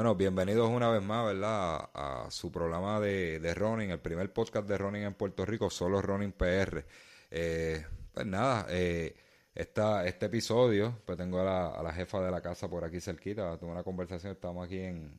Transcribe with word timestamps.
Bueno, 0.00 0.14
bienvenidos 0.14 0.70
una 0.70 0.88
vez 0.88 1.02
más, 1.02 1.26
¿verdad? 1.26 1.90
A, 1.92 2.26
su 2.30 2.50
programa 2.50 2.98
de, 3.00 3.38
de 3.38 3.52
running, 3.52 3.90
el 3.90 4.00
primer 4.00 4.32
podcast 4.32 4.66
de 4.66 4.78
running 4.78 5.02
en 5.02 5.12
Puerto 5.12 5.44
Rico, 5.44 5.68
solo 5.68 6.00
running 6.00 6.32
PR. 6.32 6.86
Eh, 7.30 7.84
pues 8.10 8.24
nada, 8.24 8.64
eh, 8.70 9.14
este 9.54 10.24
episodio, 10.24 11.02
pues 11.04 11.18
tengo 11.18 11.40
a 11.40 11.44
la, 11.44 11.66
a 11.66 11.82
la, 11.82 11.92
jefa 11.92 12.18
de 12.22 12.30
la 12.30 12.40
casa 12.40 12.66
por 12.66 12.82
aquí 12.82 12.98
cerquita, 12.98 13.58
tuve 13.58 13.72
una 13.72 13.82
conversación, 13.82 14.32
estamos 14.32 14.64
aquí 14.64 14.78
en 14.78 15.18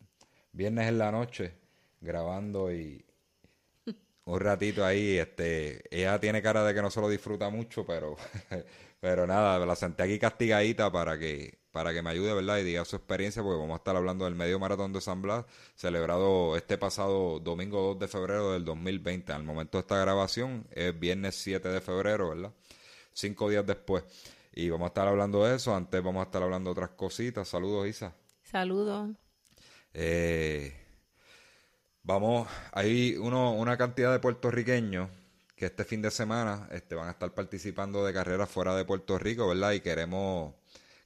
viernes 0.51 0.87
en 0.87 0.97
la 0.97 1.11
noche 1.11 1.53
grabando 1.99 2.73
y 2.73 3.05
un 4.25 4.39
ratito 4.39 4.83
ahí, 4.83 5.19
este, 5.19 5.83
ella 5.95 6.19
tiene 6.19 6.41
cara 6.41 6.63
de 6.63 6.73
que 6.73 6.81
no 6.81 6.89
se 6.89 7.01
lo 7.01 7.07
disfruta 7.07 7.51
mucho, 7.51 7.85
pero, 7.85 8.15
pero 8.99 9.27
nada, 9.27 9.63
la 9.63 9.75
senté 9.75 10.01
aquí 10.01 10.17
castigadita 10.17 10.91
para 10.91 11.19
que 11.19 11.60
para 11.71 11.93
que 11.93 12.01
me 12.01 12.09
ayude, 12.09 12.33
¿verdad? 12.33 12.57
Y 12.59 12.63
diga 12.63 12.83
su 12.85 12.95
experiencia, 12.95 13.41
porque 13.41 13.59
vamos 13.59 13.75
a 13.75 13.77
estar 13.77 13.95
hablando 13.95 14.25
del 14.25 14.35
medio 14.35 14.59
maratón 14.59 14.91
de 14.93 15.01
San 15.01 15.21
Blas, 15.21 15.45
celebrado 15.75 16.57
este 16.57 16.77
pasado 16.77 17.39
domingo 17.39 17.81
2 17.93 17.99
de 17.99 18.07
febrero 18.07 18.51
del 18.51 18.65
2020. 18.65 19.31
Al 19.33 19.43
momento 19.43 19.77
de 19.77 19.81
esta 19.81 19.97
grabación 19.97 20.67
es 20.71 20.97
viernes 20.99 21.35
7 21.35 21.69
de 21.69 21.81
febrero, 21.81 22.29
¿verdad? 22.29 22.51
Cinco 23.13 23.49
días 23.49 23.65
después. 23.65 24.03
Y 24.53 24.69
vamos 24.69 24.85
a 24.85 24.89
estar 24.89 25.07
hablando 25.07 25.45
de 25.45 25.55
eso. 25.55 25.73
Antes 25.73 26.03
vamos 26.03 26.21
a 26.21 26.25
estar 26.25 26.43
hablando 26.43 26.69
de 26.69 26.71
otras 26.71 26.89
cositas. 26.91 27.47
Saludos, 27.47 27.87
Isa. 27.87 28.13
Saludos. 28.43 29.11
Eh, 29.93 30.73
vamos, 32.03 32.47
hay 32.73 33.15
uno, 33.15 33.53
una 33.53 33.77
cantidad 33.77 34.11
de 34.11 34.19
puertorriqueños 34.19 35.09
que 35.55 35.67
este 35.67 35.85
fin 35.85 36.01
de 36.01 36.11
semana 36.11 36.67
este, 36.71 36.95
van 36.95 37.07
a 37.07 37.11
estar 37.11 37.33
participando 37.33 38.03
de 38.03 38.13
carreras 38.13 38.49
fuera 38.49 38.75
de 38.75 38.83
Puerto 38.83 39.17
Rico, 39.19 39.47
¿verdad? 39.47 39.73
Y 39.73 39.79
queremos 39.79 40.55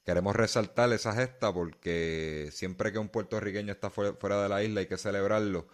queremos 0.06 0.36
resaltar 0.36 0.92
esa 0.92 1.12
gesta 1.12 1.52
porque 1.52 2.48
siempre 2.52 2.92
que 2.92 2.98
un 2.98 3.08
puertorriqueño 3.08 3.72
está 3.72 3.90
fuera, 3.90 4.42
de 4.42 4.48
la 4.48 4.62
isla 4.62 4.80
hay 4.80 4.86
que 4.86 4.96
celebrarlo 4.96 5.66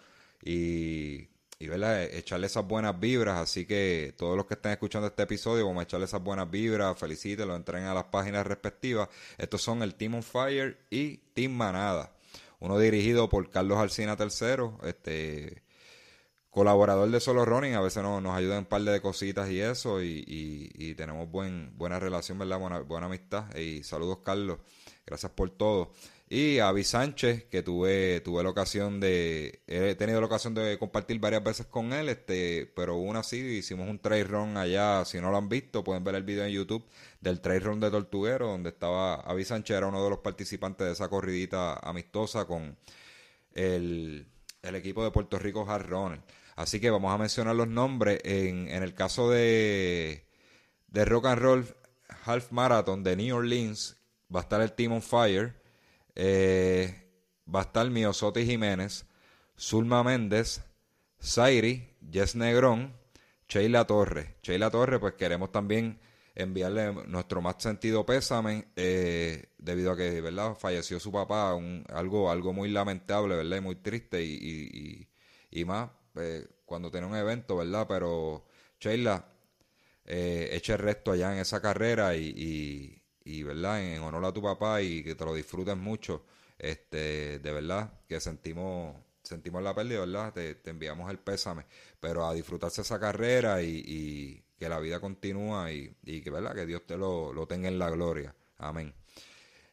y, 0.43 1.29
y 1.59 1.69
echarle 2.11 2.47
esas 2.47 2.67
buenas 2.67 2.99
vibras. 2.99 3.39
Así 3.39 3.65
que 3.65 4.15
todos 4.17 4.35
los 4.35 4.47
que 4.47 4.55
estén 4.55 4.71
escuchando 4.71 5.07
este 5.07 5.23
episodio, 5.23 5.67
vamos 5.67 5.81
a 5.81 5.83
echarle 5.83 6.05
esas 6.05 6.23
buenas 6.23 6.49
vibras, 6.49 6.97
felicítenlo, 6.97 7.55
entren 7.55 7.83
a 7.83 7.93
las 7.93 8.05
páginas 8.05 8.47
respectivas. 8.47 9.07
Estos 9.37 9.61
son 9.61 9.83
el 9.83 9.93
Team 9.93 10.15
on 10.15 10.23
Fire 10.23 10.79
y 10.89 11.17
Team 11.35 11.51
Manada. 11.51 12.11
Uno 12.59 12.79
dirigido 12.79 13.29
por 13.29 13.49
Carlos 13.51 13.77
Alcina 13.77 14.17
III, 14.19 14.87
este 14.89 15.62
colaborador 16.53 17.09
de 17.09 17.19
Solo 17.19 17.45
Running, 17.45 17.73
a 17.73 17.81
veces 17.81 18.03
nos, 18.03 18.23
ayuda 18.35 18.53
en 18.53 18.59
un 18.59 18.65
par 18.65 18.83
de 18.83 19.01
cositas 19.01 19.49
y 19.49 19.59
eso, 19.59 20.03
y, 20.03 20.23
y, 20.27 20.93
tenemos 20.93 21.29
buen, 21.29 21.75
buena 21.77 21.99
relación, 21.99 22.37
¿verdad? 22.37 22.59
Buena, 22.59 22.79
buena 22.81 23.07
amistad. 23.07 23.53
Y 23.55 23.83
saludos, 23.83 24.19
Carlos. 24.23 24.59
Gracias 25.05 25.31
por 25.31 25.49
todo. 25.49 25.91
Y 26.29 26.59
a 26.59 26.67
Avi 26.69 26.83
Sánchez, 26.83 27.45
que 27.45 27.63
tuve, 27.63 28.21
tuve 28.21 28.43
la 28.43 28.49
ocasión 28.49 28.99
de, 28.99 29.63
he 29.67 29.95
tenido 29.95 30.19
la 30.19 30.27
ocasión 30.27 30.53
de 30.53 30.77
compartir 30.77 31.19
varias 31.19 31.43
veces 31.43 31.65
con 31.65 31.91
él, 31.91 32.07
este, 32.07 32.71
pero 32.75 32.97
una 32.97 33.23
sí, 33.23 33.37
hicimos 33.37 33.89
un 33.89 33.99
trail 33.99 34.27
run 34.27 34.55
allá, 34.57 35.05
si 35.05 35.19
no 35.19 35.31
lo 35.31 35.37
han 35.37 35.49
visto, 35.49 35.83
pueden 35.83 36.03
ver 36.03 36.15
el 36.15 36.23
video 36.23 36.45
en 36.45 36.51
YouTube 36.51 36.85
del 37.19 37.41
trail 37.41 37.61
run 37.61 37.79
de 37.79 37.89
Tortuguero, 37.91 38.47
donde 38.47 38.69
estaba 38.69 39.15
Avi 39.15 39.43
Sánchez, 39.43 39.77
era 39.77 39.87
uno 39.87 40.03
de 40.03 40.09
los 40.11 40.19
participantes 40.19 40.85
de 40.87 40.93
esa 40.93 41.09
corridita 41.09 41.73
amistosa 41.79 42.45
con 42.45 42.77
el, 43.53 44.27
el 44.61 44.75
equipo 44.75 45.03
de 45.03 45.11
Puerto 45.11 45.39
Rico 45.39 45.65
Hard 45.67 45.87
Runner. 45.87 46.21
Así 46.55 46.79
que 46.79 46.89
vamos 46.89 47.13
a 47.13 47.17
mencionar 47.17 47.55
los 47.55 47.67
nombres. 47.67 48.19
En, 48.23 48.69
el 48.69 48.93
caso 48.93 49.29
de, 49.29 50.27
de 50.87 51.05
Rock 51.05 51.25
and 51.27 51.41
Roll 51.41 51.75
Half 52.25 52.51
Marathon 52.51 53.03
de 53.03 53.15
New 53.15 53.35
Orleans, 53.35 53.97
va 54.33 54.41
a 54.41 54.43
estar 54.43 54.61
el 54.61 54.73
Team 54.73 54.93
on 54.93 55.01
Fire. 55.01 55.55
Eh, 56.15 57.09
va 57.53 57.61
a 57.61 57.63
estar 57.63 57.89
Miosotti 57.89 58.45
Jiménez, 58.45 59.05
Zulma 59.59 60.03
Méndez, 60.03 60.61
Zairi, 61.21 61.95
Jess 62.11 62.35
Negrón, 62.35 62.93
Sheila 63.47 63.85
Torres. 63.85 64.27
Sheila 64.43 64.69
Torres, 64.69 64.99
pues 64.99 65.13
queremos 65.13 65.51
también 65.51 65.99
enviarle 66.35 66.93
nuestro 67.07 67.41
más 67.41 67.57
sentido 67.59 68.07
pésame 68.07 68.69
eh, 68.75 69.49
debido 69.59 69.91
a 69.91 69.97
que 69.97 70.19
verdad 70.19 70.55
falleció 70.55 70.99
su 70.99 71.11
papá 71.11 71.55
algo 71.89 72.31
algo 72.31 72.53
muy 72.53 72.69
lamentable 72.69 73.35
verdad 73.35 73.61
muy 73.61 73.75
triste 73.75 74.23
y, 74.23 75.07
y 75.51 75.65
más 75.65 75.91
eh, 76.15 76.47
cuando 76.65 76.91
tiene 76.91 77.07
un 77.07 77.15
evento, 77.15 77.57
¿verdad? 77.57 77.85
Pero, 77.87 78.45
Sheila, 78.79 79.25
eh, 80.05 80.49
eche 80.51 80.77
resto 80.77 81.11
allá 81.11 81.33
en 81.33 81.39
esa 81.39 81.61
carrera 81.61 82.15
y, 82.15 83.01
y, 83.23 83.43
¿verdad? 83.43 83.81
En, 83.83 84.01
honor 84.01 84.25
a 84.25 84.33
tu 84.33 84.41
papá 84.41 84.81
y 84.81 85.03
que 85.03 85.15
te 85.15 85.25
lo 85.25 85.33
disfrutes 85.33 85.77
mucho. 85.77 86.25
Este, 86.57 87.39
de 87.39 87.51
verdad, 87.51 88.01
que 88.07 88.19
sentimos 88.19 88.95
sentimos 89.23 89.63
la 89.63 89.73
pérdida, 89.73 90.01
¿verdad? 90.01 90.33
Te, 90.33 90.69
enviamos 90.69 91.09
el 91.09 91.17
pésame, 91.17 91.65
pero 91.99 92.27
a 92.27 92.33
disfrutarse 92.33 92.81
esa 92.81 92.99
carrera 92.99 93.61
y, 93.61 94.43
que 94.59 94.69
la 94.69 94.79
vida 94.79 94.99
continúa 94.99 95.71
y, 95.71 95.95
y, 96.03 96.21
que, 96.21 96.29
¿verdad? 96.29 96.53
Que 96.55 96.65
Dios 96.65 96.85
te 96.85 96.97
lo, 96.97 97.33
lo 97.33 97.47
tenga 97.47 97.67
en 97.67 97.79
la 97.79 97.89
gloria. 97.89 98.35
Amén. 98.57 98.93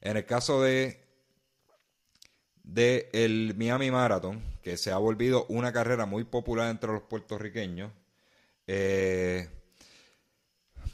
En 0.00 0.16
el 0.16 0.24
caso 0.26 0.62
de 0.62 1.09
del 2.62 3.06
el 3.12 3.54
Miami 3.56 3.90
Marathon, 3.90 4.42
que 4.62 4.76
se 4.76 4.92
ha 4.92 4.98
volvido 4.98 5.46
una 5.48 5.72
carrera 5.72 6.06
muy 6.06 6.24
popular 6.24 6.70
entre 6.70 6.92
los 6.92 7.02
puertorriqueños. 7.02 7.92
Eh, 8.66 9.48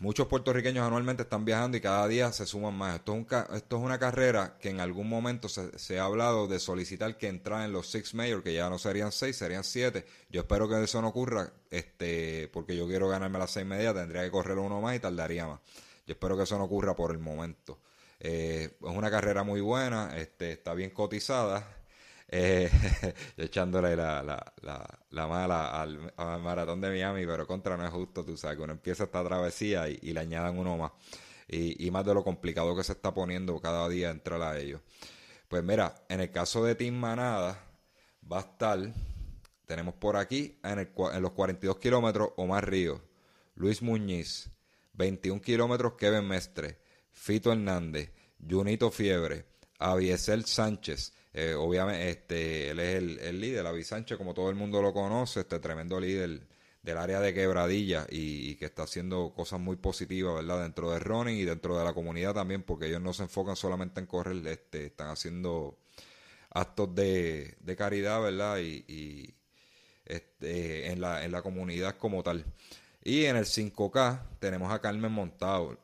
muchos 0.01 0.27
puertorriqueños 0.29 0.87
anualmente 0.87 1.23
están 1.23 1.45
viajando 1.45 1.77
y 1.77 1.81
cada 1.81 2.07
día 2.09 2.33
se 2.33 2.47
suman 2.47 2.75
más. 2.75 2.97
Esto 2.97 3.15
es, 3.17 3.57
esto 3.57 3.77
es 3.77 3.83
una 3.83 3.99
carrera 3.99 4.57
que 4.61 4.71
en 4.71 4.81
algún 4.81 5.09
momento 5.09 5.49
se, 5.49 5.99
ha 5.99 6.05
hablado 6.05 6.47
de 6.47 6.59
solicitar 6.59 7.17
que 7.19 7.29
entra 7.29 7.65
en 7.65 7.73
los 7.73 7.91
Six 7.91 8.15
Major, 8.15 8.43
que 8.43 8.55
ya 8.55 8.71
no 8.71 8.79
serían 8.79 9.13
seis, 9.13 9.37
serían 9.37 9.65
siete. 9.65 10.07
Yo 10.31 10.43
espero 10.43 10.69
que 10.69 10.83
eso 10.83 11.01
no 11.03 11.09
ocurra, 11.09 11.53
este, 11.71 12.49
porque 12.53 12.77
yo 12.77 12.87
quiero 12.87 13.09
ganarme 13.09 13.39
las 13.39 13.51
seis 13.51 13.67
medias, 13.67 13.95
tendría 13.95 14.23
que 14.23 14.31
correr 14.31 14.59
uno 14.59 14.81
más 14.81 14.97
y 14.97 15.01
tardaría 15.01 15.47
más. 15.47 15.61
Yo 16.07 16.13
espero 16.13 16.37
que 16.37 16.45
eso 16.45 16.57
no 16.59 16.65
ocurra 16.65 16.95
por 16.95 17.11
el 17.11 17.19
momento. 17.19 17.79
Eh, 18.21 18.77
es 18.81 18.97
una 18.97 19.11
carrera 19.11 19.43
muy 19.43 19.61
buena, 19.61 20.17
este, 20.17 20.53
está 20.53 20.75
bien 20.75 20.91
cotizada. 20.91 21.77
Eh, 22.29 22.69
echándole 23.37 23.95
la, 23.95 24.23
la, 24.23 24.99
la, 25.11 25.27
mala 25.29 25.81
al, 25.81 26.13
maratón 26.43 26.81
de 26.81 26.89
Miami, 26.89 27.25
pero 27.25 27.47
contra 27.47 27.77
no 27.77 27.85
es 27.85 27.93
justo, 27.93 28.25
tú 28.25 28.37
sabes, 28.37 28.57
que 28.57 28.65
uno 28.65 28.73
empieza 28.73 29.05
esta 29.05 29.23
travesía 29.23 29.89
y, 29.89 30.13
le 30.13 30.21
añadan 30.21 30.59
uno 30.59 30.77
más. 30.77 30.93
Y, 31.49 31.87
y, 31.87 31.91
más 31.93 32.05
de 32.05 32.15
lo 32.15 32.25
complicado 32.25 32.77
que 32.77 32.83
se 32.83 32.93
está 32.93 33.15
poniendo 33.15 33.61
cada 33.61 33.89
día 33.89 34.11
entrar 34.11 34.43
a 34.43 34.59
ellos. 34.59 34.81
Pues 35.49 35.63
mira, 35.63 35.95
en 36.09 36.21
el 36.21 36.33
caso 36.33 36.65
de 36.65 36.75
Team 36.75 36.95
Manada, 36.97 37.65
va 38.31 38.39
a 38.39 38.41
estar, 38.41 38.79
tenemos 39.67 39.95
por 39.95 40.17
aquí 40.17 40.59
en, 40.65 40.81
el, 40.81 40.91
en 41.13 41.23
los 41.23 41.33
42 41.33 41.79
kilómetros 41.79 42.31
Omar 42.37 42.69
Ríos, 42.69 43.01
Luis 43.55 43.83
Muñiz, 43.83 44.51
21 44.95 45.41
kilómetros 45.41 45.95
Kevin 45.95 46.27
Mestre, 46.27 46.79
Fito 47.17 47.51
Hernández, 47.51 48.13
Junito 48.49 48.91
Fiebre, 48.91 49.45
Aviesel 49.79 50.45
Sánchez, 50.45 51.13
eh, 51.33 51.55
obviamente 51.55 52.09
este, 52.09 52.71
él 52.71 52.81
es 52.81 52.95
el, 52.97 53.19
el 53.19 53.41
líder, 53.41 53.67
Avi 53.67 53.85
Sánchez, 53.85 54.17
como 54.17 54.33
todo 54.33 54.49
el 54.49 54.55
mundo 54.55 54.81
lo 54.81 54.93
conoce, 54.93 55.41
este 55.41 55.59
tremendo 55.59 55.99
líder 55.99 56.47
del 56.83 56.99
área 56.99 57.21
de 57.21 57.35
quebradilla 57.35 58.07
y, 58.09 58.55
que 58.55 58.67
está 58.67 58.85
haciendo 58.85 59.33
cosas 59.35 59.59
muy 59.59 59.77
positivas, 59.77 60.37
¿verdad? 60.37 60.63
Dentro 60.63 60.93
de 60.93 61.01
running 61.01 61.37
y 61.37 61.45
dentro 61.45 61.77
de 61.77 61.85
la 61.85 61.93
comunidad 61.93 62.33
también, 62.33 62.63
porque 62.63 62.87
ellos 62.87 63.03
no 63.03 63.13
se 63.13 63.25
enfocan 63.25 63.57
solamente 63.57 64.01
en 64.01 64.07
correr, 64.07 64.47
este, 64.47 64.87
están 64.87 65.09
haciendo 65.09 65.77
actos 66.51 66.95
de, 66.95 67.57
de 67.61 67.77
caridad, 67.77 68.23
¿verdad? 68.23 68.59
Y 68.59 69.35
este, 70.07 70.93
en, 70.93 71.01
la, 71.01 71.25
en 71.25 71.33
la 71.33 71.43
comunidad 71.43 71.97
como 71.99 72.23
tal. 72.23 72.45
Y 73.09 73.27
en 73.27 73.37
el 73.37 73.45
5K 73.45 74.21
tenemos 74.41 74.73
a 74.73 74.81
Carmen 74.81 75.13
Montalvo, 75.13 75.77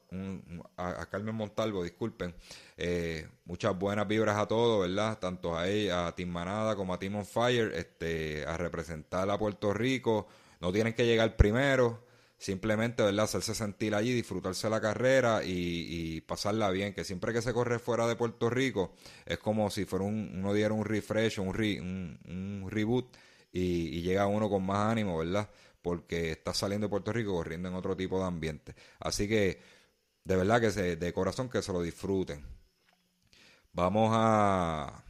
a, 0.77 1.07
Carmen 1.07 1.37
Montalvo, 1.37 1.85
disculpen. 1.85 2.35
Eh, 2.77 3.29
muchas 3.45 3.79
buenas 3.79 4.09
vibras 4.09 4.37
a 4.37 4.49
todos, 4.49 4.89
¿verdad? 4.89 5.21
Tanto 5.21 5.57
a 5.57 5.69
ella, 5.69 6.09
a 6.09 6.17
Team 6.17 6.31
Manada 6.31 6.75
como 6.75 6.93
a 6.93 6.99
Team 6.99 7.15
on 7.15 7.25
Fire, 7.25 7.73
este, 7.77 8.45
a 8.45 8.57
representar 8.57 9.31
a 9.31 9.39
Puerto 9.39 9.73
Rico. 9.73 10.27
No 10.61 10.73
tienen 10.73 10.95
que 10.95 11.07
llegar 11.07 11.37
primero, 11.37 12.05
simplemente, 12.39 13.05
¿verdad? 13.05 13.27
Hacerse 13.27 13.55
sentir 13.55 13.95
allí, 13.95 14.13
disfrutarse 14.13 14.69
la 14.69 14.81
carrera 14.81 15.43
y, 15.45 16.23
pasarla 16.23 16.71
bien. 16.71 16.93
Que 16.93 17.05
siempre 17.05 17.33
que 17.33 17.41
se 17.41 17.53
corre 17.53 17.79
fuera 17.79 18.09
de 18.09 18.17
Puerto 18.17 18.51
Rico 18.51 18.95
es 19.27 19.39
como 19.39 19.71
si 19.71 19.85
fuera 19.85 20.05
un, 20.05 20.33
uno 20.35 20.53
diera 20.55 20.75
un 20.75 20.85
refresh, 20.85 21.39
un, 21.39 21.51
un, 21.51 22.67
reboot 22.69 23.17
y, 23.53 23.97
y 23.97 24.03
llega 24.03 24.27
uno 24.27 24.51
con 24.51 24.67
más 24.67 24.91
ánimo, 24.91 25.19
¿verdad? 25.19 25.49
Porque 25.83 26.31
está 26.33 26.55
saliendo 26.55 26.87
de 26.87 26.91
Puerto 26.91 27.13
Rico 27.13 27.33
corriendo 27.33 27.69
en 27.69 27.75
otro 27.75 27.97
tipo 27.97 28.19
de 28.19 28.27
ambiente. 28.27 28.75
Así 29.01 29.29
que, 29.29 29.61
de 30.25 30.37
verdad 30.37 30.61
que 30.61 30.71
se, 30.71 30.97
de 30.97 31.13
corazón 31.13 31.49
que 31.49 31.61
se 31.63 31.73
lo 31.73 31.83
disfruten. 31.83 32.45
Vamos 33.73 34.11
a... 34.15 35.05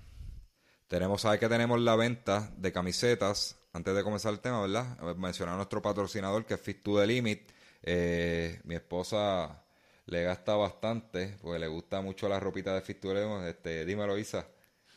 Tenemos, 0.88 1.22
¿sabes 1.22 1.40
que 1.40 1.48
tenemos 1.48 1.80
la 1.80 1.96
venta 1.96 2.52
de 2.56 2.72
camisetas? 2.72 3.58
Antes 3.72 3.94
de 3.94 4.02
comenzar 4.02 4.32
el 4.32 4.40
tema, 4.40 4.60
¿verdad? 4.60 4.98
Mencionar 5.16 5.54
a 5.54 5.56
nuestro 5.56 5.80
patrocinador 5.80 6.44
que 6.44 6.54
es 6.54 6.60
Fit 6.60 6.82
to 6.82 6.98
the 6.98 7.06
Limit. 7.06 7.50
Eh, 7.82 8.60
mi 8.64 8.74
esposa 8.74 9.64
le 10.06 10.22
gasta 10.22 10.54
bastante, 10.54 11.38
porque 11.40 11.58
le 11.58 11.68
gusta 11.68 12.02
mucho 12.02 12.28
la 12.28 12.38
ropita 12.38 12.74
de 12.74 12.82
Fit 12.82 13.00
to 13.00 13.08
the 13.08 13.20
Limit. 13.20 13.46
Este, 13.46 13.84
dímelo, 13.84 14.18
Isa. 14.18 14.46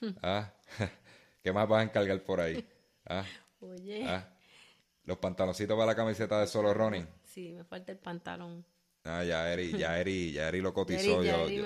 Ah, 0.21 0.53
¿Qué 1.43 1.53
más 1.53 1.67
vas 1.67 1.79
a 1.79 1.83
encargar 1.83 2.21
por 2.23 2.41
ahí? 2.41 2.67
¿Ah? 3.05 3.23
Oye. 3.61 4.05
¿Ah? 4.05 4.34
Los 5.05 5.17
pantaloncitos 5.17 5.75
para 5.75 5.87
la 5.87 5.95
camiseta 5.95 6.39
de 6.39 6.47
solo 6.47 6.73
running. 6.73 7.07
Sí, 7.23 7.53
me 7.53 7.63
falta 7.63 7.91
el 7.91 7.99
pantalón. 7.99 8.65
Ah, 9.03 9.23
ya 9.23 9.51
Eri, 9.53 9.77
ya 9.77 9.99
Eri, 9.99 10.31
ya 10.31 10.47
Eri 10.47 10.61
lo 10.61 10.73
cotizó. 10.73 11.23
yo, 11.23 11.47
yo, 11.47 11.65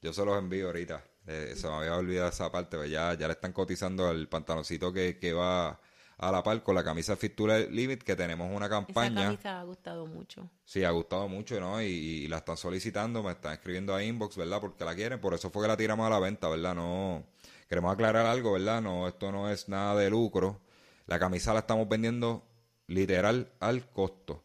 yo, 0.00 0.12
se 0.12 0.24
los 0.24 0.38
envío 0.38 0.66
ahorita. 0.66 1.02
Eh, 1.26 1.54
se 1.56 1.66
me 1.66 1.74
había 1.74 1.96
olvidado 1.96 2.28
esa 2.28 2.50
parte, 2.50 2.76
pero 2.76 2.86
ya, 2.86 3.14
ya 3.14 3.26
le 3.26 3.32
están 3.32 3.52
cotizando 3.52 4.10
el 4.10 4.28
pantaloncito 4.28 4.92
que, 4.92 5.18
que 5.18 5.32
va 5.32 5.80
a 6.18 6.32
la 6.32 6.42
par 6.42 6.62
con 6.62 6.74
la 6.74 6.82
camisa 6.82 7.16
Fittura 7.16 7.58
Limit, 7.58 8.02
que 8.02 8.16
tenemos 8.16 8.50
una 8.54 8.68
campaña. 8.68 9.20
Esa 9.20 9.24
camisa 9.24 9.60
ha 9.60 9.62
gustado 9.64 10.06
mucho. 10.06 10.50
Sí, 10.64 10.82
ha 10.82 10.90
gustado 10.90 11.28
mucho, 11.28 11.60
¿no? 11.60 11.80
Y, 11.80 12.26
la 12.26 12.38
están 12.38 12.56
solicitando, 12.56 13.22
me 13.22 13.32
están 13.32 13.52
escribiendo 13.52 13.94
a 13.94 14.02
inbox, 14.02 14.36
¿verdad? 14.36 14.60
Porque 14.60 14.84
la 14.84 14.94
quieren, 14.94 15.20
por 15.20 15.34
eso 15.34 15.50
fue 15.50 15.62
que 15.62 15.68
la 15.68 15.76
tiramos 15.76 16.06
a 16.06 16.10
la 16.10 16.18
venta, 16.18 16.48
¿verdad? 16.48 16.74
No, 16.74 17.24
queremos 17.68 17.92
aclarar 17.92 18.26
algo, 18.26 18.52
¿verdad? 18.52 18.82
No, 18.82 19.06
esto 19.06 19.30
no 19.30 19.48
es 19.48 19.68
nada 19.68 19.94
de 19.96 20.10
lucro. 20.10 20.60
La 21.06 21.18
camisa 21.18 21.54
la 21.54 21.60
estamos 21.60 21.88
vendiendo 21.88 22.47
literal 22.88 23.52
al 23.60 23.88
costo. 23.90 24.44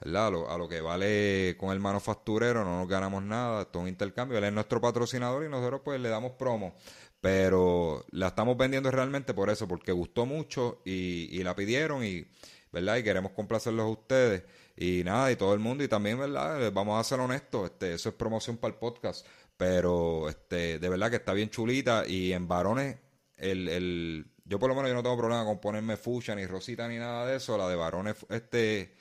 ¿verdad? 0.00 0.28
A 0.48 0.56
lo, 0.56 0.68
que 0.68 0.80
vale 0.80 1.56
con 1.58 1.72
el 1.72 1.78
manufacturero, 1.78 2.64
no 2.64 2.78
nos 2.78 2.88
ganamos 2.88 3.22
nada, 3.22 3.62
es 3.62 3.68
un 3.74 3.86
intercambio, 3.86 4.38
él 4.38 4.44
es 4.44 4.52
nuestro 4.52 4.80
patrocinador 4.80 5.44
y 5.44 5.50
nosotros 5.50 5.82
pues 5.84 6.00
le 6.00 6.08
damos 6.08 6.32
promo. 6.32 6.74
Pero 7.20 8.06
la 8.12 8.28
estamos 8.28 8.56
vendiendo 8.56 8.90
realmente 8.90 9.34
por 9.34 9.50
eso, 9.50 9.68
porque 9.68 9.92
gustó 9.92 10.24
mucho 10.24 10.80
y, 10.86 11.28
y 11.30 11.42
la 11.44 11.54
pidieron 11.54 12.02
y, 12.02 12.24
¿verdad? 12.72 12.96
Y 12.96 13.02
queremos 13.02 13.32
complacerlos 13.32 13.84
a 13.84 13.88
ustedes. 13.88 14.44
Y 14.76 15.04
nada, 15.04 15.30
y 15.30 15.36
todo 15.36 15.52
el 15.52 15.60
mundo, 15.60 15.84
y 15.84 15.88
también, 15.88 16.18
¿verdad? 16.18 16.72
Vamos 16.72 16.98
a 16.98 17.04
ser 17.06 17.20
honestos, 17.20 17.70
este, 17.70 17.92
eso 17.92 18.08
es 18.08 18.14
promoción 18.14 18.56
para 18.56 18.72
el 18.72 18.78
podcast. 18.78 19.26
Pero 19.58 20.30
este, 20.30 20.78
de 20.78 20.88
verdad 20.88 21.10
que 21.10 21.16
está 21.16 21.34
bien 21.34 21.50
chulita. 21.50 22.04
Y 22.06 22.32
en 22.32 22.48
varones, 22.48 22.96
el, 23.36 24.29
yo 24.50 24.58
por 24.58 24.68
lo 24.68 24.74
menos 24.74 24.90
yo 24.90 24.96
no 24.96 25.02
tengo 25.04 25.16
problema 25.16 25.44
con 25.44 25.60
ponerme 25.60 25.96
fucha, 25.96 26.34
ni 26.34 26.44
rosita, 26.44 26.88
ni 26.88 26.98
nada 26.98 27.24
de 27.24 27.36
eso. 27.36 27.56
La 27.56 27.68
de 27.68 27.76
varones, 27.76 28.16
este 28.30 28.96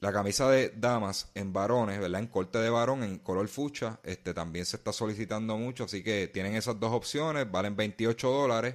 la 0.00 0.12
camisa 0.12 0.50
de 0.50 0.70
damas 0.76 1.30
en 1.36 1.52
varones, 1.52 2.00
¿verdad? 2.00 2.20
En 2.20 2.26
corte 2.26 2.58
de 2.58 2.68
varón, 2.68 3.04
en 3.04 3.20
color 3.20 3.46
fucha, 3.46 4.00
este 4.02 4.34
también 4.34 4.66
se 4.66 4.76
está 4.76 4.92
solicitando 4.92 5.56
mucho, 5.56 5.84
así 5.84 6.02
que 6.02 6.26
tienen 6.26 6.56
esas 6.56 6.80
dos 6.80 6.92
opciones, 6.92 7.48
valen 7.48 7.76
28 7.76 8.28
dólares 8.28 8.74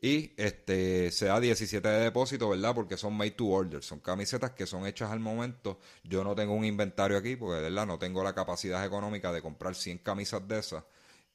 y 0.00 0.32
este 0.36 1.10
se 1.10 1.26
da 1.26 1.40
17 1.40 1.88
de 1.88 2.04
depósito, 2.04 2.48
¿verdad? 2.48 2.72
Porque 2.72 2.96
son 2.96 3.14
made 3.14 3.32
to 3.32 3.46
order, 3.48 3.82
son 3.82 3.98
camisetas 3.98 4.52
que 4.52 4.64
son 4.64 4.86
hechas 4.86 5.10
al 5.10 5.18
momento. 5.18 5.80
Yo 6.04 6.22
no 6.22 6.36
tengo 6.36 6.54
un 6.54 6.64
inventario 6.64 7.18
aquí 7.18 7.34
porque, 7.34 7.62
¿verdad? 7.62 7.84
No 7.84 7.98
tengo 7.98 8.22
la 8.22 8.32
capacidad 8.32 8.84
económica 8.86 9.32
de 9.32 9.42
comprar 9.42 9.74
100 9.74 9.98
camisas 9.98 10.46
de 10.46 10.60
esas. 10.60 10.84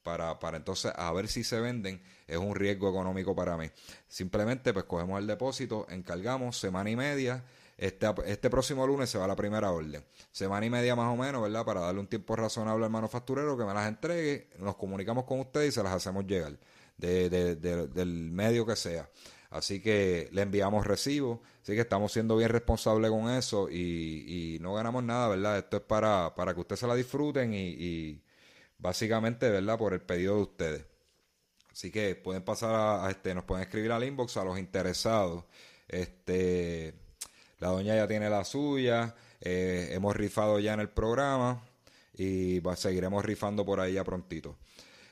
Para, 0.03 0.39
para 0.39 0.57
entonces 0.57 0.91
a 0.95 1.11
ver 1.13 1.27
si 1.27 1.43
se 1.43 1.59
venden 1.59 2.01
es 2.27 2.37
un 2.37 2.55
riesgo 2.55 2.89
económico 2.89 3.35
para 3.35 3.55
mí. 3.57 3.69
Simplemente 4.07 4.73
pues 4.73 4.85
cogemos 4.85 5.19
el 5.19 5.27
depósito, 5.27 5.85
encargamos 5.89 6.57
semana 6.57 6.89
y 6.89 6.95
media 6.95 7.43
este, 7.81 8.05
este 8.27 8.51
próximo 8.51 8.85
lunes 8.85 9.09
se 9.09 9.17
va 9.17 9.25
la 9.25 9.35
primera 9.35 9.71
orden. 9.71 10.05
Semana 10.31 10.63
y 10.63 10.69
media 10.69 10.95
más 10.95 11.11
o 11.11 11.17
menos, 11.17 11.41
¿verdad? 11.41 11.65
Para 11.65 11.81
darle 11.81 11.99
un 11.99 12.05
tiempo 12.05 12.35
razonable 12.35 12.85
al 12.85 12.91
manufacturero 12.91 13.57
que 13.57 13.65
me 13.65 13.73
las 13.73 13.87
entregue. 13.87 14.49
Nos 14.59 14.75
comunicamos 14.75 15.23
con 15.25 15.39
ustedes 15.39 15.69
y 15.69 15.71
se 15.71 15.81
las 15.81 15.93
hacemos 15.93 16.27
llegar. 16.27 16.59
del 16.97 18.29
medio 18.31 18.67
que 18.67 18.75
sea. 18.75 19.09
Así 19.49 19.81
que 19.81 20.29
le 20.31 20.43
enviamos 20.43 20.85
recibo. 20.85 21.41
Así 21.63 21.73
que 21.73 21.81
estamos 21.81 22.13
siendo 22.13 22.37
bien 22.37 22.49
responsables 22.49 23.09
con 23.09 23.31
eso 23.31 23.67
y, 23.67 24.59
no 24.61 24.75
ganamos 24.75 25.03
nada, 25.03 25.29
¿verdad? 25.29 25.57
Esto 25.57 25.77
es 25.77 25.83
para, 25.83 26.35
para 26.35 26.53
que 26.53 26.59
ustedes 26.59 26.81
se 26.81 26.87
la 26.87 26.93
disfruten 26.93 27.51
y, 27.55 27.69
y, 27.69 28.23
básicamente, 28.81 29.49
¿verdad? 29.49 29.77
Por 29.77 29.93
el 29.93 30.01
pedido 30.01 30.35
de 30.35 30.41
ustedes. 30.41 30.85
Así 31.71 31.91
que 31.91 32.15
pueden 32.15 32.43
pasar 32.43 32.75
a, 32.75 33.09
este, 33.09 33.33
nos 33.33 33.45
pueden 33.45 33.63
escribir 33.63 33.91
al 33.91 34.03
inbox 34.03 34.35
a 34.37 34.43
los 34.43 34.59
interesados. 34.59 35.45
Este, 35.87 36.93
la 37.59 37.69
doña 37.69 37.95
ya 37.95 38.07
tiene 38.07 38.29
la 38.29 38.43
suya. 38.43 39.15
Eh, 39.39 39.89
hemos 39.93 40.15
rifado 40.15 40.59
ya 40.59 40.73
en 40.73 40.81
el 40.81 40.89
programa 40.89 41.63
y 42.13 42.61
seguiremos 42.75 43.23
rifando 43.23 43.65
por 43.65 43.79
ahí 43.79 43.93
ya 43.93 44.03
prontito. 44.03 44.57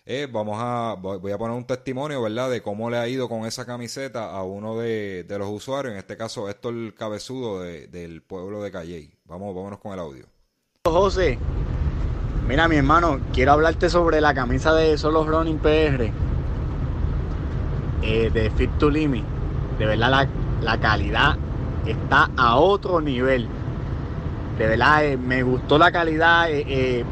Eh, 0.05 0.27
vamos 0.29 0.57
a, 0.59 0.95
voy 0.99 1.31
a 1.31 1.37
poner 1.37 1.55
un 1.55 1.65
testimonio, 1.65 2.21
¿verdad? 2.21 2.49
De 2.49 2.61
cómo 2.61 2.89
le 2.89 2.97
ha 2.97 3.07
ido 3.07 3.29
con 3.29 3.45
esa 3.45 3.65
camiseta 3.65 4.31
a 4.31 4.43
uno 4.43 4.77
de, 4.77 5.25
los 5.29 5.49
usuarios, 5.49 5.93
en 5.93 5.99
este 5.99 6.17
caso 6.17 6.49
esto 6.49 6.69
el 6.69 6.95
Cabezudo 6.95 7.61
del 7.61 8.23
pueblo 8.23 8.63
de 8.63 8.71
Calley. 8.71 9.13
Vamos, 9.25 9.55
vámonos 9.55 9.79
con 9.79 9.93
el 9.93 9.99
audio. 9.99 10.25
José, 10.85 11.37
mira 12.49 12.67
mi 12.67 12.77
hermano, 12.77 13.19
quiero 13.31 13.51
hablarte 13.51 13.91
sobre 13.91 14.19
la 14.21 14.33
camisa 14.33 14.73
de 14.73 14.97
Solo 14.97 15.23
Running 15.23 15.59
PR 15.59 16.11
eh, 18.01 18.31
de 18.33 18.49
Fit 18.57 18.71
to 18.79 18.89
Limit. 18.89 19.23
De 19.77 19.85
verdad 19.85 20.09
la, 20.09 20.27
la 20.63 20.79
calidad 20.79 21.35
está 21.85 22.31
a 22.35 22.55
otro 22.55 23.01
nivel. 23.01 23.47
De 24.57 24.65
verdad, 24.65 25.05
eh, 25.05 25.15
me 25.15 25.43
gustó 25.43 25.77
la 25.77 25.91
calidad, 25.91 26.49
eh, 26.49 26.65
eh, 26.67 27.05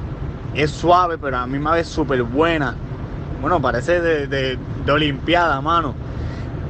es 0.55 0.71
suave, 0.71 1.19
pero 1.19 1.37
a 1.37 1.45
mí 1.45 1.59
me 1.59 1.69
vez 1.69 1.87
súper 1.87 2.23
buena. 2.23 2.73
Bueno, 3.39 3.61
parece 3.61 4.01
de, 4.01 4.27
de, 4.27 4.57
Olimpiada, 4.91 5.61
mano. 5.61 5.93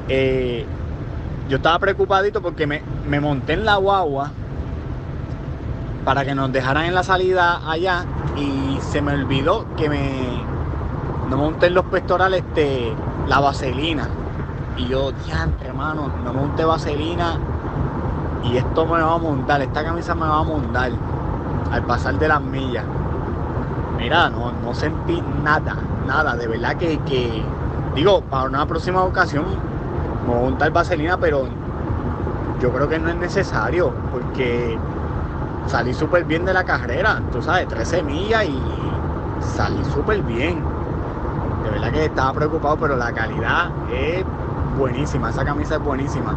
yo 0.09 1.55
estaba 1.55 1.79
preocupadito 1.79 2.41
porque 2.41 2.67
me, 2.67 2.81
me 3.07 3.21
monté 3.21 3.53
en 3.53 3.63
la 3.63 3.77
guagua 3.77 4.33
para 6.07 6.23
que 6.23 6.33
nos 6.33 6.49
dejaran 6.53 6.85
en 6.85 6.95
la 6.95 7.03
salida 7.03 7.69
allá 7.69 8.05
y 8.37 8.79
se 8.79 9.01
me 9.01 9.11
olvidó 9.11 9.65
que 9.75 9.89
me 9.89 10.41
no 11.29 11.35
monté 11.35 11.65
en 11.65 11.73
los 11.73 11.83
pectorales 11.83 12.45
este, 12.47 12.93
la 13.27 13.41
vaselina. 13.41 14.07
Y 14.77 14.87
yo, 14.87 15.11
diante, 15.11 15.67
hermano, 15.67 16.09
no 16.23 16.31
monté 16.31 16.63
vaselina 16.63 17.37
y 18.41 18.55
esto 18.55 18.85
me 18.85 19.01
va 19.01 19.15
a 19.15 19.17
montar, 19.17 19.61
esta 19.61 19.83
camisa 19.83 20.15
me 20.15 20.21
va 20.21 20.39
a 20.39 20.43
montar 20.43 20.93
al 21.73 21.83
pasar 21.83 22.17
de 22.17 22.29
las 22.29 22.41
millas. 22.41 22.85
Mira, 23.97 24.29
no, 24.29 24.53
no 24.63 24.73
sentí 24.73 25.21
nada, 25.43 25.75
nada, 26.07 26.37
de 26.37 26.47
verdad 26.47 26.77
que, 26.77 27.43
digo, 27.95 28.21
para 28.21 28.45
una 28.45 28.65
próxima 28.65 29.03
ocasión 29.03 29.43
me 30.25 30.33
voy 30.33 30.37
a 30.37 30.49
montar 30.51 30.71
vaselina, 30.71 31.17
pero 31.17 31.49
yo 32.61 32.71
creo 32.71 32.87
que 32.87 32.97
no 32.97 33.09
es 33.09 33.17
necesario, 33.17 33.91
porque 34.09 34.79
salí 35.65 35.93
súper 35.93 36.23
bien 36.25 36.45
de 36.45 36.53
la 36.53 36.63
carrera, 36.63 37.21
tú 37.31 37.41
sabes, 37.41 37.67
13 37.67 38.03
millas 38.03 38.45
y 38.45 38.61
salí 39.41 39.83
súper 39.85 40.21
bien. 40.21 40.63
De 41.63 41.69
verdad 41.71 41.91
que 41.91 42.05
estaba 42.05 42.33
preocupado, 42.33 42.77
pero 42.77 42.95
la 42.95 43.11
calidad 43.11 43.71
es 43.91 44.23
buenísima, 44.77 45.29
esa 45.29 45.43
camisa 45.43 45.75
es 45.75 45.81
buenísima. 45.81 46.35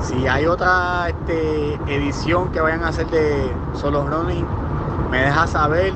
Si 0.00 0.26
hay 0.26 0.46
otra 0.46 1.08
este, 1.08 1.74
edición 1.86 2.50
que 2.50 2.60
vayan 2.60 2.84
a 2.84 2.88
hacer 2.88 3.06
de 3.08 3.52
Solo 3.72 4.06
Running, 4.06 4.46
me 5.10 5.22
deja 5.22 5.46
saber. 5.46 5.92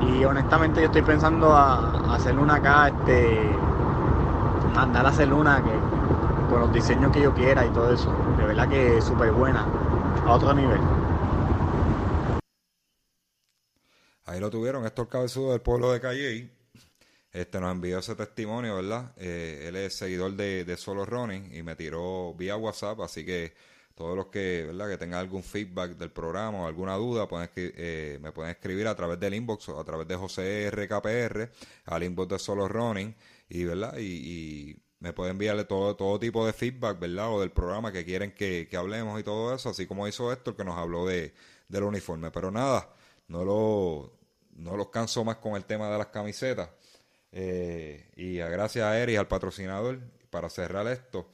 Y 0.00 0.24
honestamente 0.24 0.80
yo 0.80 0.86
estoy 0.86 1.02
pensando 1.02 1.54
a, 1.54 2.14
hacer 2.14 2.38
una 2.38 2.56
acá, 2.56 2.88
este, 2.88 3.50
mandar 4.74 5.06
a 5.06 5.10
hacer 5.10 5.32
una 5.32 5.62
que 5.62 5.70
con 6.50 6.60
los 6.60 6.72
diseños 6.72 7.10
que 7.12 7.20
yo 7.22 7.32
quiera 7.32 7.64
y 7.64 7.70
todo 7.70 7.92
eso. 7.92 8.12
De 8.36 8.44
verdad 8.44 8.68
que 8.68 8.98
es 8.98 9.04
súper 9.04 9.32
buena, 9.32 9.64
a 10.26 10.32
otro 10.32 10.52
nivel. 10.54 10.80
Ahí 14.32 14.40
lo 14.40 14.48
tuvieron, 14.48 14.86
estos 14.86 15.08
cabezudos 15.08 15.52
del 15.52 15.60
pueblo 15.60 15.92
de 15.92 16.00
Calle 16.00 16.50
este 17.32 17.60
nos 17.60 17.70
envió 17.70 17.98
ese 17.98 18.14
testimonio, 18.14 18.76
¿verdad? 18.76 19.12
Eh, 19.18 19.66
él 19.68 19.76
es 19.76 19.94
seguidor 19.94 20.32
de, 20.32 20.74
Solo 20.78 21.04
Running 21.04 21.54
y 21.54 21.62
me 21.62 21.76
tiró 21.76 22.32
vía 22.32 22.56
WhatsApp, 22.56 23.00
así 23.00 23.26
que 23.26 23.52
todos 23.94 24.16
los 24.16 24.28
que, 24.28 24.64
¿verdad? 24.68 24.88
que 24.88 24.96
tengan 24.96 25.20
algún 25.20 25.42
feedback 25.42 25.98
del 25.98 26.10
programa 26.12 26.62
o 26.62 26.66
alguna 26.66 26.94
duda, 26.94 27.28
pueden 27.28 27.50
eh, 27.56 28.18
me 28.22 28.32
pueden 28.32 28.52
escribir 28.52 28.88
a 28.88 28.96
través 28.96 29.20
del 29.20 29.34
inbox 29.34 29.68
o 29.68 29.78
a 29.78 29.84
través 29.84 30.08
de 30.08 30.16
José 30.16 30.70
RKPR 30.70 31.50
al 31.84 32.02
inbox 32.02 32.30
de 32.30 32.38
Solo 32.38 32.68
Running 32.68 33.14
y, 33.50 33.64
¿verdad? 33.64 33.98
Y, 33.98 34.78
me 34.98 35.12
pueden 35.12 35.32
enviarle 35.32 35.64
todo, 35.64 35.94
todo 35.94 36.18
tipo 36.18 36.46
de 36.46 36.54
feedback, 36.54 36.98
¿verdad? 36.98 37.34
O 37.34 37.40
del 37.40 37.50
programa 37.50 37.92
que 37.92 38.04
quieren 38.06 38.32
que, 38.32 38.66
hablemos 38.74 39.20
y 39.20 39.24
todo 39.24 39.54
eso, 39.54 39.68
así 39.68 39.86
como 39.86 40.08
hizo 40.08 40.32
el 40.32 40.38
que 40.38 40.64
nos 40.64 40.78
habló 40.78 41.06
de, 41.06 41.34
del 41.68 41.82
uniforme. 41.82 42.30
Pero 42.30 42.50
nada, 42.52 42.94
no 43.28 43.44
lo, 43.44 44.12
no 44.52 44.76
los 44.76 44.90
canso 44.90 45.24
más 45.24 45.36
con 45.36 45.56
el 45.56 45.64
tema 45.64 45.90
de 45.90 45.98
las 45.98 46.08
camisetas. 46.08 46.70
Eh, 47.30 48.10
y 48.16 48.36
gracias 48.36 48.84
a 48.84 48.98
Eri, 48.98 49.16
al 49.16 49.28
patrocinador, 49.28 50.00
para 50.30 50.48
cerrar 50.50 50.86
esto, 50.88 51.30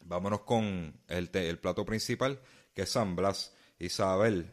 vámonos 0.00 0.40
con 0.40 1.00
el, 1.08 1.30
el 1.32 1.58
plato 1.58 1.84
principal, 1.84 2.40
que 2.74 2.82
es 2.82 2.90
San 2.90 3.16
Blas. 3.16 3.54
Isabel, 3.78 4.50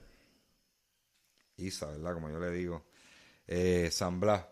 Isa, 1.58 1.88
¿verdad? 1.88 2.14
Como 2.14 2.30
yo 2.30 2.40
le 2.40 2.50
digo. 2.52 2.86
Eh, 3.46 3.90
San 3.92 4.20
Blas, 4.20 4.46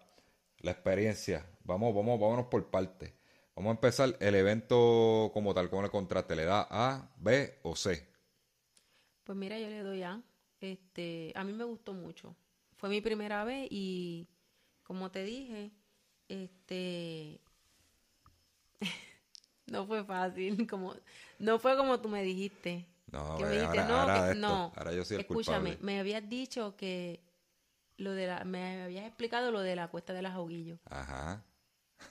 la 0.59 0.71
experiencia. 0.71 1.45
Vamos, 1.63 1.95
vamos, 1.95 2.19
vámonos 2.19 2.47
por 2.47 2.69
partes. 2.69 3.13
Vamos 3.55 3.69
a 3.69 3.75
empezar 3.75 4.17
el 4.19 4.35
evento 4.35 5.31
como 5.33 5.53
tal, 5.53 5.69
con 5.69 5.85
el 5.85 5.91
contraste. 5.91 6.35
¿Le 6.35 6.43
da 6.43 6.67
A, 6.69 7.09
B 7.17 7.59
o 7.63 7.75
C? 7.75 8.05
Pues 9.23 9.37
mira, 9.37 9.57
yo 9.57 9.69
le 9.69 9.79
doy 9.79 10.03
A. 10.03 10.21
Este, 10.59 11.31
a 11.35 11.43
mí 11.45 11.53
me 11.53 11.63
gustó 11.63 11.93
mucho. 11.93 12.35
Fue 12.77 12.89
mi 12.89 13.01
primera 13.01 13.43
vez 13.43 13.67
y, 13.71 14.27
como 14.83 15.11
te 15.11 15.23
dije, 15.23 15.71
este. 16.27 17.39
No 19.67 19.85
fue 19.87 20.03
fácil, 20.03 20.67
como 20.69 20.93
no 21.39 21.57
fue 21.59 21.75
como 21.75 21.99
tú 21.99 22.07
me 22.09 22.21
dijiste. 22.23 22.85
No, 23.11 23.37
que 23.37 23.43
me 23.45 23.51
dijiste, 23.51 23.79
ahora, 23.79 23.87
no, 23.87 23.95
ahora 23.99 24.13
que- 24.13 24.31
esto, 24.33 24.39
no. 24.47 24.73
ahora 24.75 24.93
yo 24.93 25.05
soy 25.05 25.15
el 25.15 25.21
Escúchame, 25.21 25.69
culpable. 25.71 25.77
me 25.93 25.99
habías 25.99 26.29
dicho 26.29 26.75
que 26.75 27.19
lo 27.97 28.11
de 28.11 28.27
la, 28.27 28.43
me 28.43 28.83
habías 28.83 29.05
explicado 29.05 29.51
lo 29.51 29.61
de 29.61 29.75
la 29.75 29.87
cuesta 29.87 30.13
de 30.13 30.21
las 30.21 30.35
Aguillos. 30.35 30.79
Ajá. 30.85 31.43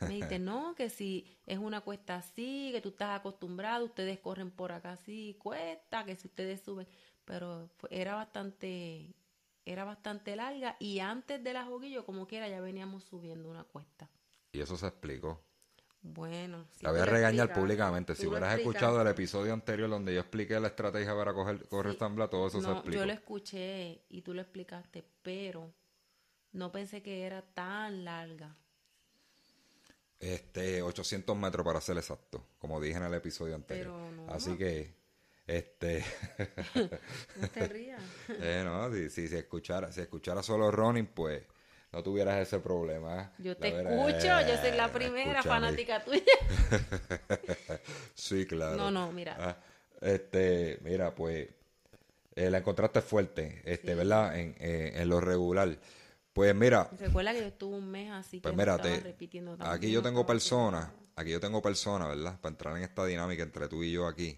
Me 0.00 0.08
dijiste, 0.08 0.38
no, 0.38 0.74
que 0.76 0.88
si 0.90 1.26
es 1.46 1.58
una 1.58 1.80
cuesta 1.82 2.16
así, 2.16 2.70
que 2.72 2.80
tú 2.80 2.88
estás 2.88 3.18
acostumbrado, 3.20 3.84
ustedes 3.84 4.18
corren 4.18 4.50
por 4.50 4.72
acá 4.72 4.92
así, 4.92 5.36
cuesta, 5.38 6.04
que 6.04 6.16
si 6.16 6.26
ustedes 6.26 6.60
suben, 6.62 6.86
pero 7.24 7.68
era 7.90 8.14
bastante, 8.14 9.14
era 9.66 9.84
bastante 9.84 10.36
larga 10.36 10.76
y 10.78 11.00
antes 11.00 11.42
de 11.42 11.52
las 11.52 11.66
Aguillos, 11.66 12.04
como 12.04 12.26
quiera, 12.26 12.48
ya 12.48 12.60
veníamos 12.60 13.04
subiendo 13.04 13.48
una 13.48 13.64
cuesta. 13.64 14.08
Y 14.52 14.60
eso 14.60 14.76
se 14.76 14.86
explicó. 14.86 15.40
Bueno, 16.02 16.66
si 16.76 16.84
la 16.84 16.90
voy 16.92 17.00
a 17.00 17.06
regañar 17.06 17.52
públicamente. 17.54 18.14
Si 18.14 18.26
hubieras 18.26 18.58
escuchado 18.58 19.00
el 19.00 19.08
episodio 19.08 19.54
anterior 19.54 19.88
donde 19.88 20.12
yo 20.12 20.20
expliqué 20.20 20.60
la 20.60 20.68
estrategia 20.68 21.14
para 21.16 21.32
coger, 21.32 21.66
correr 21.66 21.94
Sí. 21.94 21.98
San 21.98 22.14
Blas, 22.14 22.28
todo 22.28 22.46
eso 22.46 22.60
se 22.60 22.70
explicó. 22.70 22.98
yo 22.98 23.06
lo 23.06 23.12
escuché 23.14 24.02
y 24.10 24.20
tú 24.20 24.34
lo 24.34 24.42
explicaste, 24.42 25.02
pero 25.22 25.72
no 26.52 26.70
pensé 26.70 27.02
que 27.02 27.22
era 27.22 27.40
tan 27.40 28.04
larga. 28.04 28.54
Este, 30.20 30.82
800 30.82 31.36
metros 31.36 31.64
para 31.64 31.80
ser 31.80 31.96
exacto, 31.96 32.46
como 32.58 32.80
dije 32.80 32.98
en 32.98 33.04
el 33.04 33.14
episodio 33.14 33.54
anterior. 33.54 33.88
No. 34.12 34.30
Así 34.32 34.56
que, 34.56 34.94
este, 35.46 36.04
No 37.40 37.48
te 37.48 37.68
rías. 37.68 38.00
eh, 38.28 38.62
no, 38.64 38.92
si, 38.92 39.10
si, 39.10 39.28
si 39.28 39.36
escuchara, 39.36 39.92
si 39.92 40.00
escuchara 40.00 40.42
solo 40.42 40.70
running, 40.70 41.06
pues 41.06 41.42
no 41.92 42.02
tuvieras 42.02 42.38
ese 42.46 42.58
problema. 42.60 43.30
Yo 43.38 43.56
te 43.56 43.68
escucho, 43.68 44.40
yo 44.48 44.56
soy 44.60 44.72
la 44.72 44.86
eh, 44.86 44.90
primera 44.92 45.40
escúchame. 45.40 45.42
fanática 45.42 46.04
tuya. 46.04 46.22
Sí, 48.14 48.46
claro. 48.46 48.76
No, 48.76 48.90
no, 48.90 49.12
mira. 49.12 49.36
Ah, 49.38 49.56
este, 50.00 50.78
mira, 50.82 51.14
pues 51.14 51.48
eh, 52.34 52.50
la 52.50 52.58
encontraste 52.58 53.00
fuerte, 53.00 53.62
este, 53.64 53.92
Sí. 53.92 53.98
¿verdad? 53.98 54.38
En, 54.38 54.56
eh, 54.58 54.92
en 54.96 55.08
lo 55.08 55.20
regular. 55.20 55.78
Pues 56.32 56.52
mira, 56.54 56.90
Recuerda 56.98 57.32
que 57.32 57.40
yo 57.42 57.46
estuve 57.46 57.76
un 57.76 57.88
mes 57.90 58.10
así 58.10 58.38
que 58.38 58.42
Pues 58.42 58.56
me 58.56 58.62
mira, 58.64 58.76
te- 58.78 59.00
repitiendo 59.00 59.52
también, 59.56 59.72
aquí 59.72 59.92
yo 59.92 60.02
tengo 60.02 60.26
personas, 60.26 60.88
aquí 61.14 61.30
yo 61.30 61.38
tengo 61.38 61.62
personas, 61.62 62.08
¿verdad? 62.08 62.40
Para 62.40 62.52
entrar 62.52 62.76
en 62.76 62.82
esta 62.82 63.06
dinámica 63.06 63.44
entre 63.44 63.68
tú 63.68 63.84
y 63.84 63.92
yo 63.92 64.08
aquí. 64.08 64.36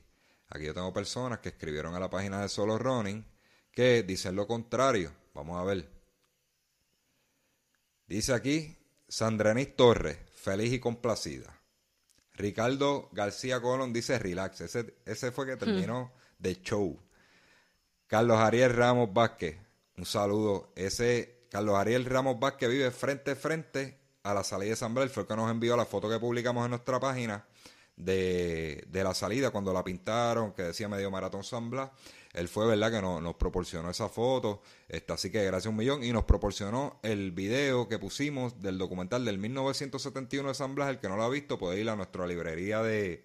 Aquí 0.48 0.64
yo 0.64 0.74
tengo 0.74 0.92
personas 0.92 1.40
que 1.40 1.50
escribieron 1.50 1.94
a 1.94 2.00
la 2.00 2.10
página 2.10 2.40
de 2.40 2.48
Solo 2.48 2.78
Running 2.78 3.24
que 3.72 4.02
dicen 4.02 4.36
lo 4.36 4.46
contrario. 4.46 5.12
Vamos 5.34 5.60
a 5.60 5.64
ver. 5.64 5.88
Dice 8.06 8.32
aquí 8.32 8.78
Sandrenis 9.08 9.76
Torres, 9.76 10.18
feliz 10.34 10.72
y 10.72 10.80
complacida. 10.80 11.60
Ricardo 12.32 13.08
García 13.12 13.60
Colón 13.60 13.92
dice 13.92 14.18
relax. 14.18 14.60
Ese, 14.60 14.94
ese 15.04 15.32
fue 15.32 15.46
que 15.46 15.56
terminó 15.56 16.12
de 16.38 16.60
show. 16.62 16.98
Carlos 18.06 18.38
Ariel 18.38 18.72
Ramos 18.74 19.12
Vázquez, 19.12 19.58
un 19.96 20.06
saludo. 20.06 20.72
Ese 20.76 21.46
Carlos 21.50 21.76
Ariel 21.76 22.04
Ramos 22.04 22.38
Vázquez 22.38 22.70
vive 22.70 22.90
frente 22.90 23.32
a 23.32 23.36
frente 23.36 23.98
a 24.22 24.32
la 24.32 24.44
salida 24.44 24.70
de 24.70 24.76
San 24.76 24.94
Blas. 24.94 25.10
Fue 25.10 25.22
el 25.22 25.26
que 25.28 25.36
nos 25.36 25.50
envió 25.50 25.76
la 25.76 25.86
foto 25.86 26.08
que 26.08 26.18
publicamos 26.18 26.64
en 26.64 26.70
nuestra 26.70 27.00
página 27.00 27.46
de, 27.96 28.84
de 28.88 29.04
la 29.04 29.14
salida 29.14 29.50
cuando 29.50 29.72
la 29.72 29.82
pintaron, 29.84 30.52
que 30.52 30.62
decía 30.62 30.88
medio 30.88 31.10
maratón 31.10 31.44
San 31.44 31.70
Blas. 31.70 31.90
Él 32.34 32.48
fue, 32.48 32.66
¿verdad?, 32.66 32.90
que 32.92 33.00
nos, 33.00 33.34
proporcionó 33.36 33.88
esa 33.90 34.10
foto. 34.10 34.60
Este, 34.88 35.12
así 35.12 35.30
que 35.30 35.42
gracias 35.44 35.70
un 35.70 35.76
millón. 35.76 36.04
Y 36.04 36.12
nos 36.12 36.24
proporcionó 36.24 37.00
el 37.02 37.32
video 37.32 37.88
que 37.88 37.98
pusimos 37.98 38.60
del 38.60 38.76
documental 38.76 39.24
del 39.24 39.38
1971 39.38 40.48
de 40.48 40.54
San 40.54 40.74
Blas. 40.74 40.90
El 40.90 40.98
que 40.98 41.08
no 41.08 41.16
lo 41.16 41.22
ha 41.22 41.30
visto 41.30 41.58
puede 41.58 41.80
ir 41.80 41.88
a 41.88 41.96
nuestra 41.96 42.26
librería 42.26 42.82
de, 42.82 43.24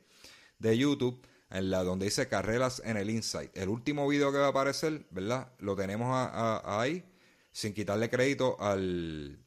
de 0.59 0.77
YouTube, 0.77 1.21
en 1.49 1.69
la 1.69 1.83
donde 1.83 2.05
dice 2.05 2.29
carreras 2.29 2.81
en 2.85 2.95
el 2.95 3.09
Insight. 3.09 3.51
El 3.57 3.67
último 3.67 4.07
video 4.07 4.31
que 4.31 4.37
va 4.37 4.45
a 4.45 4.49
aparecer, 4.51 5.05
¿verdad? 5.11 5.51
Lo 5.59 5.75
tenemos 5.75 6.07
a- 6.09 6.79
ahí, 6.81 7.03
sin 7.51 7.73
quitarle 7.73 8.09
crédito 8.09 8.55
al, 8.61 9.37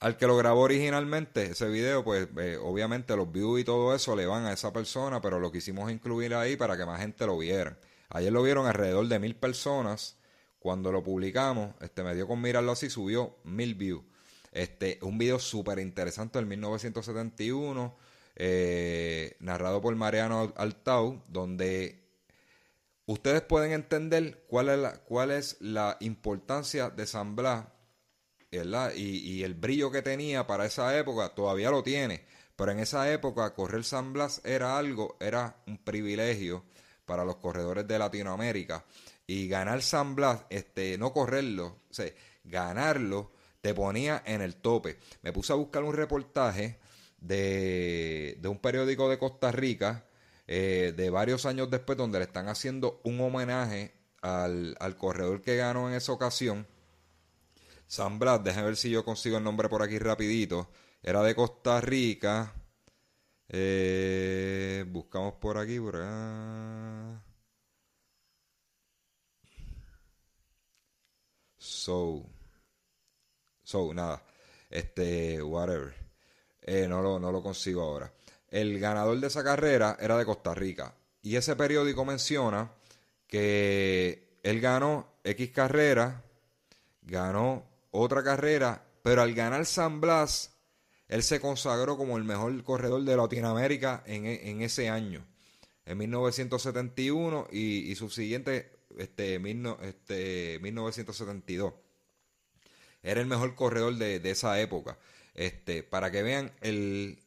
al 0.00 0.16
que 0.16 0.26
lo 0.26 0.36
grabó 0.36 0.62
originalmente. 0.62 1.52
Ese 1.52 1.68
video, 1.68 2.02
pues 2.02 2.28
eh, 2.38 2.58
obviamente 2.60 3.14
los 3.16 3.30
views 3.30 3.60
y 3.60 3.64
todo 3.64 3.94
eso 3.94 4.16
le 4.16 4.26
van 4.26 4.46
a 4.46 4.52
esa 4.52 4.72
persona, 4.72 5.20
pero 5.20 5.38
lo 5.38 5.52
quisimos 5.52 5.90
incluir 5.92 6.34
ahí 6.34 6.56
para 6.56 6.76
que 6.76 6.86
más 6.86 7.00
gente 7.00 7.26
lo 7.26 7.38
viera. 7.38 7.78
Ayer 8.08 8.32
lo 8.32 8.42
vieron 8.42 8.66
alrededor 8.66 9.06
de 9.06 9.18
mil 9.18 9.36
personas. 9.36 10.16
Cuando 10.58 10.92
lo 10.92 11.02
publicamos, 11.02 11.74
este 11.80 12.02
me 12.02 12.14
dio 12.14 12.26
con 12.26 12.40
mirarlo 12.40 12.72
así, 12.72 12.90
subió 12.90 13.38
mil 13.44 13.74
views. 13.74 14.04
Este, 14.52 14.98
un 15.02 15.16
video 15.16 15.38
súper 15.38 15.78
interesante 15.78 16.38
del 16.38 16.46
1971, 16.46 17.96
eh, 18.36 19.36
narrado 19.40 19.80
por 19.80 19.94
Mariano 19.94 20.52
Altau, 20.56 21.22
donde 21.28 22.02
ustedes 23.06 23.42
pueden 23.42 23.72
entender 23.72 24.44
cuál 24.48 24.68
es 24.70 24.78
la, 24.78 24.92
cuál 25.04 25.30
es 25.30 25.56
la 25.60 25.96
importancia 26.00 26.90
de 26.90 27.06
San 27.06 27.36
Blas, 27.36 27.66
Y, 28.50 29.02
y 29.02 29.44
el 29.44 29.54
brillo 29.54 29.90
que 29.90 30.02
tenía 30.02 30.46
para 30.46 30.66
esa 30.66 30.98
época, 30.98 31.34
todavía 31.34 31.70
lo 31.70 31.82
tiene, 31.82 32.24
pero 32.56 32.72
en 32.72 32.80
esa 32.80 33.10
época 33.12 33.54
correr 33.54 33.84
San 33.84 34.12
Blas 34.12 34.40
era 34.44 34.76
algo, 34.76 35.16
era 35.20 35.56
un 35.66 35.78
privilegio 35.78 36.64
para 37.04 37.24
los 37.24 37.36
corredores 37.36 37.86
de 37.86 37.98
Latinoamérica. 37.98 38.84
Y 39.26 39.48
ganar 39.48 39.82
San 39.82 40.16
Blas, 40.16 40.44
este, 40.50 40.98
no 40.98 41.12
correrlo, 41.12 41.66
o 41.66 42.02
ganarlo, 42.44 43.32
te 43.60 43.74
ponía 43.74 44.22
en 44.26 44.42
el 44.42 44.56
tope. 44.56 44.98
Me 45.22 45.32
puse 45.32 45.52
a 45.52 45.56
buscar 45.56 45.82
un 45.84 45.94
reportaje 45.94 46.78
de, 47.20 48.36
de 48.40 48.48
un 48.48 48.58
periódico 48.58 49.08
de 49.08 49.18
Costa 49.18 49.52
Rica, 49.52 50.04
eh, 50.46 50.92
de 50.96 51.10
varios 51.10 51.46
años 51.46 51.70
después, 51.70 51.96
donde 51.96 52.18
le 52.18 52.24
están 52.24 52.48
haciendo 52.48 53.00
un 53.04 53.20
homenaje 53.20 53.94
al, 54.22 54.76
al 54.80 54.96
corredor 54.96 55.42
que 55.42 55.56
ganó 55.56 55.88
en 55.88 55.94
esa 55.94 56.12
ocasión. 56.12 56.66
San 57.90 58.20
Blas, 58.20 58.44
déjame 58.44 58.66
ver 58.66 58.76
si 58.76 58.88
yo 58.88 59.04
consigo 59.04 59.36
el 59.36 59.42
nombre 59.42 59.68
por 59.68 59.82
aquí 59.82 59.98
rapidito. 59.98 60.70
Era 61.02 61.22
de 61.24 61.34
Costa 61.34 61.80
Rica. 61.80 62.54
Eh, 63.48 64.84
buscamos 64.86 65.34
por 65.34 65.58
aquí, 65.58 65.80
por 65.80 65.96
acá. 65.96 67.24
So. 71.58 72.24
So, 73.64 73.92
nada. 73.92 74.22
Este, 74.70 75.42
whatever. 75.42 75.92
Eh, 76.62 76.86
no, 76.88 77.02
lo, 77.02 77.18
no 77.18 77.32
lo 77.32 77.42
consigo 77.42 77.82
ahora. 77.82 78.12
El 78.48 78.78
ganador 78.78 79.18
de 79.18 79.26
esa 79.26 79.42
carrera 79.42 79.96
era 79.98 80.16
de 80.16 80.24
Costa 80.24 80.54
Rica. 80.54 80.94
Y 81.22 81.34
ese 81.34 81.56
periódico 81.56 82.04
menciona 82.04 82.70
que 83.26 84.38
él 84.44 84.60
ganó 84.60 85.14
X 85.24 85.50
carrera, 85.50 86.22
ganó 87.02 87.69
otra 87.90 88.22
carrera, 88.22 88.84
pero 89.02 89.22
al 89.22 89.34
ganar 89.34 89.66
San 89.66 90.00
Blas, 90.00 90.56
él 91.08 91.22
se 91.22 91.40
consagró 91.40 91.96
como 91.96 92.16
el 92.16 92.24
mejor 92.24 92.62
corredor 92.62 93.02
de 93.04 93.16
Latinoamérica 93.16 94.02
en, 94.06 94.26
e- 94.26 94.50
en 94.50 94.62
ese 94.62 94.88
año, 94.88 95.26
en 95.86 95.98
1971 95.98 97.48
y, 97.50 97.90
y 97.90 97.94
subsiguiente, 97.96 98.78
este, 98.98 99.38
mil 99.38 99.62
no- 99.62 99.78
este, 99.82 100.58
1972. 100.62 101.74
Era 103.02 103.20
el 103.20 103.26
mejor 103.26 103.54
corredor 103.54 103.96
de, 103.96 104.20
de 104.20 104.30
esa 104.30 104.60
época. 104.60 104.98
Este, 105.34 105.82
para 105.82 106.10
que 106.10 106.22
vean 106.22 106.52
el, 106.60 107.18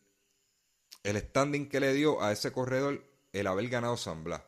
el 1.04 1.18
standing 1.18 1.68
que 1.68 1.80
le 1.80 1.94
dio 1.94 2.22
a 2.22 2.32
ese 2.32 2.52
corredor 2.52 3.04
el 3.32 3.48
haber 3.48 3.68
ganado 3.70 3.98
San 3.98 4.24
Blas. 4.24 4.44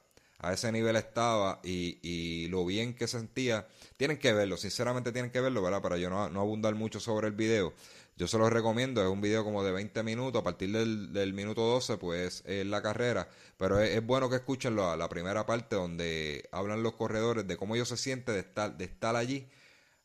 A 0.45 0.53
ese 0.53 0.71
nivel 0.71 0.95
estaba 0.95 1.59
y, 1.63 1.97
y 2.01 2.47
lo 2.49 2.65
bien 2.65 2.93
que 2.93 3.07
sentía. 3.07 3.67
Tienen 3.97 4.17
que 4.17 4.33
verlo, 4.33 4.57
sinceramente 4.57 5.11
tienen 5.11 5.31
que 5.31 5.41
verlo, 5.41 5.61
¿verdad? 5.61 5.81
Para 5.81 5.97
yo 5.97 6.09
no, 6.09 6.29
no 6.29 6.41
abundar 6.41 6.75
mucho 6.75 6.99
sobre 6.99 7.27
el 7.27 7.33
video. 7.33 7.73
Yo 8.17 8.27
se 8.27 8.37
los 8.37 8.51
recomiendo, 8.51 9.01
es 9.01 9.09
un 9.09 9.19
video 9.19 9.43
como 9.43 9.63
de 9.63 9.73
20 9.73 10.01
minutos, 10.03 10.39
a 10.39 10.43
partir 10.43 10.71
del, 10.71 11.11
del 11.11 11.33
minuto 11.33 11.61
12 11.61 11.97
pues 11.97 12.43
es 12.45 12.65
la 12.65 12.81
carrera, 12.81 13.27
pero 13.57 13.81
es, 13.81 14.05
bueno 14.05 14.29
que 14.29 14.37
escuchen 14.37 14.77
la, 14.77 14.95
la 14.95 15.09
primera 15.09 15.45
parte 15.45 15.75
donde 15.75 16.47
hablan 16.53 16.81
los 16.81 16.93
corredores 16.93 17.45
de 17.45 17.57
cómo 17.57 17.75
ellos 17.75 17.89
se 17.89 17.97
sienten 17.97 18.35
de 18.35 18.39
estar, 18.39 18.77
de 18.77 18.85
estar 18.85 19.17
allí 19.17 19.49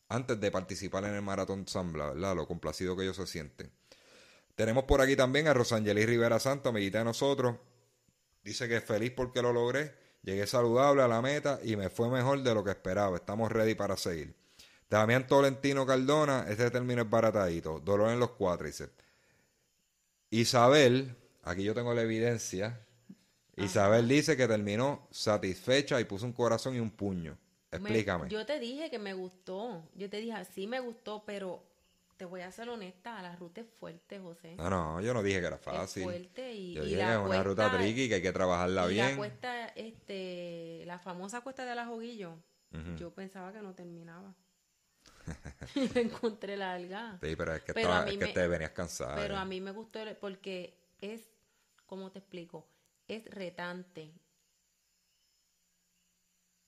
antes 0.09 0.41
de 0.41 0.51
participar 0.51 1.05
en 1.05 1.13
el 1.13 1.21
Maratón 1.21 1.65
San 1.69 1.93
Blas, 1.93 2.13
¿verdad? 2.13 2.35
Lo 2.35 2.47
complacido 2.47 2.97
que 2.97 3.03
ellos 3.03 3.15
se 3.15 3.27
sienten. 3.27 3.71
Tenemos 4.55 4.83
por 4.83 4.99
aquí 4.99 5.15
también 5.15 5.47
a 5.47 5.53
Rosangelis 5.53 6.05
Rivera 6.05 6.37
Santo, 6.37 6.67
amiguita 6.67 6.97
de 6.97 7.05
nosotros. 7.05 7.55
Dice 8.43 8.67
que 8.67 8.77
es 8.77 8.83
feliz 8.83 9.13
porque 9.15 9.41
lo 9.41 9.53
logré. 9.53 9.95
Llegué 10.23 10.45
saludable 10.45 11.01
a 11.01 11.07
la 11.07 11.21
meta 11.21 11.59
y 11.63 11.75
me 11.75 11.89
fue 11.89 12.09
mejor 12.09 12.41
de 12.43 12.53
lo 12.53 12.63
que 12.63 12.71
esperaba. 12.71 13.15
Estamos 13.17 13.51
ready 13.51 13.73
para 13.75 13.97
seguir. 13.97 14.33
Damián 14.89 15.25
Tolentino 15.25 15.85
Cardona, 15.85 16.45
este 16.49 16.69
término 16.69 17.01
es 17.01 17.09
baratadito. 17.09 17.79
Dolor 17.79 18.11
en 18.11 18.19
los 18.19 18.31
cuádriceps. 18.31 18.93
Isabel, 20.29 21.15
aquí 21.43 21.63
yo 21.63 21.73
tengo 21.73 21.93
la 21.93 22.01
evidencia. 22.03 22.79
Isabel 23.57 24.07
dice 24.07 24.37
que 24.37 24.47
terminó 24.47 25.07
satisfecha 25.11 25.99
y 25.99 26.05
puso 26.05 26.25
un 26.25 26.33
corazón 26.33 26.75
y 26.75 26.79
un 26.79 26.89
puño. 26.91 27.37
Me- 27.71 27.77
Explícame. 27.77 28.29
yo 28.29 28.45
te 28.45 28.59
dije 28.59 28.89
que 28.89 28.99
me 28.99 29.13
gustó. 29.13 29.83
Yo 29.95 30.09
te 30.09 30.17
dije, 30.17 30.35
sí 30.53 30.67
me 30.67 30.79
gustó, 30.79 31.23
pero 31.25 31.63
te 32.21 32.25
voy 32.25 32.41
a 32.41 32.51
ser 32.51 32.69
honesta, 32.69 33.19
la 33.23 33.35
ruta 33.35 33.61
es 33.61 33.67
fuerte, 33.79 34.19
José. 34.19 34.55
No, 34.55 34.69
no, 34.69 35.01
yo 35.01 35.11
no 35.11 35.23
dije 35.23 35.39
que 35.39 35.47
era 35.47 35.55
Es 35.55 35.61
fácil. 35.63 36.03
fuerte 36.03 36.53
y, 36.53 36.75
Yo 36.75 36.83
y 36.83 36.89
dije 36.89 36.97
que 36.97 37.03
la 37.03 37.13
es 37.13 37.19
una 37.19 37.41
ruta 37.41 37.71
tricky 37.75 38.07
que 38.07 38.13
hay 38.13 38.21
que 38.21 38.31
trabajarla 38.31 38.91
y 38.91 38.95
la 38.95 39.05
bien. 39.07 39.17
cuesta, 39.17 39.69
este, 39.69 40.83
la 40.85 40.99
famosa 40.99 41.41
cuesta 41.41 41.65
de 41.65 41.73
la 41.73 41.87
Joguillo, 41.87 42.37
Ujú. 42.73 42.95
yo 42.95 43.11
pensaba 43.11 43.51
que 43.51 43.63
no 43.63 43.73
terminaba. 43.73 44.35
Y 45.75 45.89
la 45.89 46.01
encontré 46.01 46.57
larga. 46.57 47.17
Sí, 47.23 47.35
pero 47.35 47.55
es 47.55 47.63
que, 47.63 47.73
Pero 47.73 47.89
estaba- 47.89 48.07
es 48.07 48.17
que 48.19 48.25
me- 48.27 48.33
te 48.33 48.47
venías 48.47 48.69
cansada. 48.71 49.15
Pero 49.15 49.33
eh. 49.33 49.37
a 49.37 49.45
mí 49.45 49.59
me 49.59 49.71
gustó 49.71 50.01
porque 50.19 50.77
es, 51.01 51.27
¿cómo 51.87 52.11
te 52.11 52.19
explico? 52.19 52.67
Es 53.07 53.25
retante. 53.31 54.13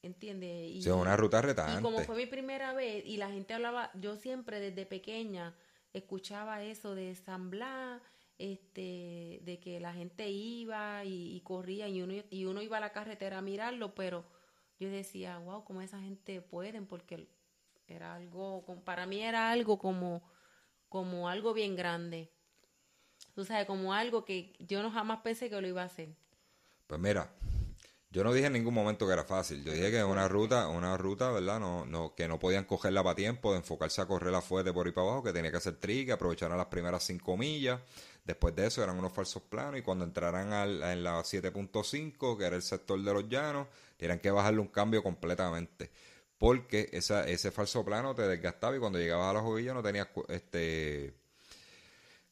¿Entiendes? 0.04 0.70
Y, 0.70 0.82
Sí, 0.84 0.90
una 0.90 1.16
ruta 1.16 1.42
y 1.42 1.82
como 1.82 2.00
fue 2.02 2.18
mi 2.18 2.26
primera 2.26 2.74
vez 2.74 3.04
y 3.06 3.16
la 3.16 3.32
gente 3.32 3.54
hablaba, 3.54 3.90
yo 3.94 4.18
siempre 4.18 4.60
desde 4.60 4.86
pequeña 4.86 5.56
escuchaba 5.94 6.62
eso 6.62 6.94
de 6.94 7.16
San 7.16 7.50
Blas, 7.50 8.02
este, 8.38 9.40
de 9.44 9.60
que 9.64 9.80
la 9.80 9.94
gente 9.94 10.30
iba 10.30 11.06
y, 11.06 11.36
y 11.38 11.42
corría 11.42 11.88
y 11.88 12.02
uno, 12.02 12.16
y 12.30 12.46
uno 12.46 12.62
iba 12.62 12.78
a 12.78 12.82
la 12.82 12.92
carretera 12.92 13.38
a 13.38 13.42
mirarlo, 13.42 13.96
pero 13.96 14.26
yo 14.78 14.90
decía, 14.90 15.38
wow, 15.38 15.64
cómo 15.64 15.82
esa 15.82 16.02
gente 16.02 16.42
pueden, 16.42 16.86
porque 16.86 17.30
era 17.88 18.16
algo, 18.16 18.66
para 18.84 19.06
mí 19.06 19.22
era 19.22 19.52
algo 19.52 19.78
como, 19.80 20.22
como 20.90 21.30
algo 21.30 21.54
bien 21.54 21.78
grande. 21.78 22.30
Tú 23.36 23.46
sabes, 23.46 23.66
como 23.66 23.94
algo 23.94 24.26
que 24.26 24.54
yo 24.60 24.84
no 24.84 24.92
jamás 24.92 25.22
pensé 25.22 25.50
que 25.50 25.62
lo 25.62 25.68
iba 25.68 25.82
a 25.82 25.86
hacer. 25.86 26.10
Pues 26.88 27.00
mira, 27.00 27.34
yo 28.14 28.24
no 28.24 28.32
dije 28.32 28.46
en 28.46 28.54
ningún 28.54 28.76
momento 28.76 29.08
que 29.08 29.14
era 29.14 29.24
fácil. 29.24 29.64
Yo 29.64 29.72
dije 29.72 29.90
que 29.90 30.04
una 30.04 30.28
ruta, 30.28 30.68
una 30.68 30.96
ruta, 30.98 31.32
¿verdad? 31.32 31.60
No, 31.60 31.84
no, 31.88 32.14
que 32.14 32.28
no 32.28 32.38
podían 32.38 32.64
cogerla 32.64 33.04
para 33.04 33.16
tiempo, 33.16 33.54
de 33.54 33.58
enfocarse 33.58 34.02
a 34.02 34.06
correr 34.06 34.32
la 34.32 34.42
fuerte 34.42 34.72
por 34.72 34.86
ahí 34.86 34.94
para 34.94 35.08
abajo, 35.08 35.24
que 35.24 35.34
tenía 35.34 35.50
que 35.50 35.58
hacer 35.58 35.78
tri, 35.78 36.06
que 36.06 36.12
aprovecharan 36.12 36.56
las 36.56 36.68
primeras 36.68 37.04
cinco 37.04 37.36
millas. 37.36 37.82
Después 38.24 38.56
de 38.56 38.68
eso 38.68 38.84
eran 38.84 39.00
unos 39.00 39.14
falsos 39.14 39.42
planos 39.42 39.80
y 39.80 39.82
cuando 39.82 40.06
entraran 40.06 40.54
al, 40.54 40.84
en 40.84 41.04
la 41.04 41.22
7.5, 41.22 42.38
que 42.38 42.46
era 42.46 42.56
el 42.56 42.62
sector 42.62 43.02
de 43.02 43.14
los 43.14 43.28
llanos, 43.28 43.68
tenían 43.98 44.20
que 44.20 44.30
bajarle 44.30 44.60
un 44.60 44.68
cambio 44.68 45.02
completamente. 45.02 45.90
Porque 46.38 46.90
esa, 46.94 47.28
ese 47.28 47.50
falso 47.50 47.84
plano 47.84 48.14
te 48.14 48.28
desgastaba 48.28 48.76
y 48.76 48.80
cuando 48.80 49.00
llegabas 49.00 49.32
a 49.32 49.34
la 49.34 49.42
jovilla 49.42 49.74
no 49.74 49.82
tenías, 49.82 50.10
este, 50.28 51.16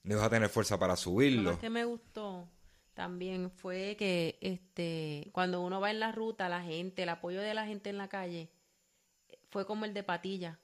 no 0.03 0.13
ibas 0.13 0.25
a 0.27 0.29
tener 0.29 0.49
fuerza 0.49 0.77
para 0.77 0.93
Lo 0.93 0.97
subirlo. 0.97 1.57
que 1.57 1.71
me 1.71 1.85
gustó 1.85 2.47
también 2.93 3.49
fue 3.51 3.95
que 3.97 4.37
este 4.41 5.29
cuando 5.31 5.61
uno 5.61 5.79
va 5.79 5.91
en 5.91 5.99
la 5.99 6.11
ruta, 6.11 6.49
la 6.49 6.61
gente, 6.61 7.03
el 7.03 7.09
apoyo 7.09 7.41
de 7.41 7.53
la 7.53 7.65
gente 7.65 7.89
en 7.89 7.97
la 7.97 8.07
calle, 8.09 8.49
fue 9.49 9.65
como 9.65 9.85
el 9.85 9.93
de 9.93 10.03
Patilla, 10.03 10.59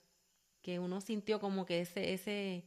que 0.62 0.78
uno 0.78 1.00
sintió 1.00 1.40
como 1.40 1.64
que 1.66 1.80
ese, 1.80 2.12
ese, 2.14 2.64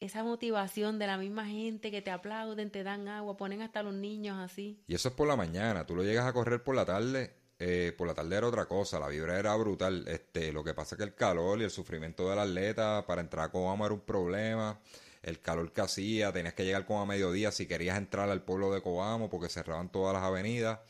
esa 0.00 0.22
motivación 0.22 0.98
de 0.98 1.06
la 1.06 1.18
misma 1.18 1.46
gente 1.46 1.90
que 1.90 2.02
te 2.02 2.10
aplauden, 2.10 2.70
te 2.70 2.82
dan 2.82 3.08
agua, 3.08 3.36
ponen 3.36 3.62
hasta 3.62 3.82
los 3.82 3.94
niños 3.94 4.38
así. 4.38 4.82
Y 4.86 4.94
eso 4.94 5.08
es 5.08 5.14
por 5.14 5.26
la 5.26 5.36
mañana. 5.36 5.86
Tú 5.86 5.96
lo 5.96 6.02
llegas 6.04 6.26
a 6.26 6.32
correr 6.32 6.62
por 6.62 6.74
la 6.74 6.84
tarde. 6.84 7.34
eh, 7.58 7.94
por 7.96 8.06
la 8.06 8.14
tarde 8.14 8.36
era 8.36 8.46
otra 8.46 8.66
cosa. 8.66 9.00
La 9.00 9.08
vibra 9.08 9.38
era 9.38 9.54
brutal. 9.56 10.06
Este, 10.08 10.52
lo 10.52 10.62
que 10.62 10.74
pasa 10.74 10.94
es 10.94 10.98
que 10.98 11.04
el 11.04 11.14
calor 11.14 11.60
y 11.60 11.64
el 11.64 11.70
sufrimiento 11.70 12.28
del 12.28 12.38
atleta 12.38 13.04
para 13.06 13.22
entrar 13.22 13.46
a 13.46 13.50
Coamo 13.50 13.86
era 13.86 13.94
un 13.94 14.02
problema. 14.02 14.78
El 15.26 15.40
calor 15.42 15.72
que 15.74 15.82
hacía, 15.82 16.32
tenías 16.32 16.54
que 16.54 16.64
llegar 16.64 16.86
como 16.86 17.02
a 17.02 17.06
mediodía 17.06 17.52
si 17.52 17.66
querías 17.66 17.98
entrar 17.98 18.30
al 18.30 18.42
pueblo 18.44 18.72
de 18.72 18.80
Coamo 18.82 19.28
porque 19.30 19.50
cerraban 19.50 19.90
todas 19.92 20.14
las 20.14 20.22
avenidas. 20.22 20.80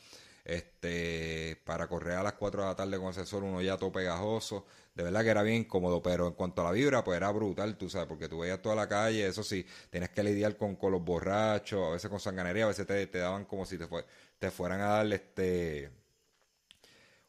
Este, 0.45 1.61
para 1.65 1.87
correr 1.87 2.15
a 2.17 2.23
las 2.23 2.33
4 2.33 2.61
de 2.61 2.67
la 2.67 2.75
tarde 2.75 2.97
con 2.97 3.09
ese 3.09 3.25
sol, 3.25 3.43
uno 3.43 3.61
ya 3.61 3.77
todo 3.77 3.91
pegajoso. 3.91 4.65
De 4.95 5.03
verdad 5.03 5.23
que 5.23 5.29
era 5.29 5.43
bien 5.43 5.57
incómodo, 5.63 6.01
pero 6.01 6.27
en 6.27 6.33
cuanto 6.33 6.61
a 6.61 6.65
la 6.65 6.71
vibra, 6.71 7.03
pues 7.03 7.17
era 7.17 7.29
brutal, 7.31 7.77
tú 7.77 7.89
sabes, 7.89 8.07
porque 8.07 8.29
tú 8.29 8.39
veías 8.39 8.61
toda 8.61 8.75
la 8.75 8.87
calle, 8.87 9.27
eso 9.27 9.43
sí, 9.43 9.65
tienes 9.89 10.09
que 10.09 10.23
lidiar 10.23 10.55
con, 10.57 10.75
con 10.77 10.91
los 10.93 11.03
borrachos, 11.03 11.85
a 11.87 11.91
veces 11.91 12.09
con 12.09 12.19
sanganería, 12.19 12.63
a 12.63 12.67
veces 12.69 12.87
te, 12.87 13.05
te 13.07 13.17
daban 13.19 13.45
como 13.45 13.65
si 13.65 13.77
te, 13.77 13.87
fue- 13.87 14.05
te 14.39 14.49
fueran 14.51 14.79
a 14.81 14.85
darle 14.87 15.15
este 15.17 15.91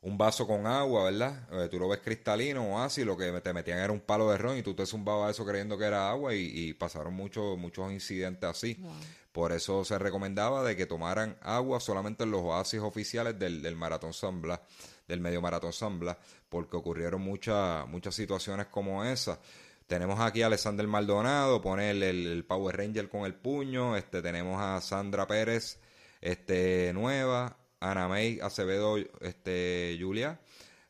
un 0.01 0.17
vaso 0.17 0.47
con 0.47 0.67
agua, 0.67 1.05
¿verdad? 1.05 1.49
Eh, 1.53 1.69
tú 1.69 1.79
lo 1.79 1.89
ves 1.89 2.01
cristalino 2.05 2.63
o 2.75 2.79
así, 2.79 3.05
lo 3.05 3.17
que 3.17 3.33
te 3.41 3.53
metían 3.53 3.79
era 3.81 3.93
un 3.93 4.01
palo 4.01 4.31
de 4.31 4.39
ron 4.39 4.57
y 4.57 4.63
tú 4.63 4.75
te 4.75 4.87
zumbabas 4.87 5.33
eso 5.33 5.45
creyendo 5.45 5.77
que 5.77 5.85
era 5.85 6.09
agua 6.11 6.35
y, 6.35 6.51
y 6.69 6.73
pasaron 6.75 7.15
muchos 7.15 7.59
muchos 7.59 7.91
incidentes 7.93 8.49
así. 8.49 8.81
Por 9.33 9.53
eso 9.53 9.85
se 9.85 9.99
recomendaba 9.99 10.65
de 10.65 10.75
que 10.77 10.87
tomaran 10.87 11.37
agua 11.43 11.81
solamente 11.81 12.25
en 12.25 12.31
los 12.31 12.41
oasis 12.43 12.81
oficiales 12.81 13.39
del, 13.39 13.61
del 13.63 13.77
Maratón 13.77 14.13
San 14.13 14.41
Blas, 14.41 14.61
del 15.07 15.21
medio 15.21 15.41
Maratón 15.43 15.73
San 15.73 15.99
Blas, 15.99 16.17
porque 16.49 16.77
ocurrieron 16.77 17.21
muchas 17.21 17.87
muchas 17.89 18.15
situaciones 18.15 18.67
como 18.67 19.05
esa. 19.05 19.39
Tenemos 19.87 20.19
aquí 20.21 20.43
a 20.43 20.47
Alexander 20.47 20.87
Maldonado, 20.87 21.61
pone 21.63 21.91
el, 21.91 22.03
el- 22.03 22.27
el 22.27 22.45
Power 22.45 22.77
Ranger 22.77 23.09
con 23.09 23.25
el 23.27 23.35
puño, 23.35 23.97
este 23.97 24.23
tenemos 24.23 24.61
a 24.61 24.81
Sandra 24.81 25.27
Pérez, 25.27 25.79
este 26.21 26.93
nueva, 26.95 27.58
Ana 27.81 28.09
May 28.09 28.41
Acevedo, 28.41 28.97
este 29.21 29.97
Julia, 30.01 30.41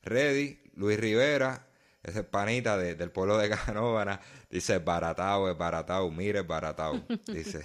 Reddy, 0.03 0.61
Luis 0.74 0.98
Rivera, 0.98 1.66
ese 2.03 2.24
panita 2.24 2.77
de- 2.79 2.94
del 2.94 3.11
pueblo 3.11 3.37
de 3.38 3.51
Canóvana, 3.66 4.20
dice 4.51 4.79
baratao, 4.79 5.51
es 5.51 5.59
baratao, 5.59 6.11
mire, 6.11 6.40
es 6.40 6.46
baratao, 6.46 7.05
dice. 7.27 7.61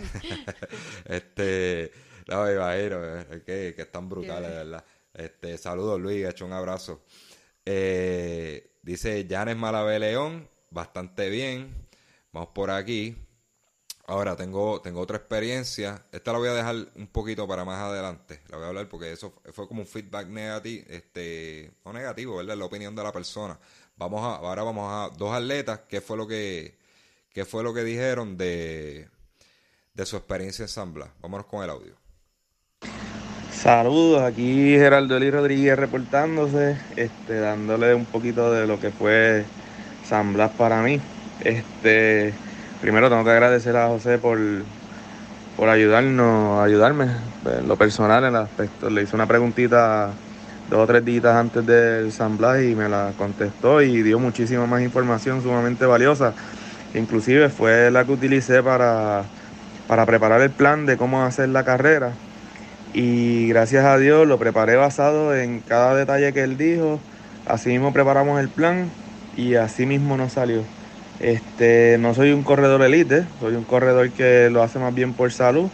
este, 1.06 1.92
no, 2.28 2.44
me 2.46 2.54
imagino, 2.54 3.18
es 3.20 3.44
que, 3.44 3.74
que 3.76 3.82
están 3.82 4.10
brutales, 4.10 4.50
de 4.50 4.56
verdad. 4.58 4.86
Este, 5.14 5.58
saludos 5.58 6.00
Luis, 6.00 6.26
hecho 6.28 6.46
un 6.46 6.54
abrazo. 6.54 7.04
Eh, 7.66 8.72
dice 8.82 9.26
Janes 9.30 9.56
Malavé 9.56 10.00
León, 10.00 10.50
bastante 10.70 11.30
bien. 11.30 11.88
Vamos 12.32 12.50
por 12.54 12.72
aquí. 12.72 13.16
Ahora 14.06 14.36
tengo, 14.36 14.82
tengo 14.82 15.00
otra 15.00 15.18
experiencia. 15.18 16.04
Esta 16.12 16.34
la 16.34 16.38
voy 16.38 16.50
a 16.50 16.54
dejar 16.54 16.76
un 16.96 17.08
poquito 17.08 17.48
para 17.48 17.64
más 17.64 17.82
adelante. 17.82 18.42
La 18.50 18.58
voy 18.58 18.66
a 18.66 18.70
hablar 18.70 18.90
porque 18.90 19.14
eso 19.14 19.34
fue 19.54 19.68
como 19.68 19.82
un 19.82 19.88
feedback 19.88 20.28
negativo, 20.28 20.84
este, 20.90 21.72
no 21.86 21.94
negativo, 21.94 22.36
¿verdad? 22.38 22.58
La 22.58 22.66
opinión 22.66 22.96
de 22.96 23.04
la 23.04 23.14
persona. 23.14 23.58
Vamos 23.96 24.22
a, 24.22 24.36
ahora 24.46 24.64
vamos 24.64 24.92
a 24.92 25.16
dos 25.16 25.34
atletas. 25.34 25.82
¿Qué 25.88 26.02
fue 26.02 26.18
lo 26.18 26.28
que, 26.28 26.78
qué 27.32 27.46
fue 27.46 27.64
lo 27.64 27.74
que 27.74 27.84
dijeron 27.86 28.38
de, 28.38 29.08
de 29.94 30.06
su 30.06 30.18
experiencia 30.18 30.64
en 30.64 30.70
San 30.70 30.94
Blas? 30.94 31.10
Vámonos 31.22 31.46
con 31.46 31.64
el 31.64 31.70
audio. 31.70 31.96
Saludos, 33.54 34.24
aquí 34.24 34.72
Geraldo 34.72 35.16
Eli 35.16 35.32
Rodríguez 35.32 35.80
reportándose, 35.80 36.78
este, 36.98 37.36
dándole 37.40 37.96
un 37.96 38.04
poquito 38.04 38.52
de 38.52 38.68
lo 38.68 38.78
que 38.78 38.92
fue 38.92 39.46
San 40.06 40.34
Blas 40.34 40.52
para 40.52 40.82
mí. 40.82 41.00
Este, 41.40 42.34
primero 42.84 43.10
tengo 43.10 43.24
que 43.24 43.30
agradecer 43.30 43.78
a 43.78 43.88
José 43.88 44.18
por, 44.18 44.38
por 45.56 45.70
ayudarnos, 45.70 46.62
ayudarme 46.62 47.06
en 47.46 47.66
lo 47.66 47.78
personal, 47.78 48.26
en 48.26 48.36
el 48.36 48.42
aspecto. 48.42 48.90
Le 48.90 49.04
hice 49.04 49.16
una 49.16 49.26
preguntita 49.26 50.10
dos 50.70 50.82
o 50.82 50.86
tres 50.86 51.06
días 51.06 51.24
antes 51.28 51.66
del 51.66 52.12
San 52.12 52.38
y 52.62 52.76
me 52.76 52.90
la 52.90 53.14
contestó 53.18 53.82
y 53.82 54.04
dio 54.04 54.20
muchísima 54.20 54.66
más 54.66 54.82
información 54.82 55.42
sumamente 55.42 55.86
valiosa. 55.86 56.34
Inclusive 56.94 57.48
fue 57.48 57.90
la 57.90 58.04
que 58.04 58.12
utilicé 58.12 58.62
para, 58.62 59.24
para 59.88 60.06
preparar 60.06 60.42
el 60.42 60.50
plan 60.50 60.86
de 60.86 60.98
cómo 60.98 61.24
hacer 61.24 61.48
la 61.48 61.64
carrera 61.64 62.12
y 62.94 63.48
gracias 63.48 63.86
a 63.86 63.98
Dios 63.98 64.28
lo 64.28 64.38
preparé 64.38 64.76
basado 64.76 65.34
en 65.34 65.62
cada 65.62 65.96
detalle 65.96 66.34
que 66.34 66.44
él 66.44 66.58
dijo. 66.58 67.00
Así 67.46 67.70
mismo 67.70 67.94
preparamos 67.94 68.42
el 68.42 68.50
plan 68.50 68.90
y 69.38 69.56
así 69.56 69.86
mismo 69.86 70.18
nos 70.18 70.34
salió. 70.34 70.64
Este, 71.24 71.98
no 72.00 72.14
soy 72.14 72.32
un 72.34 72.44
corredor 72.44 72.82
elite, 72.84 73.26
soy 73.40 73.56
un 73.56 73.64
corredor 73.64 74.12
que 74.12 74.50
lo 74.52 74.62
hace 74.62 74.78
más 74.80 74.94
bien 74.94 75.14
por 75.14 75.32
salud. 75.32 75.70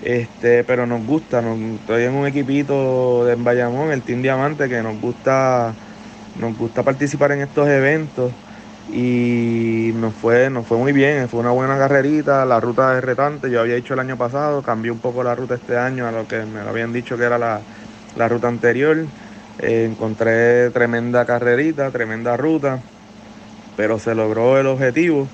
Este, 0.00 0.64
pero 0.64 0.86
nos 0.86 1.04
gusta, 1.04 1.40
estoy 1.80 2.04
en 2.04 2.14
un 2.14 2.26
equipito 2.26 3.24
de 3.26 3.34
Bayamón, 3.36 3.90
el 3.92 4.02
Team 4.02 4.22
Diamante, 4.22 4.68
que 4.68 4.82
nos 4.82 5.00
gusta, 5.00 5.74
nos 6.40 6.56
gusta 6.56 6.82
participar 6.84 7.32
en 7.32 7.42
estos 7.42 7.68
eventos. 7.68 8.32
Y 8.90 9.92
nos 9.96 10.14
fue, 10.14 10.48
nos 10.50 10.66
fue 10.66 10.78
muy 10.78 10.92
bien, 10.92 11.28
fue 11.28 11.40
una 11.40 11.50
buena 11.50 11.76
carrerita, 11.76 12.46
la 12.46 12.58
ruta 12.58 12.96
es 12.96 13.04
retante, 13.04 13.50
yo 13.50 13.60
había 13.60 13.76
hecho 13.76 13.92
el 13.94 14.00
año 14.00 14.16
pasado, 14.16 14.62
cambié 14.62 14.90
un 14.90 15.00
poco 15.00 15.22
la 15.22 15.34
ruta 15.34 15.56
este 15.56 15.76
año 15.76 16.06
a 16.08 16.12
lo 16.12 16.26
que 16.26 16.44
me 16.46 16.60
habían 16.60 16.92
dicho 16.92 17.18
que 17.18 17.24
era 17.24 17.38
la, 17.38 17.60
la 18.16 18.28
ruta 18.28 18.48
anterior, 18.48 18.96
Eh, 19.60 19.86
encontré 19.90 20.70
tremenda 20.70 21.26
carrerita, 21.26 21.90
tremenda 21.90 22.36
ruta, 22.36 22.80
pero 23.78 24.00
se 24.00 24.16
logró 24.16 24.58
el 24.58 24.66
objetivo. 24.66 25.28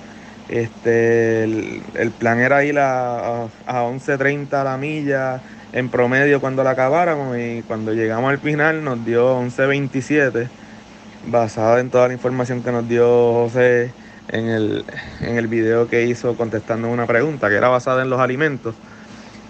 Este, 0.51 1.45
el, 1.45 1.83
el 1.95 2.11
plan 2.11 2.41
era 2.41 2.63
ir 2.63 2.79
a, 2.79 3.45
a, 3.47 3.49
a 3.67 3.83
11.30 3.85 4.53
a 4.53 4.65
la 4.65 4.77
milla 4.77 5.41
en 5.73 5.89
promedio 5.89 6.43
cuando 6.43 6.63
la 6.63 6.71
acabáramos 6.71 7.39
y 7.39 7.63
cuando 7.67 7.95
llegamos 7.95 8.31
al 8.31 8.39
final 8.39 8.85
nos 8.85 9.03
dio 9.07 9.41
11.27 9.41 10.47
basada 11.27 11.81
en 11.81 11.89
toda 11.89 12.09
la 12.09 12.13
información 12.13 12.63
que 12.63 12.71
nos 12.71 12.87
dio 12.87 13.07
José 13.33 13.93
en 14.29 14.49
el, 14.49 14.85
en 15.23 15.39
el 15.39 15.47
video 15.47 15.89
que 15.89 16.05
hizo 16.05 16.37
contestando 16.37 16.89
una 16.89 17.07
pregunta, 17.07 17.49
que 17.49 17.57
era 17.57 17.69
basada 17.69 18.03
en 18.03 18.11
los 18.11 18.21
alimentos. 18.21 18.75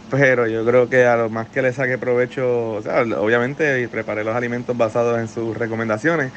Pero 0.08 0.46
yo 0.46 0.64
creo 0.64 0.88
que 0.88 1.04
a 1.04 1.16
lo 1.16 1.30
más 1.30 1.48
que 1.48 1.62
le 1.62 1.72
saqué 1.72 1.98
provecho, 1.98 2.74
o 2.74 2.82
sea, 2.82 3.02
obviamente 3.18 3.88
preparé 3.88 4.22
los 4.22 4.36
alimentos 4.36 4.76
basados 4.76 5.18
en 5.18 5.26
sus 5.26 5.56
recomendaciones, 5.56 6.30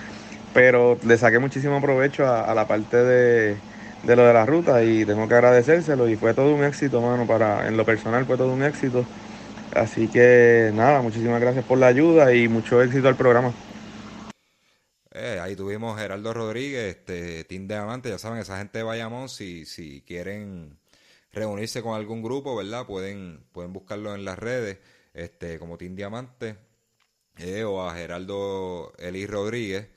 pero 0.53 0.97
le 1.05 1.17
saqué 1.17 1.39
muchísimo 1.39 1.81
provecho 1.81 2.25
a, 2.25 2.41
a 2.41 2.55
la 2.55 2.67
parte 2.67 2.97
de, 2.97 3.57
de 4.03 4.15
lo 4.15 4.25
de 4.25 4.33
la 4.33 4.45
ruta 4.45 4.83
y 4.83 5.05
tengo 5.05 5.27
que 5.27 5.33
agradecérselo 5.33 6.07
y 6.07 6.15
fue 6.15 6.33
todo 6.33 6.53
un 6.53 6.63
éxito, 6.63 7.01
mano, 7.01 7.25
para, 7.27 7.67
en 7.67 7.77
lo 7.77 7.85
personal 7.85 8.25
fue 8.25 8.37
todo 8.37 8.53
un 8.53 8.63
éxito. 8.63 9.05
Así 9.73 10.07
que 10.07 10.71
nada, 10.73 11.01
muchísimas 11.01 11.41
gracias 11.41 11.65
por 11.65 11.77
la 11.77 11.87
ayuda 11.87 12.33
y 12.33 12.47
mucho 12.47 12.81
éxito 12.81 13.07
al 13.07 13.15
programa. 13.15 13.53
Eh, 15.11 15.39
ahí 15.41 15.55
tuvimos 15.55 15.99
Geraldo 15.99 16.33
Rodríguez, 16.33 16.95
este, 16.95 17.43
Team 17.43 17.67
Diamante, 17.67 18.09
ya 18.09 18.19
saben, 18.19 18.39
esa 18.39 18.57
gente 18.59 18.77
de 18.77 18.83
Bayamón, 18.83 19.29
si, 19.29 19.65
si 19.65 20.01
quieren 20.01 20.77
reunirse 21.33 21.81
con 21.81 21.95
algún 21.95 22.21
grupo, 22.21 22.55
¿verdad? 22.55 22.85
Pueden, 22.85 23.43
pueden 23.51 23.73
buscarlo 23.73 24.13
en 24.13 24.25
las 24.25 24.37
redes, 24.37 24.77
este, 25.13 25.57
como 25.59 25.77
Team 25.77 25.95
Diamante, 25.95 26.55
eh, 27.37 27.63
o 27.63 27.87
a 27.87 27.95
Geraldo 27.95 28.93
Eli 28.99 29.25
Rodríguez, 29.25 29.87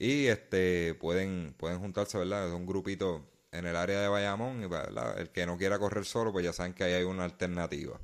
y 0.00 0.26
este, 0.26 0.94
pueden, 0.94 1.54
pueden 1.56 1.78
juntarse, 1.78 2.18
¿verdad? 2.18 2.48
Es 2.48 2.52
un 2.52 2.66
grupito 2.66 3.24
en 3.52 3.66
el 3.66 3.76
área 3.76 4.00
de 4.00 4.08
Bayamón, 4.08 4.68
¿verdad? 4.68 5.20
El 5.20 5.30
que 5.30 5.46
no 5.46 5.56
quiera 5.56 5.78
correr 5.78 6.04
solo, 6.04 6.32
pues 6.32 6.44
ya 6.44 6.52
saben 6.52 6.74
que 6.74 6.82
ahí 6.82 6.94
hay 6.94 7.04
una 7.04 7.24
alternativa. 7.24 8.00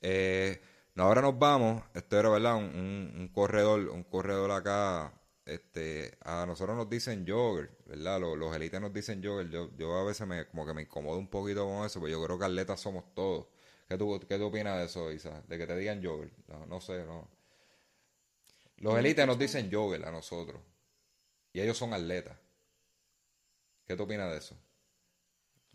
Eh, 0.00 0.60
ahora 0.96 1.22
nos 1.22 1.36
vamos, 1.38 1.82
esto 1.94 2.18
era, 2.18 2.28
¿verdad? 2.28 2.56
un 2.56 3.30
corredor, 3.34 3.88
un 3.88 4.04
corredor 4.04 4.52
acá 4.52 5.12
este, 5.50 6.16
a 6.22 6.46
nosotros 6.46 6.76
nos 6.76 6.88
dicen 6.88 7.24
jogger, 7.26 7.70
¿verdad? 7.86 8.20
Los, 8.20 8.38
los 8.38 8.54
élites 8.54 8.80
nos 8.80 8.92
dicen 8.92 9.20
jogger. 9.22 9.50
Yo, 9.50 9.70
yo 9.76 9.96
a 9.98 10.04
veces 10.04 10.26
me, 10.26 10.46
como 10.46 10.64
que 10.64 10.72
me 10.74 10.82
incomodo 10.82 11.18
un 11.18 11.28
poquito 11.28 11.66
con 11.66 11.84
eso, 11.84 12.00
pero 12.00 12.12
yo 12.12 12.24
creo 12.24 12.38
que 12.38 12.44
atletas 12.44 12.80
somos 12.80 13.12
todos. 13.14 13.46
¿Qué 13.88 13.98
tú, 13.98 14.20
qué 14.28 14.38
tú 14.38 14.44
opinas 14.44 14.78
de 14.78 14.84
eso, 14.84 15.10
Isa? 15.10 15.42
De 15.48 15.58
que 15.58 15.66
te 15.66 15.76
digan 15.76 16.04
jogger. 16.04 16.30
No, 16.46 16.66
no 16.66 16.80
sé, 16.80 17.04
no. 17.04 17.28
Los 18.76 18.96
élites 18.96 19.26
nos 19.26 19.38
dicen 19.38 19.68
jogger 19.72 20.04
a 20.04 20.12
nosotros. 20.12 20.60
Y 21.52 21.60
ellos 21.60 21.76
son 21.76 21.92
atletas. 21.92 22.36
¿Qué 23.86 23.96
tú 23.96 24.04
opinas 24.04 24.30
de 24.30 24.38
eso? 24.38 24.56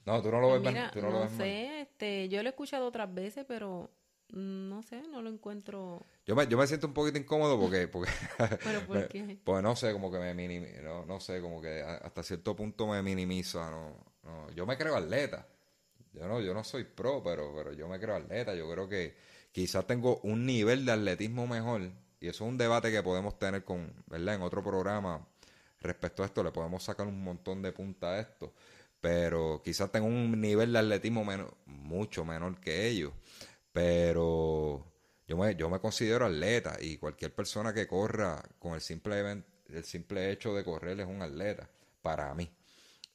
No, 0.06 0.22
tú 0.22 0.32
no 0.32 0.40
lo 0.40 0.50
pues 0.50 0.62
ves, 0.62 0.92
tú 0.92 1.02
no, 1.02 1.10
no 1.10 1.14
lo 1.14 1.20
ves 1.22 1.32
sé, 1.32 1.82
este, 1.82 2.30
yo 2.30 2.44
lo 2.44 2.50
he 2.50 2.52
escuchado 2.52 2.86
otras 2.86 3.12
veces, 3.14 3.44
pero 3.48 3.90
no 4.30 4.84
sé, 4.84 5.02
no 5.10 5.22
lo 5.22 5.30
encuentro. 5.30 6.06
Yo 6.26 6.36
me, 6.36 6.48
yo 6.48 6.58
me 6.58 6.68
siento 6.68 6.88
un 6.88 6.94
poquito 6.94 7.18
incómodo 7.18 7.60
porque. 7.60 7.88
porque 7.88 8.12
¿Pero 8.64 8.86
por 8.86 9.08
qué? 9.10 9.38
Pues 9.44 9.64
no 9.64 9.76
sé, 9.76 9.92
como 9.94 10.12
que 10.12 10.20
me 10.20 10.34
minimiza. 10.34 10.82
No, 10.82 11.06
no, 11.06 11.20
sé, 11.20 11.42
como 11.42 11.62
que 11.62 11.82
hasta 11.82 12.24
cierto 12.24 12.56
punto 12.56 12.88
me 12.88 13.02
minimiza. 13.02 13.70
No, 13.70 13.98
no. 14.24 14.52
Yo 14.52 14.66
me 14.66 14.78
creo 14.78 14.96
atleta. 14.96 15.48
Yo 16.14 16.28
no, 16.28 16.40
yo 16.40 16.54
no 16.54 16.64
soy 16.64 16.86
pro, 16.86 17.22
pero, 17.24 17.54
pero 17.56 17.74
yo 17.74 17.88
me 17.88 18.00
creo 18.00 18.16
atleta. 18.16 18.56
Yo 18.56 18.70
creo 18.72 18.88
que 18.88 19.18
quizás 19.52 19.86
tengo 19.86 20.20
un 20.24 20.46
nivel 20.46 20.86
de 20.86 20.92
atletismo 20.94 21.48
mejor. 21.48 21.82
Y 22.20 22.28
eso 22.28 22.46
es 22.46 22.50
un 22.50 22.58
debate 22.58 22.92
que 22.92 23.04
podemos 23.04 23.38
tener 23.38 23.64
con, 23.64 23.94
¿verdad? 24.08 24.36
En 24.36 24.42
otro 24.42 24.64
programa 24.64 25.28
respecto 25.86 26.24
a 26.24 26.26
esto. 26.28 26.44
Le 26.44 26.52
podemos 26.52 26.84
sacar 26.84 27.08
un 27.08 27.24
montón 27.24 27.62
de 27.62 27.72
punta 27.72 28.14
a 28.14 28.20
esto. 28.20 28.54
Pero 29.02 29.62
quizás 29.64 29.92
tengo 29.92 30.08
un 30.08 30.40
nivel 30.42 30.74
de 30.74 30.80
atletismo 30.80 31.26
mucho 31.66 32.26
menor 32.26 32.60
que 32.60 32.88
ellos. 32.88 33.14
Pero 33.72 34.86
yo 35.28 35.38
me, 35.38 35.56
yo 35.56 35.70
me 35.70 35.80
considero 35.80 36.26
atleta 36.26 36.78
y 36.80 36.98
cualquier 36.98 37.34
persona 37.34 37.74
que 37.74 37.88
corra 37.88 38.44
con 38.60 38.74
el 38.74 38.82
simple, 38.82 39.44
el 39.70 39.84
simple 39.84 40.32
hecho 40.32 40.54
de 40.56 40.64
correr 40.64 41.00
es 41.00 41.08
un 41.08 41.22
atleta, 41.22 41.70
para 42.02 42.34
mí. 42.36 42.50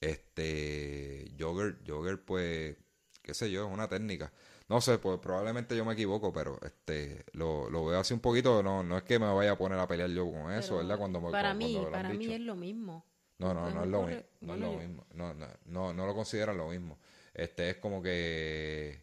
Este, 0.00 1.33
jogger, 1.38 1.78
jogger, 1.87 2.24
pues, 2.24 2.76
qué 3.22 3.35
sé 3.35 3.50
yo, 3.50 3.66
es 3.66 3.72
una 3.72 3.88
técnica. 3.88 4.33
No 4.70 4.80
sé, 4.80 4.98
pues 4.98 5.18
probablemente 5.18 5.76
yo 5.76 5.85
me 5.85 5.94
equivoco, 5.94 6.33
pero 6.33 6.56
este 6.62 7.24
lo, 7.33 7.68
lo 7.68 7.87
veo 7.87 7.98
así 7.98 8.14
un 8.14 8.20
poquito, 8.20 8.62
no 8.62 8.85
no 8.85 8.96
es 8.96 9.02
que 9.02 9.18
me 9.18 9.26
vaya 9.26 9.50
a 9.50 9.59
poner 9.59 9.80
a 9.80 9.88
pelear 9.88 10.09
yo 10.11 10.30
con 10.30 10.52
eso, 10.52 10.76
¿verdad? 10.76 10.96
Cuando 10.96 11.20
me, 11.20 11.33
para 11.33 11.54
mí, 11.54 11.85
para 11.90 12.11
mí 12.11 12.33
es 12.33 12.40
lo 12.40 12.54
mismo. 12.54 13.04
No, 13.38 13.52
no, 13.52 13.68
no 13.68 13.83
es 13.83 13.88
lo 13.88 14.02
mismo, 14.04 14.22
no 14.42 14.54
es 14.54 14.61
lo 14.61 14.72
mismo. 14.74 15.06
No, 15.12 15.35
no, 15.35 15.48
no, 15.64 15.92
no 15.92 16.06
lo 16.06 16.14
consideran 16.14 16.56
lo 16.56 16.68
mismo. 16.68 17.00
Este 17.35 17.70
es 17.70 17.76
como 17.78 18.00
que 18.00 19.02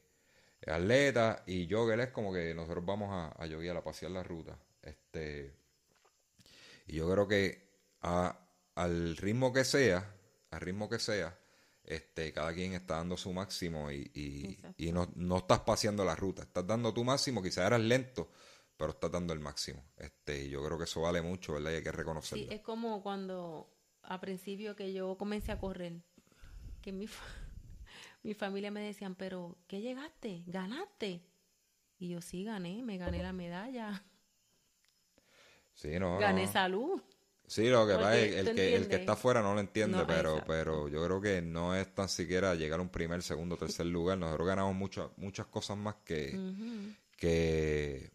atleta 0.65 1.43
y 1.45 1.67
jogger 1.69 1.99
es 1.99 2.11
como 2.11 2.31
que 2.31 2.53
nosotros 2.53 2.85
vamos 2.85 3.09
a, 3.11 3.35
a 3.37 3.77
a 3.77 3.83
pasear 3.83 4.11
la 4.13 4.23
ruta. 4.23 4.57
Este, 4.81 5.53
y 6.87 6.95
yo 6.95 7.11
creo 7.11 7.27
que 7.27 7.67
al 8.01 9.17
ritmo 9.17 9.51
que 9.51 9.65
sea, 9.65 10.15
al 10.49 10.61
ritmo 10.61 10.87
que 10.87 10.99
sea, 10.99 11.37
este, 11.87 12.33
cada 12.33 12.53
quien 12.53 12.73
está 12.73 12.97
dando 12.97 13.15
su 13.15 13.31
máximo 13.31 13.89
y, 13.89 14.11
y, 14.77 14.91
no, 14.91 15.09
no, 15.15 15.37
estás 15.37 15.61
paseando 15.61 16.03
la 16.03 16.15
ruta, 16.15 16.43
estás 16.43 16.67
dando 16.67 16.93
tu 16.93 17.05
máximo, 17.05 17.41
quizás 17.41 17.65
eras 17.65 17.79
lento, 17.79 18.29
pero 18.75 18.91
estás 18.91 19.09
dando 19.09 19.33
el 19.33 19.39
máximo. 19.39 19.83
Este, 19.95 20.49
yo 20.49 20.63
creo 20.65 20.77
que 20.77 20.83
eso 20.83 21.01
vale 21.01 21.21
mucho, 21.21 21.53
¿verdad? 21.53 21.71
Y 21.71 21.75
hay 21.75 21.83
que 21.83 21.91
reconocerlo. 21.93 22.45
Sí, 22.45 22.53
es 22.53 22.61
como 22.61 23.01
cuando 23.01 23.73
a 24.03 24.19
principio 24.19 24.75
que 24.75 24.91
yo 24.91 25.17
comencé 25.17 25.53
a 25.53 25.59
correr, 25.59 26.01
que 26.81 26.91
mi, 26.91 27.07
mi 28.23 28.33
familia 28.33 28.69
me 28.69 28.81
decían, 28.81 29.15
pero 29.15 29.57
¿qué 29.67 29.79
llegaste? 29.79 30.43
¿Ganaste? 30.45 31.23
Y 31.99 32.09
yo 32.09 32.21
sí 32.21 32.43
gané, 32.43 32.83
me 32.83 32.97
gané 32.97 33.23
la 33.23 33.33
medalla. 33.33 34.03
Sí, 35.73 35.97
no. 35.99 36.17
Gané 36.17 36.47
salud. 36.47 37.01
Sí, 37.47 37.69
lo 37.69 37.87
que 37.87 37.93
pasa 37.93 38.17
es 38.17 38.35
el 38.35 38.53
que, 38.53 38.75
el 38.75 38.87
que 38.89 38.95
está 38.97 39.13
afuera 39.13 39.41
no 39.41 39.53
lo 39.53 39.61
entiende, 39.61 40.03
pero, 40.05 40.43
pero 40.45 40.89
yo 40.89 41.03
creo 41.05 41.21
que 41.21 41.41
no 41.41 41.75
es 41.75 41.95
tan 41.95 42.09
siquiera 42.09 42.55
llegar 42.55 42.79
a 42.79 42.83
un 42.83 42.89
primer, 42.89 43.23
segundo, 43.23 43.55
tercer 43.55 43.85
lugar. 43.85 44.17
Nosotros 44.17 44.45
ganamos 44.45 44.75
muchas 44.75 45.07
muchas 45.15 45.47
cosas 45.47 45.77
más 45.77 45.95
que, 46.03 46.37
que, 47.15 48.11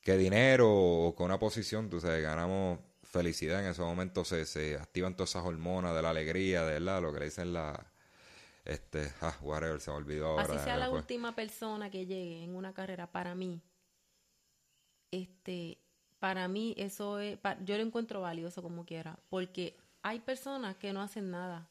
que 0.00 0.16
dinero 0.16 0.70
o 0.72 1.14
con 1.16 1.26
una 1.26 1.38
posición. 1.40 1.86
Entonces, 1.86 2.22
ganamos 2.22 2.78
felicidad. 3.02 3.64
En 3.64 3.70
ese 3.70 3.82
momento 3.82 4.24
se, 4.24 4.46
se 4.46 4.76
activan 4.76 5.16
todas 5.16 5.30
esas 5.30 5.44
hormonas 5.44 5.96
de 5.96 6.02
la 6.02 6.10
alegría, 6.10 6.64
de 6.64 6.74
¿verdad? 6.74 7.02
lo 7.02 7.12
que 7.12 7.18
le 7.18 7.24
dicen 7.24 7.52
la, 7.52 7.92
este, 8.64 9.10
ah, 9.22 9.36
whatever, 9.40 9.80
se 9.80 9.90
me 9.90 9.96
olvidó 9.96 10.28
ahora. 10.28 10.44
Así 10.44 10.58
sea 10.62 10.76
la 10.76 10.90
última 10.90 11.34
persona 11.34 11.90
que 11.90 12.06
llegue 12.06 12.44
en 12.44 12.54
una 12.54 12.72
carrera, 12.72 13.10
para 13.10 13.34
mí, 13.34 13.62
este, 15.10 15.78
para 16.18 16.48
mí 16.48 16.74
eso 16.76 17.20
es, 17.20 17.38
yo 17.64 17.76
lo 17.76 17.82
encuentro 17.82 18.20
valioso 18.20 18.62
como 18.62 18.84
quiera, 18.84 19.18
porque 19.28 19.76
hay 20.02 20.20
personas 20.20 20.76
que 20.76 20.92
no 20.92 21.02
hacen 21.02 21.30
nada 21.30 21.68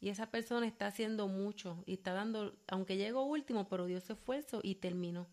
y 0.00 0.10
esa 0.10 0.30
persona 0.30 0.66
está 0.66 0.86
haciendo 0.86 1.26
mucho 1.26 1.82
y 1.86 1.94
está 1.94 2.12
dando, 2.12 2.54
aunque 2.68 2.96
llegó 2.96 3.24
último, 3.24 3.68
pero 3.68 3.86
dio 3.86 4.00
su 4.00 4.12
esfuerzo 4.12 4.60
y 4.62 4.76
terminó. 4.76 5.26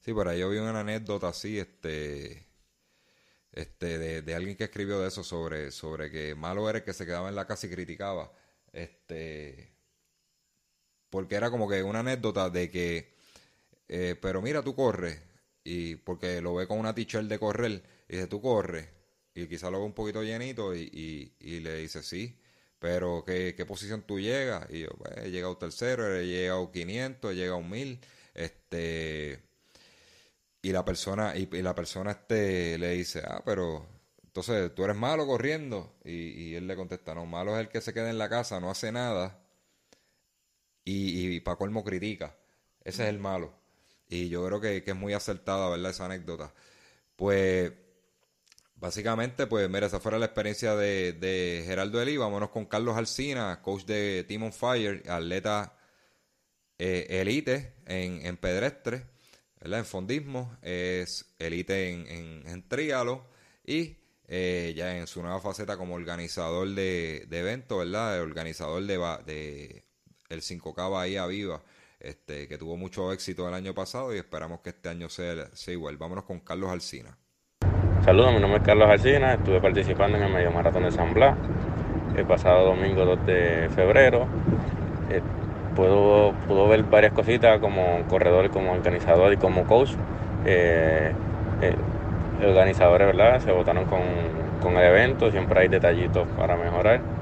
Sí, 0.00 0.12
por 0.12 0.28
ahí 0.28 0.40
yo 0.40 0.50
vi 0.50 0.58
una 0.58 0.80
anécdota 0.80 1.28
así, 1.28 1.58
este, 1.58 2.46
este, 3.52 4.22
de, 4.22 4.34
alguien 4.34 4.56
que 4.56 4.64
escribió 4.64 5.00
de 5.00 5.08
eso 5.08 5.24
sobre, 5.24 5.70
sobre 5.70 6.10
que 6.10 6.34
malo 6.34 6.68
era 6.68 6.84
que 6.84 6.92
se 6.92 7.06
quedaba 7.06 7.28
en 7.28 7.34
la 7.34 7.46
casa 7.46 7.66
y 7.66 7.70
criticaba, 7.70 8.32
este, 8.72 9.72
porque 11.10 11.34
era 11.34 11.50
como 11.50 11.68
que 11.68 11.82
una 11.82 12.00
anécdota 12.00 12.50
de 12.50 12.70
que, 12.70 13.14
eh, 13.88 14.16
pero 14.20 14.42
mira, 14.42 14.62
tú 14.62 14.74
corres, 14.74 15.20
y 15.68 15.96
porque 15.96 16.40
lo 16.40 16.54
ve 16.54 16.66
con 16.66 16.78
una 16.78 16.94
t 16.94 17.04
de 17.04 17.38
correr, 17.38 17.82
y 18.08 18.16
dice, 18.16 18.26
tú 18.26 18.40
corres, 18.40 18.88
y 19.34 19.46
quizá 19.48 19.70
lo 19.70 19.80
ve 19.80 19.84
un 19.84 19.92
poquito 19.92 20.22
llenito, 20.22 20.74
y, 20.74 21.34
y, 21.38 21.60
le 21.60 21.76
dice, 21.76 22.02
sí, 22.02 22.38
pero 22.78 23.22
¿qué, 23.26 23.54
¿qué, 23.54 23.66
posición 23.66 24.02
tú 24.02 24.18
llegas? 24.18 24.66
Y 24.70 24.80
yo, 24.80 24.88
pues, 24.96 25.12
he 25.18 25.30
llegado 25.30 25.58
tercero, 25.58 26.16
he 26.16 26.26
llegado 26.26 26.72
500, 26.72 27.32
he 27.32 27.34
llegado 27.34 27.60
1000, 27.62 28.00
este, 28.32 29.42
y 30.62 30.72
la 30.72 30.86
persona, 30.86 31.36
y, 31.36 31.46
la 31.62 31.74
persona 31.74 32.12
este 32.12 32.78
le 32.78 32.92
dice, 32.92 33.20
ah, 33.26 33.42
pero 33.44 33.86
entonces 34.24 34.74
tú 34.74 34.84
eres 34.84 34.96
malo 34.96 35.26
corriendo, 35.26 35.98
y, 36.02 36.12
y 36.12 36.54
él 36.54 36.66
le 36.66 36.76
contesta, 36.76 37.14
no, 37.14 37.26
malo 37.26 37.54
es 37.56 37.60
el 37.60 37.68
que 37.68 37.82
se 37.82 37.92
queda 37.92 38.08
en 38.08 38.18
la 38.18 38.30
casa, 38.30 38.58
no 38.58 38.70
hace 38.70 38.90
nada, 38.90 39.38
y, 40.82 41.36
y 41.36 41.40
para 41.40 41.58
colmo 41.58 41.84
critica. 41.84 42.34
Ese 42.84 43.02
es 43.02 43.10
el 43.10 43.18
malo. 43.18 43.57
Y 44.08 44.28
yo 44.28 44.44
creo 44.46 44.60
que, 44.60 44.82
es 44.84 44.96
muy 44.96 45.12
acertada, 45.12 45.68
¿verdad? 45.68 45.90
Esa 45.90 46.06
anécdota. 46.06 46.52
Pues, 47.16 47.72
básicamente, 48.76 49.46
pues, 49.46 49.68
mira, 49.68 49.86
esa 49.86 50.00
fuera 50.00 50.18
la 50.18 50.26
experiencia 50.26 50.74
de, 50.76 51.12
de 51.12 51.62
Geraldo 51.66 52.00
Eli. 52.00 52.16
Vámonos 52.16 52.50
con 52.50 52.66
Carlos 52.66 52.96
Alcina, 52.96 53.60
coach 53.62 53.84
de 53.84 54.24
Team 54.28 54.44
on 54.44 54.52
Fire, 54.52 55.02
atleta 55.08 55.78
eh, 56.78 57.20
elite 57.20 57.74
en, 57.86 58.24
en 58.24 58.36
pedestre, 58.36 59.04
¿verdad? 59.60 59.80
En 59.80 59.84
fondismo, 59.84 60.56
es 60.62 61.34
elite 61.38 61.90
en, 61.90 62.46
en, 62.46 62.68
tríalo 62.68 63.26
y 63.64 63.96
eh, 64.28 64.72
ya 64.76 64.96
en 64.96 65.08
su 65.08 65.20
nueva 65.20 65.40
faceta 65.40 65.76
como 65.76 65.96
organizador 65.96 66.68
de, 66.68 67.26
de 67.28 67.38
eventos, 67.40 67.78
¿verdad? 67.78 68.20
Organizador 68.20 68.84
de, 68.84 68.96
de 69.26 69.84
el 70.28 70.42
5K 70.42 70.90
Bahía 70.90 71.26
Viva, 71.26 71.62
este, 72.00 72.48
que 72.48 72.58
tuvo 72.58 72.76
mucho 72.76 73.12
éxito 73.12 73.48
el 73.48 73.54
año 73.54 73.74
pasado 73.74 74.14
y 74.14 74.18
esperamos 74.18 74.60
que 74.60 74.70
este 74.70 74.88
año 74.88 75.08
sea, 75.08 75.34
igual. 75.68 75.96
Vámonos 75.96 76.24
con 76.24 76.40
Carlos 76.40 76.70
Alcina. 76.70 77.16
Saludos, 78.04 78.32
mi 78.32 78.40
nombre 78.40 78.60
es 78.60 78.64
Carlos 78.64 78.88
Alcina, 78.88 79.34
estuve 79.34 79.60
participando 79.60 80.16
en 80.16 80.24
el 80.24 80.32
medio 80.32 80.50
maratón 80.52 80.84
de 80.84 80.92
San 80.92 81.12
Blas 81.12 81.36
el 82.16 82.24
pasado 82.24 82.66
domingo 82.66 83.04
2 83.04 83.26
de 83.26 83.68
febrero. 83.74 84.26
Eh, 85.10 85.20
puedo 85.74 86.68
ver 86.68 86.82
varias 86.84 87.12
cositas 87.12 87.60
como 87.60 88.02
corredor, 88.08 88.50
como 88.50 88.72
organizador 88.72 89.32
y 89.32 89.36
como 89.36 89.64
coach. 89.64 89.90
Eh, 90.44 91.12
eh, 91.62 91.76
organizadores, 92.44 93.08
¿verdad? 93.08 93.40
Se 93.40 93.50
votaron 93.52 93.84
con, 93.86 94.00
con 94.62 94.76
el 94.76 94.84
evento, 94.84 95.30
siempre 95.30 95.60
hay 95.60 95.68
detallitos 95.68 96.26
para 96.36 96.56
mejorar 96.56 97.17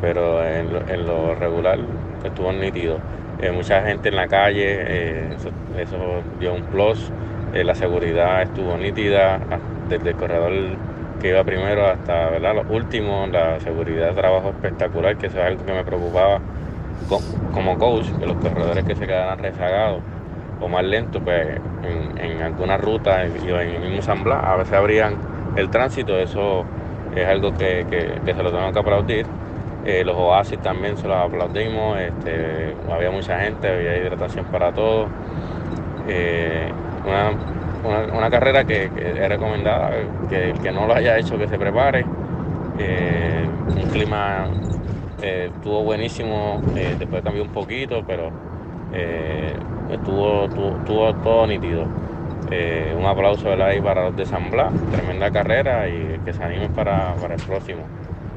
pero 0.00 0.44
en 0.46 0.72
lo, 0.72 0.80
en 0.88 1.06
lo 1.06 1.34
regular 1.34 1.78
estuvo 2.24 2.52
nítido. 2.52 2.98
Eh, 3.40 3.50
mucha 3.50 3.82
gente 3.82 4.10
en 4.10 4.16
la 4.16 4.28
calle, 4.28 4.64
eh, 4.66 5.36
eso, 5.78 5.98
dio 6.38 6.54
un 6.54 6.62
plus, 6.64 7.10
eh, 7.54 7.64
la 7.64 7.74
seguridad 7.74 8.42
estuvo 8.42 8.76
nítida, 8.76 9.40
desde 9.88 10.10
el 10.10 10.16
corredor 10.16 10.52
que 11.20 11.30
iba 11.30 11.44
primero 11.44 11.86
hasta 11.86 12.38
los 12.38 12.66
últimos, 12.70 13.30
la 13.30 13.58
seguridad 13.60 14.08
de 14.08 14.14
trabajo 14.14 14.50
espectacular, 14.50 15.16
que 15.16 15.26
eso 15.26 15.38
es 15.38 15.46
algo 15.46 15.64
que 15.64 15.72
me 15.72 15.84
preocupaba 15.84 16.40
como 17.52 17.78
coach, 17.78 18.06
que 18.18 18.26
los 18.26 18.36
corredores 18.36 18.84
que 18.84 18.94
se 18.94 19.06
quedaran 19.06 19.38
rezagados 19.38 20.00
o 20.60 20.68
más 20.68 20.84
lentos, 20.84 21.20
pues 21.24 21.58
en, 21.82 22.18
en 22.18 22.42
alguna 22.42 22.76
ruta 22.76 23.24
en 23.24 23.32
el 23.32 23.80
mismo 23.80 24.02
San 24.02 24.22
a 24.30 24.56
veces 24.56 24.74
abrían 24.74 25.16
el 25.56 25.70
tránsito, 25.70 26.18
eso 26.18 26.64
es 27.14 27.26
algo 27.26 27.52
que, 27.54 27.86
que, 27.90 28.34
se 28.34 28.42
lo 28.42 28.50
tengo 28.52 28.72
que 28.72 28.78
aplaudir. 28.78 29.26
Eh, 29.84 30.04
los 30.04 30.14
oasis 30.14 30.58
también 30.58 30.96
se 30.98 31.08
los 31.08 31.16
aplaudimos, 31.16 31.98
este, 31.98 32.74
había 32.92 33.10
mucha 33.10 33.40
gente, 33.40 33.68
había 33.68 33.96
hidratación 33.96 34.44
para 34.46 34.72
todos. 34.72 35.08
Eh, 36.06 36.70
una, 38.12 38.30
carrera 38.30 38.64
que, 38.64 38.84
es 38.84 39.28
recomendada, 39.28 39.90
que 40.28 40.50
el 40.50 40.58
que 40.60 40.70
no 40.70 40.86
lo 40.86 40.94
haya 40.94 41.18
hecho 41.18 41.38
que 41.38 41.48
se 41.48 41.58
prepare. 41.58 42.04
Eh, 42.78 43.46
un 43.68 43.88
clima 43.90 44.46
estuvo 45.22 45.82
buenísimo, 45.82 46.60
después 46.98 47.22
cambió 47.22 47.42
un 47.42 47.50
poquito, 47.50 48.02
pero 48.06 48.30
estuvo, 49.90 50.44
estuvo, 50.44 51.14
todo 51.14 51.46
nítido. 51.46 51.86
Un 52.98 53.06
aplauso 53.06 53.50
ahí 53.62 53.80
para 53.80 54.04
los 54.06 54.16
de 54.16 54.26
San 54.26 54.50
Blas, 54.50 54.72
tremenda 54.92 55.30
carrera 55.30 55.88
y 55.88 56.20
que 56.24 56.32
se 56.32 56.42
animen 56.42 56.72
para, 56.72 57.14
el 57.14 57.42
próximo. 57.42 57.82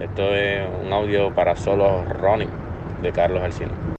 Esto 0.03 0.35
es 0.35 0.67
un 0.81 0.91
audio 0.91 1.33
para 1.33 1.55
solo 1.55 2.03
Ronnie 2.03 2.49
de 3.01 3.13
Carlos 3.13 3.41
Alcino. 3.41 3.95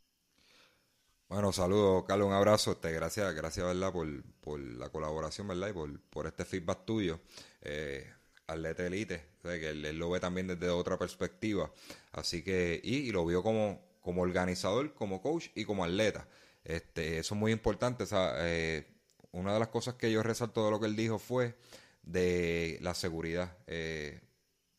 Bueno, 1.30 1.50
saludos, 1.50 2.04
Carlos, 2.06 2.28
un 2.28 2.34
abrazo. 2.34 2.72
Este, 2.72 2.92
gracias, 2.92 3.34
gracias, 3.34 3.64
¿verdad? 3.64 3.90
Por, 3.90 4.60
la 4.60 4.90
colaboración, 4.90 5.48
¿verdad? 5.48 5.70
Y 5.70 5.98
por, 6.10 6.26
este 6.26 6.44
feedback 6.44 6.84
tuyo. 6.84 7.20
Eh, 7.62 8.06
atleta 8.46 8.86
elite, 8.86 9.24
que 9.42 9.70
él, 9.70 9.98
lo 9.98 10.10
ve 10.10 10.20
también 10.20 10.46
desde 10.46 10.68
otra 10.68 10.98
perspectiva. 10.98 11.72
Así 12.12 12.44
que, 12.44 12.82
y, 12.84 13.10
lo 13.10 13.24
vio 13.24 13.42
como, 13.42 13.80
como 14.02 14.20
organizador, 14.20 14.92
como 14.92 15.22
coach 15.22 15.46
y 15.54 15.64
como 15.64 15.86
atleta. 15.86 16.28
Este, 16.64 17.16
eso 17.16 17.34
es 17.34 17.40
muy 17.40 17.50
importante. 17.50 18.04
Eh, 18.12 18.86
una 19.32 19.54
de 19.54 19.58
las 19.58 19.68
cosas 19.68 19.94
que 19.94 20.12
yo 20.12 20.22
resalto 20.22 20.66
de 20.66 20.70
lo 20.70 20.80
que 20.80 20.86
él 20.86 20.96
dijo 20.96 21.18
fue 21.18 21.54
de 22.02 22.78
la 22.82 22.92
seguridad. 22.92 23.56
Eh, 23.66 24.20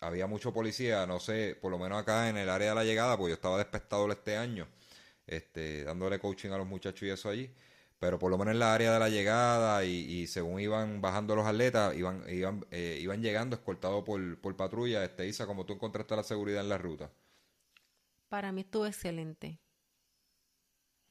había 0.08 0.28
mucho 0.28 0.54
policía, 0.54 1.06
no 1.06 1.20
sé, 1.20 1.58
por 1.62 1.72
lo 1.72 1.80
menos 1.80 2.02
acá 2.02 2.30
en 2.30 2.38
el 2.38 2.50
área 2.50 2.70
de 2.70 2.76
la 2.76 2.84
llegada, 2.84 3.18
pues 3.18 3.32
yo 3.32 3.36
estaba 3.36 3.58
despestado 3.58 4.12
este 4.12 4.38
año, 4.38 4.68
este, 5.28 5.84
dándole 5.84 6.20
coaching 6.20 6.52
a 6.52 6.58
los 6.58 6.68
muchachos 6.68 7.04
y 7.04 7.10
eso 7.10 7.30
allí. 7.30 7.52
Pero 8.00 8.20
por 8.20 8.30
lo 8.30 8.38
menos 8.38 8.54
en 8.54 8.60
la 8.60 8.74
área 8.74 8.94
de 8.94 9.00
la 9.00 9.10
llegada 9.10 9.84
y, 9.86 10.28
según 10.28 10.60
iban 10.60 11.02
bajando 11.02 11.36
los 11.36 11.46
atletas, 11.48 11.96
iban, 11.96 12.24
iban, 12.30 12.66
eh, 12.70 13.00
iban 13.02 13.22
llegando 13.22 13.56
escoltados 13.56 14.04
por, 14.04 14.40
por 14.42 14.56
patrulla. 14.56 15.04
Este, 15.04 15.26
Isa, 15.28 15.48
como 15.48 15.66
tú 15.66 15.74
encontraste 15.74 16.16
la 16.16 16.24
seguridad 16.24 16.62
en 16.62 16.70
la 16.70 16.78
ruta. 16.78 17.10
Para 18.28 18.52
mí 18.52 18.62
estuvo 18.62 18.86
excelente. 18.86 19.60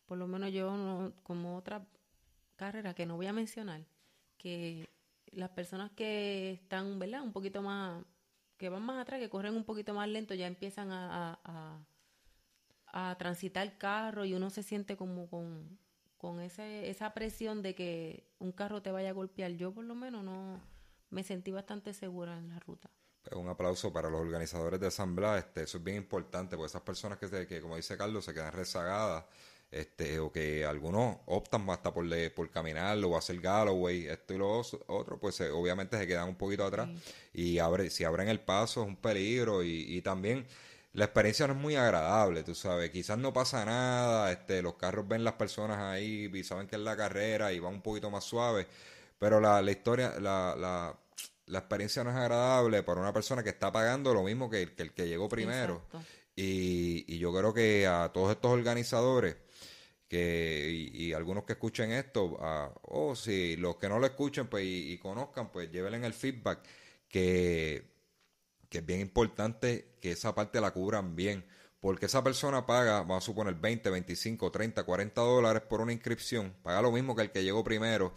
Por 0.07 0.19
lo 0.19 0.27
menos 0.27 0.53
yo, 0.53 1.13
como 1.23 1.57
otra 1.57 1.87
carrera 2.57 2.95
que 2.95 3.07
no 3.07 3.17
voy 3.17 3.27
a 3.27 3.33
mencionar, 3.33 3.83
que 4.37 4.89
las 5.33 5.51
personas 5.51 5.91
que 5.93 6.53
están, 6.53 6.99
¿verdad? 6.99 7.23
Un 7.23 7.33
poquito 7.33 7.63
más, 7.63 8.05
que 8.65 8.71
van 8.71 8.83
más 8.83 9.03
atrás, 9.03 9.21
que 9.21 9.29
corren 9.29 9.55
un 9.55 9.65
poquito 9.65 9.93
más 9.93 10.09
lento, 10.09 10.33
ya 10.33 10.47
empiezan 10.47 10.91
a, 10.91 11.39
a, 12.87 13.17
transitar 13.19 13.63
el 13.63 13.77
carro 13.77 14.25
y 14.25 14.33
uno 14.33 14.49
se 14.49 14.63
siente 14.63 14.97
como 14.97 15.29
con, 15.29 15.79
con 16.17 16.41
ese, 16.41 16.89
esa 16.89 17.13
presión 17.13 17.61
de 17.61 17.75
que 17.75 18.27
un 18.39 18.53
carro 18.53 18.81
te 18.81 18.91
vaya 18.91 19.11
a 19.11 19.13
golpear. 19.13 19.51
Yo 19.51 19.75
por 19.75 19.85
lo 19.85 19.95
menos 19.95 20.25
no 20.25 20.63
me 21.11 21.23
sentí 21.25 21.53
bastante 21.53 21.93
segura 21.93 22.39
en 22.39 22.49
la 22.49 22.59
ruta. 22.61 22.89
Pues 23.23 23.37
un 23.37 23.49
aplauso 23.51 23.93
para 23.93 24.09
los 24.09 24.23
organizadores 24.23 24.81
de 24.81 24.91
San 24.91 25.15
Blas, 25.15 25.45
este, 25.45 25.65
eso 25.65 25.77
es 25.77 25.85
bien 25.85 25.99
importante, 25.99 26.57
porque 26.57 26.69
esas 26.69 26.83
personas 26.83 27.19
que, 27.19 27.47
que 27.47 27.61
como 27.61 27.77
dice 27.77 27.99
Carlos, 27.99 28.25
se 28.25 28.33
quedan 28.33 28.55
rezagadas 28.55 29.27
este, 29.75 30.21
o 30.21 30.31
que 30.31 30.65
algunos 30.65 31.17
optan 31.27 31.69
hasta 31.69 31.93
por, 31.93 32.07
por 32.33 32.49
caminarlo 32.51 33.11
o 33.11 33.17
hacer 33.17 33.41
Galloway, 33.41 34.07
esto 34.07 34.33
y 34.33 34.39
lo 34.39 34.63
otro, 34.87 35.19
pues 35.19 35.41
eh, 35.41 35.51
obviamente 35.51 35.99
se 35.99 36.07
quedan 36.07 36.29
un 36.29 36.37
poquito 36.37 36.65
atrás 36.65 36.89
y 37.33 37.59
abre, 37.59 37.91
si 37.91 38.05
abren 38.05 38.29
el 38.29 38.39
paso 38.39 38.83
es 38.83 38.89
un 38.89 38.97
peligro 38.97 39.65
y, 39.65 40.01
también 40.03 40.47
la 40.93 41.07
experiencia 41.07 41.49
no 41.49 41.55
es 41.55 41.59
muy 41.59 41.75
agradable, 41.75 42.45
tú 42.45 42.55
sabes, 42.55 42.91
quizás 42.91 43.19
no 43.19 43.33
pasa 43.33 43.65
nada, 43.65 44.31
este, 44.31 44.63
los 44.63 44.75
carros 44.75 45.09
ven 45.09 45.25
las 45.25 45.35
personas 45.35 45.79
ahí 45.81 46.31
y 46.33 46.45
saben 46.45 46.69
que 46.69 46.77
es 46.77 46.83
la 46.83 46.97
carrera 46.97 47.53
y 47.53 47.59
van 47.59 47.75
un 47.75 47.83
poquito 47.83 48.13
más 48.13 48.23
suave, 48.23 48.69
pero 49.19 49.41
la, 49.41 49.61
la 49.61 49.73
historia, 49.73 50.21
la, 50.21 50.55
la, 50.57 50.97
la, 51.47 51.59
experiencia 51.59 52.05
no 52.05 52.11
es 52.11 52.17
agradable 52.17 52.85
para 52.85 53.01
una 53.01 53.13
persona 53.13 53.43
que 53.43 53.51
está 53.51 53.73
pagando 53.73 54.15
lo 54.15 54.23
mismo 54.23 54.49
que, 54.49 54.71
el 54.77 54.93
que 54.93 55.09
llegó 55.09 55.29
primero. 55.29 55.83
Y, 56.37 57.05
y 57.13 57.19
yo 57.19 57.33
creo 57.33 57.55
que 57.55 57.87
a 57.87 58.11
todos 58.13 58.33
estos 58.33 58.51
organizadores, 58.53 59.37
que 60.09 60.91
y, 60.93 61.13
algunos 61.13 61.45
que 61.45 61.55
escuchen 61.55 61.93
esto, 61.93 62.25
o 62.25 62.73
oh, 62.83 63.17
si 63.17 63.57
los 63.57 63.77
que 63.77 63.89
no 63.89 63.99
lo 63.99 64.07
escuchen 64.07 64.47
pues 64.49 64.65
y, 64.67 64.99
conozcan, 64.99 65.51
pues 65.51 65.71
llévenle 65.71 66.07
el 66.07 66.15
feedback 66.15 66.61
que, 67.09 67.85
que 68.69 68.79
es 68.79 68.87
bien 68.87 69.01
importante 69.01 69.97
que 70.01 70.13
esa 70.13 70.35
parte 70.35 70.61
la 70.61 70.73
cubran 70.73 71.17
bien. 71.17 71.45
Porque 71.81 72.07
esa 72.07 72.25
persona 72.25 72.65
paga, 72.65 73.01
vamos 73.01 73.23
a 73.25 73.27
suponer, 73.27 73.55
20, 73.57 73.91
25, 73.91 74.51
30, 74.51 74.85
40 74.85 75.21
dólares 75.21 75.63
por 75.69 75.83
una 75.83 75.93
inscripción, 75.93 76.55
paga 76.63 76.81
lo 76.81 76.91
mismo 76.91 77.15
que 77.15 77.23
el 77.23 77.31
que 77.31 77.45
llegó 77.45 77.63
primero 77.63 78.15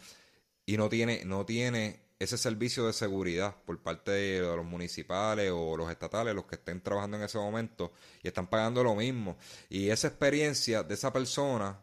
y 0.65 0.77
no 0.77 0.87
tiene, 0.87 1.25
no 1.25 1.45
tiene 1.45 2.06
ese 2.19 2.37
servicio 2.37 2.87
de 2.87 2.93
seguridad 2.93 3.55
por 3.65 3.81
parte 3.81 4.11
de 4.11 4.39
los 4.41 4.65
municipales 4.65 5.51
o 5.53 5.77
los 5.77 5.89
estatales, 5.91 6.33
los 6.33 6.45
que 6.45 6.55
estén 6.55 6.81
trabajando 6.81 7.17
en 7.17 7.23
ese 7.23 7.37
momento 7.37 7.91
y 8.23 8.27
están 8.27 8.47
pagando 8.47 8.83
lo 8.83 8.95
mismo. 8.95 9.37
Y 9.69 9.89
esa 9.89 10.07
experiencia 10.07 10.83
de 10.83 10.95
esa 10.95 11.13
persona 11.13 11.79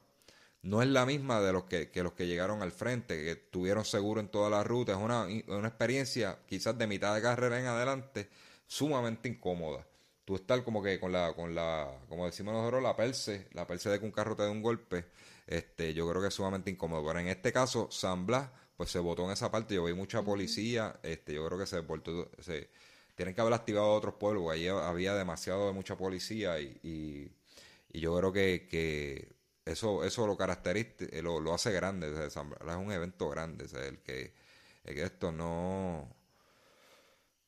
no 0.62 0.82
es 0.82 0.88
la 0.88 1.06
misma 1.06 1.40
de 1.40 1.52
los 1.52 1.64
que, 1.64 1.90
los 2.02 2.14
que 2.14 2.26
llegaron 2.26 2.62
al 2.62 2.72
frente, 2.72 3.22
que 3.22 3.36
tuvieron 3.36 3.84
seguro 3.84 4.20
en 4.20 4.28
toda 4.28 4.50
la 4.50 4.64
ruta. 4.64 4.92
Es 4.92 4.98
una, 4.98 5.26
una 5.48 5.68
experiencia 5.68 6.38
quizás 6.46 6.76
de 6.76 6.86
mitad 6.86 7.14
de 7.14 7.22
carrera 7.22 7.60
en 7.60 7.66
adelante 7.66 8.28
sumamente 8.66 9.28
incómoda. 9.28 9.86
Tú 10.24 10.36
estar 10.36 10.64
como 10.64 10.82
que 10.82 10.98
con 10.98 11.12
la, 11.12 11.34
con 11.34 11.54
la, 11.54 12.00
como 12.08 12.24
decimos 12.24 12.54
nosotros, 12.54 12.82
la 12.82 12.96
perse, 12.96 13.46
la 13.52 13.66
perse 13.66 13.90
de 13.90 14.00
que 14.00 14.06
un 14.06 14.10
carro 14.10 14.34
te 14.34 14.42
dé 14.42 14.48
un 14.48 14.62
golpe, 14.62 15.04
este, 15.46 15.92
yo 15.92 16.08
creo 16.08 16.22
que 16.22 16.28
es 16.28 16.34
sumamente 16.34 16.70
incómodo. 16.70 17.04
Pero 17.06 17.20
en 17.20 17.28
este 17.28 17.52
caso, 17.52 17.88
San 17.90 18.24
Blas, 18.24 18.48
pues 18.76 18.90
se 18.90 18.98
votó 18.98 19.24
en 19.24 19.30
esa 19.32 19.50
parte. 19.50 19.74
Yo 19.74 19.84
vi 19.84 19.94
mucha 19.94 20.22
policía, 20.22 20.98
este, 21.02 21.34
yo 21.34 21.46
creo 21.46 21.58
que 21.58 21.66
se 21.66 21.82
se, 22.42 22.70
tienen 23.14 23.34
que 23.34 23.40
haber 23.40 23.54
activado 23.54 23.92
otros 23.92 24.14
pueblos, 24.14 24.50
ahí 24.50 24.66
había 24.68 25.14
demasiado 25.14 25.66
de 25.68 25.72
mucha 25.72 25.96
policía 25.96 26.60
y, 26.60 26.78
y, 26.82 27.32
y 27.92 28.00
yo 28.00 28.16
creo 28.18 28.32
que, 28.32 28.66
que 28.70 29.34
eso, 29.64 30.04
eso 30.04 30.26
lo 30.26 30.36
caracteriza, 30.36 31.04
eh, 31.10 31.22
lo, 31.22 31.40
lo 31.40 31.54
hace 31.54 31.72
grande. 31.72 32.26
es 32.26 32.36
un 32.36 32.92
evento 32.92 33.28
grande. 33.30 33.66
el, 33.86 33.98
que, 34.02 34.32
esto 34.84 35.32
no. 35.32 36.14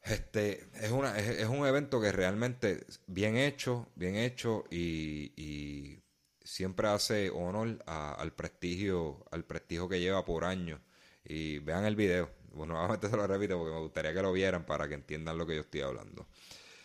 Este 0.02 0.68
es, 0.74 0.90
una, 0.92 1.18
es, 1.18 1.48
un 1.48 1.66
evento 1.66 2.00
que 2.00 2.12
realmente 2.12 2.86
bien 3.06 3.36
hecho, 3.36 3.88
bien 3.96 4.14
hecho 4.16 4.64
y, 4.70 5.32
y 5.36 6.00
siempre 6.44 6.88
hace 6.88 7.28
honor 7.30 7.82
al 7.86 8.32
prestigio, 8.32 9.24
al 9.32 9.44
prestigio 9.44 9.88
que 9.88 10.00
lleva 10.00 10.24
por 10.24 10.44
años. 10.44 10.80
Y 11.28 11.58
vean 11.58 11.84
el 11.84 11.96
video. 11.96 12.30
Bueno, 12.52 12.74
nuevamente 12.74 13.08
se 13.08 13.16
lo 13.16 13.26
repito 13.26 13.58
porque 13.58 13.74
me 13.74 13.80
gustaría 13.80 14.14
que 14.14 14.22
lo 14.22 14.32
vieran 14.32 14.64
para 14.64 14.88
que 14.88 14.94
entiendan 14.94 15.38
lo 15.38 15.46
que 15.46 15.54
yo 15.54 15.60
estoy 15.62 15.82
hablando. 15.82 16.26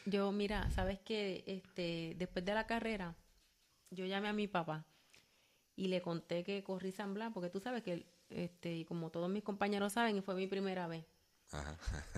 Yo, 0.06 0.32
mira, 0.32 0.70
sabes 0.72 1.00
que 1.00 1.44
este, 1.46 2.16
después 2.18 2.44
de 2.44 2.54
la 2.54 2.66
carrera, 2.66 3.16
yo 3.92 4.06
llamé 4.06 4.30
a 4.30 4.34
mi 4.34 4.48
papá 4.48 4.86
y 5.76 5.88
le 5.88 6.02
conté 6.02 6.44
que 6.44 6.64
corrí 6.64 6.92
San 6.92 7.14
Blas, 7.14 7.32
porque 7.34 7.50
tú 7.50 7.60
sabes 7.60 7.84
que, 7.84 8.08
este, 8.30 8.76
y 8.76 8.86
como 8.86 9.12
todos 9.12 9.30
mis 9.30 9.44
compañeros 9.44 9.94
saben, 9.94 10.24
fue 10.24 10.36
mi 10.36 10.48
primera 10.48 10.88
vez. 10.88 11.06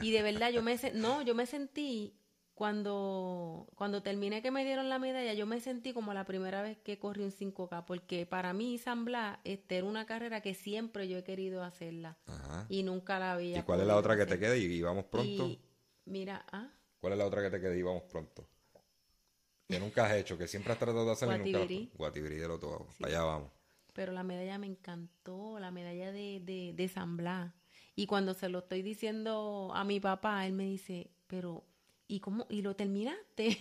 Y 0.02 0.12
de 0.12 0.22
verdad 0.22 0.52
yo 0.52 0.62
me, 0.62 0.78
no, 0.94 1.22
yo 1.24 1.34
me 1.36 1.46
sentí, 1.46 2.16
cuando, 2.54 3.68
cuando 3.76 4.04
terminé 4.04 4.42
que 4.42 4.52
me 4.52 4.64
dieron 4.64 4.88
la 4.88 5.00
medalla, 5.00 5.34
yo 5.34 5.48
me 5.48 5.60
sentí 5.60 5.92
como 5.92 6.14
la 6.14 6.24
primera 6.24 6.62
vez 6.62 6.78
que 6.78 7.00
corrí 7.00 7.24
un 7.24 7.32
5K, 7.32 7.86
porque 7.86 8.26
para 8.28 8.54
mí 8.54 8.78
San 8.78 9.06
Blas 9.06 9.40
este, 9.44 9.78
era 9.78 9.88
una 9.88 10.06
carrera 10.06 10.42
que 10.42 10.54
siempre 10.54 11.08
yo 11.08 11.18
he 11.18 11.24
querido 11.24 11.64
hacerla 11.64 12.18
y 12.70 12.84
nunca 12.84 13.18
la 13.18 13.34
había. 13.34 13.60
¿Y 13.60 13.64
cuál 13.64 13.82
es 13.82 13.88
la 13.88 13.98
otra 13.98 14.16
que 14.16 14.26
te 14.26 14.38
queda 14.38 14.56
y, 14.56 14.82
vamos 14.82 15.06
pronto? 15.06 15.50
mira, 16.06 16.46
¿ah? 16.52 16.70
¿Cuál 17.00 17.14
es 17.14 17.20
la 17.20 17.26
otra 17.26 17.42
que 17.42 17.50
te 17.50 17.60
queda 17.60 17.76
y 17.76 17.82
vamos 17.82 18.04
pronto? 18.04 18.48
Que 19.68 19.80
nunca 19.80 20.06
has 20.06 20.14
hecho, 20.14 20.38
que 20.38 20.48
siempre 20.48 20.74
has 20.74 20.80
tratado 20.80 21.06
de 21.06 21.12
hacerlo 21.12 21.36
Guatibirí. 21.36 21.80
nunca. 21.80 21.98
Guatibirí 21.98 22.36
de 22.36 22.48
lo 22.48 22.60
todo. 22.60 22.88
Allá 23.02 23.24
vamos. 23.24 23.52
Pero 23.94 24.12
la 24.12 24.24
medalla 24.24 24.58
me 24.58 24.68
encantó, 24.68 25.60
la 25.60 25.72
medalla 25.72 26.12
de, 26.12 26.40
de, 26.40 26.74
de 26.76 26.88
San 26.88 27.18
Blas. 27.18 27.54
Y 27.96 28.06
cuando 28.06 28.34
se 28.34 28.50
lo 28.50 28.60
estoy 28.60 28.82
diciendo 28.82 29.72
a 29.74 29.84
mi 29.84 30.00
papá, 30.00 30.46
él 30.46 30.54
me 30.54 30.66
dice, 30.66 31.12
pero, 31.28 31.64
¿y 32.14 32.20
cómo? 32.20 32.46
¿Y 32.50 32.62
lo 32.62 32.76
terminaste? 32.76 33.58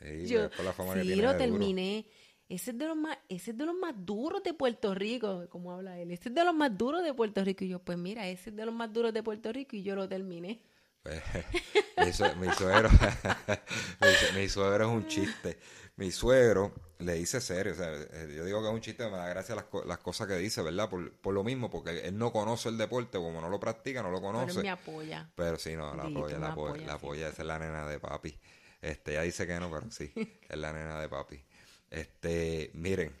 Sí, 0.00 0.26
Yo, 0.26 0.50
por 0.50 0.64
la 0.64 0.72
fama 0.72 0.96
que 0.96 1.04
sí, 1.04 1.06
tiene 1.06 1.22
lo 1.22 1.34
duro. 1.34 1.38
terminé. 1.38 2.06
Ese 2.48 2.72
es, 2.72 2.78
de 2.78 2.86
los 2.86 2.96
más, 2.96 3.16
ese 3.28 3.52
es 3.52 3.56
de 3.58 3.64
los 3.66 3.76
más 3.76 3.94
duros 3.96 4.42
de 4.42 4.54
Puerto 4.54 4.94
Rico, 4.94 5.48
como 5.50 5.72
habla 5.72 5.98
él. 6.00 6.10
Ese 6.10 6.30
es 6.30 6.34
de 6.34 6.44
los 6.44 6.54
más 6.54 6.76
duros 6.76 7.04
de 7.04 7.14
Puerto 7.14 7.44
Rico. 7.44 7.64
Y 7.64 7.68
yo, 7.68 7.78
pues 7.84 7.96
mira, 7.98 8.28
ese 8.28 8.50
es 8.50 8.56
de 8.56 8.66
los 8.66 8.74
más 8.74 8.92
duros 8.92 9.12
de 9.14 9.22
Puerto 9.22 9.52
Rico 9.52 9.76
y 9.76 9.82
yo 9.84 9.94
lo 9.94 10.08
terminé. 10.08 10.60
Pues, 11.02 11.22
mi, 11.96 12.12
sue- 12.12 12.34
mi 12.36 12.52
suegro, 12.52 12.90
mi, 14.00 14.14
su- 14.14 14.32
mi 14.38 14.48
suegro 14.48 14.84
es 14.86 14.90
un 14.90 15.06
chiste. 15.06 15.58
Mi 15.96 16.10
suegro 16.10 16.72
le 16.98 17.14
dice 17.14 17.40
serio, 17.40 17.72
o 17.72 17.76
sea, 17.76 17.92
eh, 17.92 18.32
yo 18.36 18.44
digo 18.44 18.60
que 18.62 18.68
es 18.68 18.74
un 18.74 18.80
chiste, 18.80 19.04
me 19.10 19.16
da 19.16 19.28
gracia 19.28 19.54
las, 19.54 19.64
co- 19.64 19.84
las 19.84 19.98
cosas 19.98 20.26
que 20.28 20.36
dice, 20.36 20.62
¿verdad? 20.62 20.88
Por, 20.88 21.12
por 21.12 21.34
lo 21.34 21.44
mismo, 21.44 21.70
porque 21.70 22.00
él 22.06 22.16
no 22.16 22.32
conoce 22.32 22.68
el 22.70 22.78
deporte, 22.78 23.18
como 23.18 23.40
no 23.40 23.48
lo 23.48 23.60
practica, 23.60 24.02
no 24.02 24.10
lo 24.10 24.20
Pero 24.20 24.32
conoce. 24.32 24.62
me 24.62 24.70
apoya. 24.70 25.28
Pero 25.34 25.58
sí, 25.58 25.76
no, 25.76 25.94
la 25.94 26.04
apoya, 26.04 26.38
la 26.38 26.48
apoya, 26.48 26.70
apoyas, 26.70 26.86
la 26.86 26.92
apoya, 26.94 27.28
esa 27.28 27.42
es 27.42 27.48
la 27.48 27.58
nena 27.58 27.86
de 27.86 27.98
papi. 27.98 28.38
Este, 28.82 29.12
ella 29.12 29.22
dice 29.22 29.46
que 29.46 29.58
no, 29.60 29.70
pero 29.70 29.90
sí, 29.90 30.12
es 30.48 30.56
la 30.58 30.72
nena 30.72 31.00
de 31.00 31.08
papi. 31.08 31.42
Este, 31.90 32.70
miren, 32.74 33.12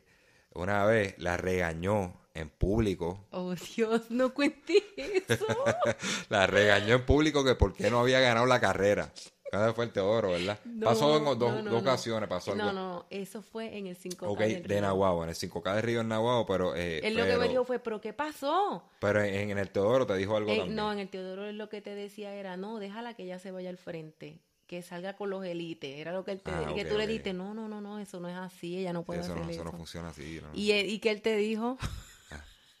una 0.54 0.84
vez 0.84 1.14
la 1.18 1.36
regañó 1.36 2.19
en 2.34 2.48
público, 2.48 3.26
Oh, 3.32 3.54
Dios, 3.76 4.10
no 4.10 4.32
cuentes 4.34 4.82
eso. 4.96 5.46
la 6.28 6.46
regañó 6.46 6.94
en 6.96 7.06
público 7.06 7.44
que 7.44 7.54
por 7.54 7.72
qué 7.74 7.90
no 7.90 8.00
había 8.00 8.20
ganado 8.20 8.46
la 8.46 8.60
carrera. 8.60 9.12
Cada 9.50 9.72
fue 9.74 9.84
el 9.84 9.90
Teodoro, 9.90 10.30
¿verdad? 10.30 10.60
No, 10.64 10.84
pasó 10.86 11.16
en 11.16 11.24
dos, 11.24 11.36
no, 11.38 11.50
no, 11.50 11.54
dos 11.56 11.72
no. 11.72 11.78
ocasiones, 11.78 12.28
pasó 12.28 12.52
algo. 12.52 12.66
No, 12.66 12.72
no, 12.72 13.06
eso 13.10 13.42
fue 13.42 13.76
en 13.76 13.88
el 13.88 13.96
5K 13.96 14.28
Ok, 14.28 14.38
del 14.38 14.62
de 14.62 14.68
Río. 14.68 14.80
Nahuabo, 14.82 15.24
en 15.24 15.30
el 15.30 15.34
5K 15.34 15.74
de 15.74 15.82
Río 15.82 16.00
en 16.02 16.08
Nahuabo, 16.08 16.46
pero, 16.46 16.76
eh, 16.76 17.00
Él 17.02 17.16
lo 17.16 17.26
que 17.26 17.36
me 17.36 17.48
dijo 17.48 17.64
fue, 17.64 17.80
¿pero 17.80 18.00
qué 18.00 18.12
pasó? 18.12 18.84
pero 19.00 19.20
en, 19.24 19.50
en 19.50 19.58
el 19.58 19.70
Teodoro 19.70 20.06
te 20.06 20.14
dijo 20.14 20.36
algo 20.36 20.52
Eh, 20.52 20.56
también. 20.58 20.76
no, 20.76 20.92
en 20.92 21.00
el 21.00 21.08
Teodoro 21.08 21.50
lo 21.50 21.68
que 21.68 21.80
te 21.82 21.96
decía 21.96 22.32
era, 22.34 22.56
no, 22.56 22.78
déjala 22.78 23.14
que 23.14 23.24
ella 23.24 23.40
se 23.40 23.50
vaya 23.50 23.70
al 23.70 23.76
frente, 23.76 24.38
que 24.68 24.82
salga 24.82 25.16
con 25.16 25.30
los 25.30 25.44
élites. 25.44 25.96
Era 25.98 26.12
lo 26.12 26.24
que 26.24 26.30
él 26.30 26.42
te 26.42 26.52
Ah, 26.52 26.68
y 26.70 26.74
que 26.76 26.84
tú 26.84 26.96
le 26.96 27.08
dijiste, 27.08 27.32
no, 27.32 27.52
no, 27.52 27.66
no, 27.68 27.80
no, 27.80 27.98
eso 27.98 28.20
no 28.20 28.28
es 28.28 28.36
así, 28.36 28.76
ella 28.78 28.92
no 28.92 29.02
puede 29.02 29.18
eso, 29.18 29.32
hacer 29.32 29.42
no, 29.42 29.50
eso. 29.50 29.62
eso 29.62 29.64
no 29.64 29.72
funciona 29.72 30.10
así. 30.10 30.40
No, 30.40 30.48
y, 30.54 30.70
él- 30.70 30.88
y 30.90 31.00
que 31.00 31.10
él 31.10 31.22
te 31.22 31.34
dijo, 31.34 31.76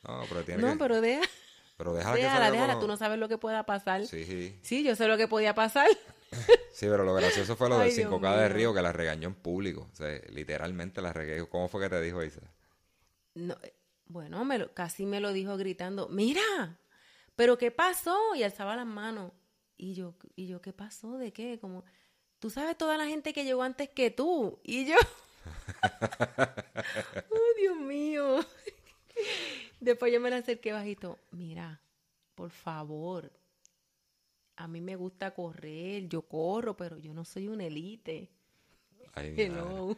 no 0.02 0.22
pero 0.28 0.44
tiene 0.44 0.62
no, 0.62 0.72
que... 0.72 0.78
pero 0.78 1.00
deja, 1.00 1.22
pero 1.76 1.94
déjala 1.94 2.16
que 2.16 2.22
déjala, 2.22 2.38
salga 2.46 2.52
déjala, 2.52 2.72
con 2.74 2.82
tú 2.82 2.88
no 2.88 2.96
sabes 2.96 3.18
lo 3.18 3.28
que 3.28 3.38
pueda 3.38 3.64
pasar. 3.64 4.06
Sí, 4.06 4.24
sí. 4.24 4.58
Sí, 4.62 4.82
yo 4.82 4.96
sé 4.96 5.06
lo 5.08 5.16
que 5.16 5.28
podía 5.28 5.54
pasar. 5.54 5.88
Sí, 6.72 6.86
pero 6.86 7.02
lo 7.04 7.12
gracioso 7.12 7.56
fue 7.56 7.68
lo 7.68 7.78
del 7.80 7.94
Dios 7.94 8.08
5K 8.08 8.36
de. 8.36 8.48
Río 8.48 8.72
que 8.72 8.80
la 8.80 8.92
regañó 8.92 9.26
en 9.26 9.34
público. 9.34 9.88
O 9.92 9.96
sea, 9.96 10.08
literalmente 10.30 11.02
la 11.02 11.12
regañó. 11.12 11.50
¿Cómo 11.50 11.68
fue 11.68 11.82
que 11.82 11.90
te 11.90 12.00
dijo 12.00 12.22
Isa? 12.22 12.40
No, 13.34 13.56
eh, 13.62 13.74
bueno, 14.06 14.44
me 14.44 14.56
lo- 14.56 14.72
casi 14.72 15.06
me 15.06 15.18
lo 15.18 15.32
dijo 15.32 15.56
gritando, 15.56 16.08
mira, 16.08 16.78
pero 17.34 17.58
¿qué 17.58 17.72
pasó? 17.72 18.16
Y 18.36 18.44
alzaba 18.44 18.76
las 18.76 18.86
manos. 18.86 19.32
Y 19.76 19.94
yo, 19.94 20.14
y 20.36 20.46
yo, 20.46 20.62
¿qué 20.62 20.72
pasó? 20.72 21.18
¿De 21.18 21.32
qué? 21.32 21.58
Como, 21.58 21.84
tú 22.38 22.48
sabes 22.48 22.78
toda 22.78 22.96
la 22.96 23.06
gente 23.06 23.32
que 23.32 23.44
llegó 23.44 23.64
antes 23.64 23.88
que 23.88 24.12
tú. 24.12 24.60
Y 24.62 24.86
yo, 24.86 24.96
oh, 27.30 27.54
Dios 27.58 27.76
mío. 27.76 28.46
Después 29.80 30.12
yo 30.12 30.20
me 30.20 30.30
la 30.30 30.36
acerqué 30.36 30.72
bajito, 30.72 31.18
mira, 31.32 31.80
por 32.36 32.50
favor, 32.50 33.30
a 34.56 34.68
mí 34.68 34.80
me 34.80 34.94
gusta 34.96 35.32
correr, 35.34 36.08
yo 36.08 36.22
corro, 36.22 36.76
pero 36.76 36.98
yo 36.98 37.12
no 37.14 37.24
soy 37.24 37.48
una 37.48 37.64
elite. 37.66 38.30
Ay. 39.14 39.30
Hello. 39.44 39.96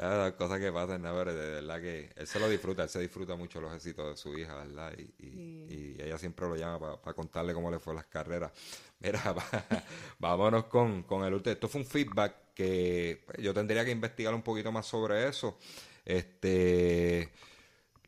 Ah, 0.00 0.16
las 0.16 0.32
cosas 0.34 0.60
que 0.60 0.70
pasan, 0.70 1.02
¿no? 1.02 1.12
Pero 1.16 1.34
de 1.34 1.50
verdad 1.50 1.80
que 1.80 2.12
él 2.14 2.26
se 2.28 2.38
lo 2.38 2.48
disfruta, 2.48 2.84
él 2.84 2.88
se 2.88 3.00
disfruta 3.00 3.34
mucho 3.34 3.60
los 3.60 3.74
éxitos 3.74 4.08
de 4.10 4.16
su 4.16 4.38
hija, 4.38 4.54
¿verdad? 4.54 4.92
Y, 4.96 5.02
y- 5.26 5.44
y 5.66 5.96
ella 6.00 6.16
siempre 6.18 6.46
lo 6.48 6.56
llama 6.56 7.00
para 7.02 7.14
contarle 7.14 7.52
cómo 7.52 7.70
le 7.70 7.80
fue 7.80 7.94
las 7.94 8.06
carreras. 8.06 8.52
Mira, 9.00 9.20
va- 9.32 9.84
vámonos 10.18 10.64
con, 10.66 11.02
con 11.02 11.24
el 11.24 11.34
último. 11.34 11.52
Esto 11.52 11.68
fue 11.68 11.80
un 11.80 11.86
feedback 11.86 12.54
que 12.54 13.22
pues, 13.26 13.38
yo 13.38 13.52
tendría 13.52 13.84
que 13.84 13.90
investigar 13.90 14.34
un 14.34 14.42
poquito 14.42 14.70
más 14.72 14.86
sobre 14.86 15.28
eso. 15.28 15.58
Este, 16.04 17.30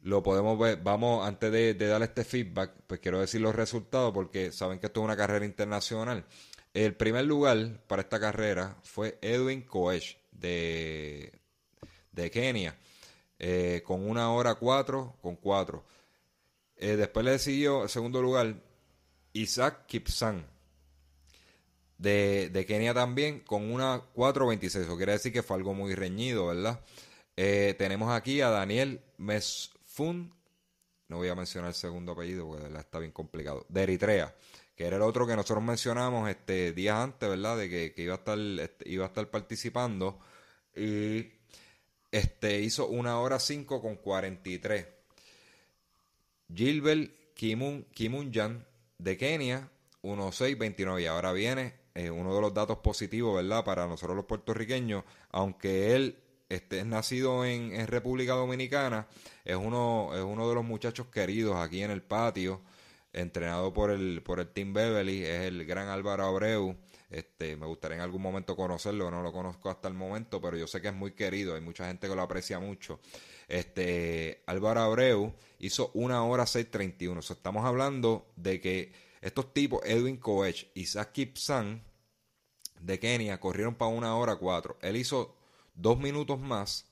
lo 0.02 0.22
podemos 0.22 0.58
ver, 0.58 0.78
vamos, 0.82 1.26
antes 1.26 1.52
de, 1.52 1.74
de 1.74 1.86
dar 1.86 2.02
este 2.02 2.24
feedback, 2.24 2.72
pues 2.86 3.00
quiero 3.00 3.20
decir 3.20 3.40
los 3.40 3.54
resultados 3.54 4.12
porque 4.12 4.52
saben 4.52 4.78
que 4.78 4.86
esto 4.86 5.00
es 5.00 5.04
una 5.04 5.16
carrera 5.16 5.44
internacional. 5.44 6.24
El 6.72 6.94
primer 6.94 7.24
lugar 7.24 7.80
para 7.86 8.02
esta 8.02 8.20
carrera 8.20 8.76
fue 8.82 9.18
Edwin 9.20 9.62
Koech 9.62 10.18
de, 10.30 11.32
de 12.12 12.30
Kenia, 12.30 12.78
eh, 13.38 13.82
con 13.84 14.08
una 14.08 14.32
hora 14.32 14.54
cuatro, 14.54 15.16
con 15.20 15.36
cuatro. 15.36 15.84
Eh, 16.76 16.96
después 16.96 17.26
le 17.26 17.38
siguió, 17.38 17.82
el 17.82 17.88
segundo 17.88 18.22
lugar, 18.22 18.54
Isaac 19.32 19.86
Kipsan, 19.86 20.46
de, 21.98 22.48
de 22.50 22.64
Kenia 22.64 22.94
también, 22.94 23.40
con 23.40 23.70
una 23.70 24.00
4.26. 24.14 24.82
Eso 24.82 24.96
quiere 24.96 25.12
decir 25.12 25.32
que 25.32 25.42
fue 25.42 25.56
algo 25.56 25.74
muy 25.74 25.94
reñido, 25.94 26.46
¿verdad? 26.46 26.80
Eh, 27.36 27.74
tenemos 27.78 28.10
aquí 28.10 28.40
a 28.40 28.48
Daniel 28.48 29.02
No 30.00 31.16
voy 31.16 31.28
a 31.28 31.34
mencionar 31.34 31.68
el 31.68 31.74
segundo 31.74 32.12
apellido 32.12 32.46
porque 32.46 32.78
está 32.78 32.98
bien 32.98 33.12
complicado, 33.12 33.66
de 33.68 33.82
Eritrea, 33.82 34.34
que 34.74 34.86
era 34.86 34.96
el 34.96 35.02
otro 35.02 35.26
que 35.26 35.36
nosotros 35.36 35.62
mencionamos 35.62 36.30
este 36.30 36.72
días 36.72 36.96
antes, 36.96 37.28
¿verdad? 37.28 37.58
De 37.58 37.68
que, 37.68 37.92
que 37.92 38.02
iba 38.02 38.14
a 38.14 38.18
estar 38.18 38.38
este, 38.38 38.88
iba 38.88 39.04
a 39.04 39.08
estar 39.08 39.28
participando 39.28 40.18
y 40.74 41.26
este 42.10 42.60
hizo 42.60 42.88
una 42.88 43.20
hora 43.20 43.38
5 43.38 43.82
con 43.82 43.96
43. 43.96 44.86
Gilbert 46.52 47.34
Kimun, 47.34 47.84
Kimunjan 47.92 48.66
de 48.98 49.16
Kenia, 49.16 49.70
1.629. 50.02 51.02
Y 51.02 51.06
ahora 51.06 51.32
viene 51.32 51.74
eh, 51.94 52.10
uno 52.10 52.34
de 52.34 52.40
los 52.40 52.54
datos 52.54 52.78
positivos, 52.78 53.36
¿verdad? 53.36 53.64
Para 53.64 53.86
nosotros 53.86 54.16
los 54.16 54.24
puertorriqueños, 54.24 55.04
aunque 55.30 55.94
él 55.94 56.18
este, 56.50 56.80
es 56.80 56.86
nacido 56.86 57.44
en, 57.46 57.86
República 57.86 58.34
Dominicana, 58.34 59.06
es 59.44 59.56
uno, 59.56 60.10
es 60.14 60.22
uno 60.22 60.48
de 60.48 60.54
los 60.54 60.64
muchachos 60.64 61.06
queridos 61.06 61.56
aquí 61.56 61.82
en 61.82 61.92
el 61.92 62.02
patio, 62.02 62.60
entrenado 63.12 63.72
por 63.72 63.90
el, 63.90 64.22
por 64.22 64.40
el 64.40 64.48
Team 64.48 64.72
Beverly, 64.72 65.24
es 65.24 65.42
el 65.42 65.64
gran 65.64 65.88
Álvaro 65.88 66.26
Abreu. 66.26 66.76
Este, 67.08 67.56
me 67.56 67.66
gustaría 67.66 67.96
en 67.96 68.02
algún 68.02 68.22
momento 68.22 68.54
conocerlo, 68.54 69.10
no 69.10 69.22
lo 69.22 69.32
conozco 69.32 69.70
hasta 69.70 69.88
el 69.88 69.94
momento, 69.94 70.40
pero 70.40 70.56
yo 70.56 70.66
sé 70.66 70.80
que 70.80 70.88
es 70.88 70.94
muy 70.94 71.12
querido, 71.12 71.54
hay 71.54 71.60
mucha 71.60 71.86
gente 71.86 72.08
que 72.08 72.14
lo 72.14 72.22
aprecia 72.22 72.58
mucho. 72.58 73.00
Este, 73.48 74.42
Álvaro 74.46 74.80
Abreu 74.80 75.34
hizo 75.58 75.90
una 75.94 76.24
hora 76.24 76.44
6.31. 76.44 77.16
O 77.16 77.32
estamos 77.32 77.64
hablando 77.64 78.28
de 78.36 78.60
que 78.60 78.92
estos 79.20 79.52
tipos, 79.52 79.80
Edwin 79.84 80.18
Koech 80.18 80.70
y 80.74 80.82
Isaac 80.82 81.12
Kipsan 81.12 81.82
de 82.80 82.98
Kenia, 82.98 83.40
corrieron 83.40 83.74
para 83.74 83.90
una 83.90 84.16
hora 84.16 84.36
4. 84.36 84.78
Él 84.82 84.96
hizo 84.96 85.39
dos 85.80 85.98
minutos 85.98 86.38
más, 86.40 86.86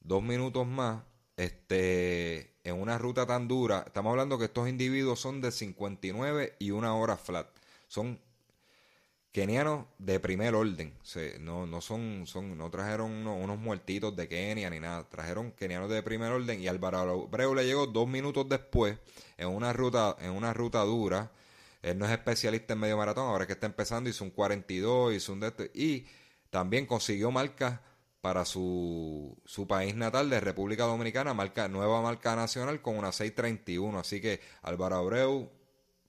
dos 0.00 0.22
minutos 0.22 0.66
más, 0.66 1.02
este, 1.36 2.52
en 2.64 2.74
una 2.80 2.98
ruta 2.98 3.26
tan 3.26 3.48
dura. 3.48 3.84
Estamos 3.86 4.10
hablando 4.10 4.38
que 4.38 4.46
estos 4.46 4.68
individuos 4.68 5.20
son 5.20 5.40
de 5.40 5.52
59 5.52 6.56
y 6.58 6.70
una 6.72 6.94
hora 6.94 7.16
flat. 7.16 7.48
Son 7.86 8.20
kenianos 9.32 9.86
de 9.98 10.18
primer 10.20 10.54
orden. 10.54 10.92
No, 11.40 11.66
no 11.66 11.80
son, 11.80 12.26
son, 12.26 12.58
no 12.58 12.70
trajeron 12.70 13.10
uno- 13.12 13.36
unos 13.36 13.58
muertitos 13.58 14.14
de 14.16 14.28
Kenia 14.28 14.68
ni 14.70 14.80
nada. 14.80 15.08
Trajeron 15.08 15.52
kenianos 15.52 15.88
de 15.90 16.02
primer 16.02 16.32
orden 16.32 16.60
y 16.60 16.68
Álvaro 16.68 16.98
Abreu 16.98 17.54
le 17.54 17.64
llegó 17.64 17.86
dos 17.86 18.08
minutos 18.08 18.48
después 18.48 18.98
en 19.36 19.48
una 19.48 19.72
ruta, 19.72 20.16
en 20.20 20.30
una 20.32 20.52
ruta 20.52 20.80
dura. 20.82 21.30
Él 21.82 21.96
no 21.96 22.06
es 22.06 22.10
especialista 22.10 22.72
en 22.72 22.80
medio 22.80 22.96
maratón, 22.96 23.26
ahora 23.28 23.46
que 23.46 23.52
está 23.52 23.66
empezando, 23.66 24.10
hizo 24.10 24.24
un 24.24 24.30
42, 24.30 25.14
hizo 25.14 25.32
un 25.32 25.38
de 25.40 25.46
esto, 25.46 25.64
y 25.72 26.06
también 26.50 26.86
consiguió 26.86 27.30
marcas 27.30 27.78
para 28.28 28.44
su, 28.44 29.40
su 29.46 29.66
país 29.66 29.94
natal 29.94 30.28
de 30.28 30.38
República 30.38 30.84
Dominicana, 30.84 31.32
marca, 31.32 31.66
nueva 31.66 32.02
marca 32.02 32.36
nacional 32.36 32.82
con 32.82 32.98
una 32.98 33.10
631. 33.10 33.98
Así 33.98 34.20
que 34.20 34.42
Álvaro 34.60 34.96
Abreu 34.96 35.50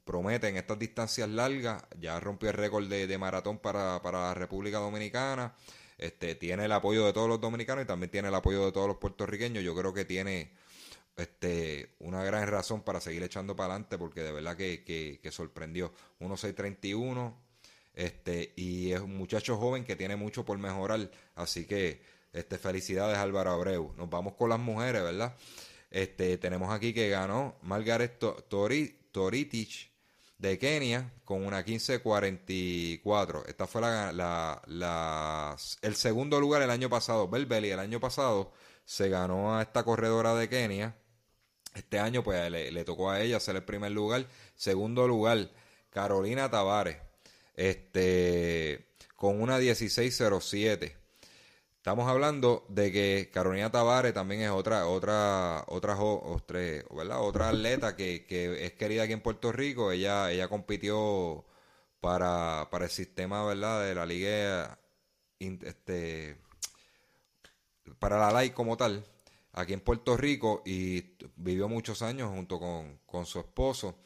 promete 0.03 0.49
en 0.49 0.57
estas 0.57 0.77
distancias 0.77 1.29
largas, 1.29 1.81
ya 1.97 2.19
rompió 2.19 2.49
el 2.49 2.57
récord 2.57 2.89
de, 2.89 3.07
de 3.07 3.17
maratón 3.17 3.59
para, 3.59 4.01
para 4.01 4.19
la 4.19 4.33
República 4.33 4.79
Dominicana, 4.79 5.55
este, 5.97 6.35
tiene 6.35 6.65
el 6.65 6.73
apoyo 6.73 7.05
de 7.05 7.13
todos 7.13 7.29
los 7.29 7.39
dominicanos 7.39 7.85
y 7.85 7.87
también 7.87 8.11
tiene 8.11 8.27
el 8.27 8.35
apoyo 8.35 8.65
de 8.65 8.73
todos 8.73 8.89
los 8.89 8.97
puertorriqueños, 8.97 9.63
yo 9.63 9.73
creo 9.73 9.93
que 9.93 10.03
tiene 10.03 10.51
este, 11.15 11.95
una 11.99 12.21
gran 12.25 12.45
razón 12.49 12.81
para 12.81 12.99
seguir 12.99 13.23
echando 13.23 13.55
para 13.55 13.75
adelante 13.75 13.97
porque 13.97 14.23
de 14.23 14.33
verdad 14.33 14.57
que, 14.57 14.83
que, 14.83 15.21
que 15.23 15.31
sorprendió, 15.31 15.93
1.631, 16.19 17.33
este, 17.93 18.53
y 18.55 18.91
es 18.91 19.01
un 19.01 19.15
muchacho 19.17 19.57
joven 19.57 19.83
que 19.83 19.95
tiene 19.95 20.15
mucho 20.15 20.45
por 20.45 20.57
mejorar, 20.57 21.09
así 21.35 21.65
que 21.65 22.01
este, 22.33 22.57
felicidades 22.57 23.17
Álvaro 23.17 23.51
Abreu, 23.51 23.93
nos 23.97 24.09
vamos 24.09 24.33
con 24.35 24.49
las 24.49 24.59
mujeres, 24.59 25.01
¿verdad? 25.03 25.35
Este, 25.91 26.37
tenemos 26.37 26.71
aquí 26.71 26.93
que 26.93 27.09
ganó 27.09 27.55
Margaret 27.63 28.19
To- 28.19 28.35
Tori, 28.47 28.95
Toritich 29.11 29.89
de 30.37 30.57
Kenia 30.59 31.11
con 31.25 31.43
una 31.45 31.65
15.44. 31.65 33.43
Esta 33.47 33.67
fue 33.67 33.81
la- 33.81 35.57
el 35.81 35.95
segundo 35.95 36.39
lugar 36.39 36.61
el 36.61 36.69
año 36.69 36.89
pasado. 36.89 37.27
Belbeli 37.27 37.71
el 37.71 37.79
año 37.79 37.99
pasado 37.99 38.51
se 38.85 39.09
ganó 39.09 39.57
a 39.57 39.61
esta 39.63 39.83
corredora 39.83 40.35
de 40.35 40.47
Kenia. 40.47 40.95
Este 41.75 41.99
año 41.99 42.23
pues 42.23 42.49
le, 42.51 42.71
le 42.71 42.83
tocó 42.83 43.09
a 43.11 43.21
ella 43.21 43.37
hacer 43.37 43.55
el 43.55 43.63
primer 43.63 43.91
lugar. 43.91 44.27
Segundo 44.55 45.07
lugar, 45.07 45.49
Carolina 45.89 46.49
Tavares. 46.49 46.97
Este, 47.59 48.87
con 49.17 49.41
una 49.41 49.59
16.07. 49.59 50.93
Estamos 51.75 52.07
hablando 52.07 52.65
de 52.69 52.89
que 52.89 53.29
Carolina 53.33 53.69
Tavares 53.69 54.13
también 54.13 54.43
es 54.43 54.49
otra, 54.49 54.87
otra, 54.87 55.65
otra, 55.67 55.97
otra, 55.99 56.59
¿verdad? 56.89 57.21
otra 57.21 57.49
atleta 57.49 57.97
que, 57.97 58.25
que, 58.25 58.65
es 58.65 58.71
querida 58.75 59.03
aquí 59.03 59.11
en 59.11 59.19
Puerto 59.19 59.51
Rico. 59.51 59.91
Ella, 59.91 60.31
ella 60.31 60.47
compitió 60.47 61.43
para, 61.99 62.69
para 62.71 62.85
el 62.85 62.91
sistema, 62.91 63.45
¿verdad? 63.45 63.83
De 63.85 63.93
la 63.93 64.05
liga, 64.05 64.79
este, 65.39 66.37
para 67.99 68.19
la 68.19 68.31
LAI 68.31 68.51
como 68.51 68.77
tal, 68.77 69.05
aquí 69.51 69.73
en 69.73 69.81
Puerto 69.81 70.15
Rico 70.15 70.63
y 70.65 71.17
vivió 71.35 71.67
muchos 71.67 72.03
años 72.03 72.29
junto 72.29 72.57
con, 72.57 72.99
con 73.05 73.25
su 73.25 73.37
esposo. 73.39 73.97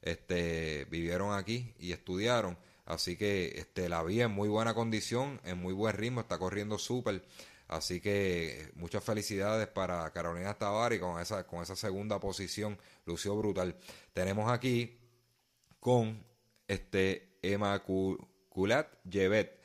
Este, 0.00 0.86
vivieron 0.86 1.34
aquí 1.34 1.74
y 1.78 1.92
estudiaron. 1.92 2.56
Así 2.84 3.16
que 3.16 3.52
este, 3.56 3.88
la 3.88 4.02
vi 4.02 4.20
en 4.20 4.30
muy 4.30 4.48
buena 4.48 4.74
condición, 4.74 5.40
en 5.44 5.58
muy 5.58 5.72
buen 5.72 5.96
ritmo, 5.96 6.20
está 6.20 6.38
corriendo 6.38 6.78
súper. 6.78 7.24
Así 7.68 8.00
que 8.00 8.70
muchas 8.74 9.02
felicidades 9.02 9.66
para 9.68 10.10
Carolina 10.12 10.54
Tavares 10.54 11.00
con 11.00 11.20
esa, 11.20 11.46
con 11.46 11.62
esa 11.62 11.76
segunda 11.76 12.20
posición, 12.20 12.78
lució 13.06 13.36
brutal. 13.36 13.76
Tenemos 14.12 14.50
aquí 14.50 14.98
con 15.80 16.22
este 16.68 17.38
Emma 17.40 17.82
Kulat 17.82 18.88
Yevet 19.04 19.58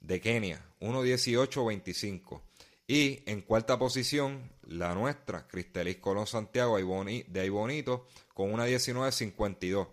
de 0.00 0.20
Kenia, 0.20 0.64
1.18.25. 0.80 2.42
Y 2.86 3.22
en 3.26 3.40
cuarta 3.42 3.76
posición, 3.78 4.52
la 4.62 4.94
nuestra, 4.94 5.48
Cristelis 5.48 5.96
Colón 5.96 6.28
Santiago 6.28 6.76
de 6.76 7.40
ahí 7.40 7.48
bonito, 7.48 8.06
con 8.32 8.52
una 8.52 8.68
19.52. 8.68 9.88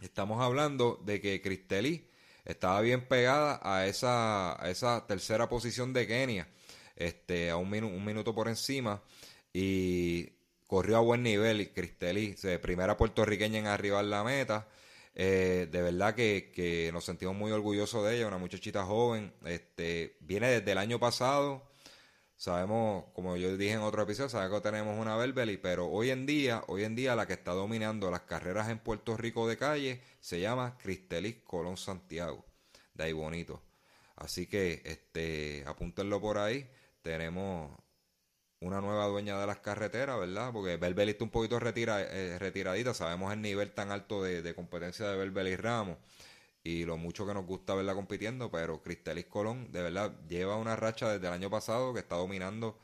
Estamos 0.00 0.40
hablando 0.40 0.98
de 1.04 1.20
que 1.20 1.42
Cristeli 1.42 2.08
estaba 2.46 2.80
bien 2.80 3.06
pegada 3.06 3.60
a 3.62 3.86
esa, 3.86 4.58
esa 4.64 5.06
tercera 5.06 5.48
posición 5.48 5.92
de 5.92 6.06
Kenia, 6.06 6.48
este, 6.96 7.50
a 7.50 7.56
un, 7.56 7.72
un 7.84 8.04
minuto 8.04 8.34
por 8.34 8.48
encima, 8.48 9.02
y 9.52 10.30
corrió 10.66 10.96
a 10.96 11.00
buen 11.00 11.22
nivel. 11.22 11.60
Y 11.60 11.66
Cristeli, 11.66 12.34
primera 12.62 12.96
puertorriqueña 12.96 13.58
en 13.58 13.66
arribar 13.66 14.04
la 14.04 14.24
meta. 14.24 14.68
Eh, 15.14 15.68
de 15.70 15.82
verdad 15.82 16.14
que, 16.14 16.50
que, 16.54 16.90
nos 16.92 17.04
sentimos 17.04 17.36
muy 17.36 17.52
orgullosos 17.52 18.06
de 18.06 18.16
ella, 18.16 18.26
una 18.26 18.38
muchachita 18.38 18.84
joven. 18.84 19.34
Este, 19.44 20.16
viene 20.20 20.48
desde 20.48 20.72
el 20.72 20.78
año 20.78 20.98
pasado 20.98 21.69
Sabemos, 22.40 23.04
como 23.12 23.36
yo 23.36 23.54
dije 23.58 23.74
en 23.74 23.80
otro 23.80 24.02
episodio, 24.02 24.30
sabemos 24.30 24.62
que 24.62 24.70
tenemos 24.70 24.98
una 24.98 25.14
Berbeli, 25.14 25.58
pero 25.58 25.88
hoy 25.88 26.08
en 26.08 26.24
día, 26.24 26.64
hoy 26.68 26.84
en 26.84 26.96
día 26.96 27.14
la 27.14 27.26
que 27.26 27.34
está 27.34 27.52
dominando 27.52 28.10
las 28.10 28.22
carreras 28.22 28.70
en 28.70 28.78
Puerto 28.78 29.14
Rico 29.18 29.46
de 29.46 29.58
calle 29.58 30.00
se 30.20 30.40
llama 30.40 30.78
Cristelis 30.78 31.36
Colón 31.44 31.76
Santiago, 31.76 32.46
de 32.94 33.04
ahí 33.04 33.12
bonito. 33.12 33.62
Así 34.16 34.46
que 34.46 34.80
este, 34.86 35.64
apúntenlo 35.66 36.18
por 36.18 36.38
ahí. 36.38 36.66
Tenemos 37.02 37.78
una 38.60 38.80
nueva 38.80 39.04
dueña 39.08 39.38
de 39.38 39.46
las 39.46 39.58
carreteras, 39.58 40.18
¿verdad? 40.18 40.50
Porque 40.50 40.78
Berbeli 40.78 41.10
está 41.10 41.24
un 41.24 41.30
poquito 41.30 41.58
eh, 41.58 42.38
retiradita, 42.38 42.94
sabemos 42.94 43.34
el 43.34 43.42
nivel 43.42 43.72
tan 43.72 43.90
alto 43.90 44.22
de, 44.22 44.40
de 44.40 44.54
competencia 44.54 45.06
de 45.06 45.16
Berbeli 45.18 45.56
Ramos 45.56 45.98
y 46.62 46.84
lo 46.84 46.96
mucho 46.96 47.26
que 47.26 47.34
nos 47.34 47.46
gusta 47.46 47.74
verla 47.74 47.94
compitiendo, 47.94 48.50
pero 48.50 48.82
Cristelis 48.82 49.26
Colón 49.26 49.72
de 49.72 49.82
verdad 49.82 50.12
lleva 50.28 50.56
una 50.56 50.76
racha 50.76 51.10
desde 51.10 51.26
el 51.26 51.32
año 51.32 51.50
pasado 51.50 51.94
que 51.94 52.00
está 52.00 52.16
dominando 52.16 52.78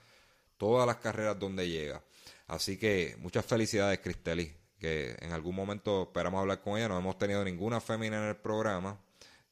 todas 0.57 0.87
las 0.87 0.97
carreras 0.97 1.39
donde 1.39 1.69
llega. 1.69 2.03
Así 2.47 2.79
que 2.79 3.17
muchas 3.19 3.45
felicidades 3.45 3.99
Cristelis, 4.01 4.53
que 4.79 5.17
en 5.21 5.33
algún 5.33 5.55
momento 5.55 6.05
esperamos 6.05 6.41
hablar 6.41 6.63
con 6.63 6.79
ella, 6.79 6.89
no 6.89 6.99
hemos 6.99 7.19
tenido 7.19 7.45
ninguna 7.45 7.81
fémina 7.81 8.17
en 8.17 8.29
el 8.29 8.37
programa. 8.37 8.99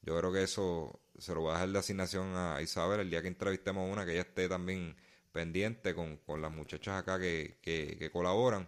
Yo 0.01 0.17
creo 0.17 0.31
que 0.31 0.43
eso 0.43 0.99
se 1.17 1.33
lo 1.33 1.41
voy 1.41 1.51
a 1.51 1.53
dejar 1.53 1.69
de 1.69 1.79
asignación 1.79 2.35
a 2.35 2.61
Isabel 2.61 3.01
el 3.01 3.09
día 3.09 3.21
que 3.21 3.27
entrevistemos 3.27 3.91
una, 3.91 4.05
que 4.05 4.13
ella 4.13 4.21
esté 4.21 4.49
también 4.49 4.95
pendiente 5.31 5.93
con, 5.93 6.17
con 6.17 6.41
las 6.41 6.51
muchachas 6.51 6.99
acá 6.99 7.19
que, 7.19 7.57
que, 7.61 7.97
que 7.99 8.09
colaboran 8.09 8.67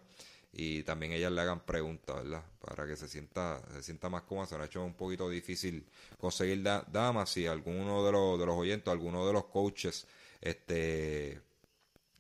y 0.52 0.84
también 0.84 1.12
ellas 1.12 1.32
le 1.32 1.42
hagan 1.42 1.66
preguntas, 1.66 2.16
¿verdad? 2.16 2.44
Para 2.60 2.88
que 2.88 2.96
se 2.96 3.08
sienta, 3.08 3.62
se 3.74 3.84
sienta 3.84 4.10
más 4.10 4.24
cómoda. 4.24 4.48
Se 4.48 4.56
nos 4.56 4.64
ha 4.64 4.68
hecho 4.68 4.84
un 4.84 4.96
poquito 4.96 5.30
difícil 5.30 5.88
conseguir 6.18 6.64
damas. 6.64 7.30
Si 7.30 7.46
alguno 7.46 8.06
de 8.06 8.12
los, 8.12 8.40
de 8.40 8.46
los 8.46 8.56
oyentes, 8.56 8.92
alguno 8.92 9.26
de 9.28 9.34
los 9.34 9.46
coaches 9.46 10.08
este, 10.42 11.42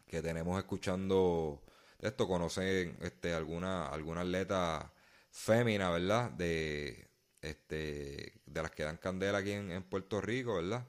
que 0.07 0.21
tenemos 0.21 0.57
escuchando 0.59 1.61
esto 1.99 2.27
conocen 2.27 2.97
este, 3.01 3.33
alguna, 3.33 3.87
alguna 3.87 4.21
atleta 4.21 4.91
fémina, 5.31 5.89
¿verdad? 5.89 6.31
De, 6.31 7.07
este, 7.41 8.33
de 8.45 8.61
las 8.61 8.71
que 8.71 8.83
dan 8.83 8.97
candela 8.97 9.39
aquí 9.39 9.51
en 9.51 9.83
Puerto 9.83 10.21
Rico, 10.21 10.55
¿verdad? 10.55 10.85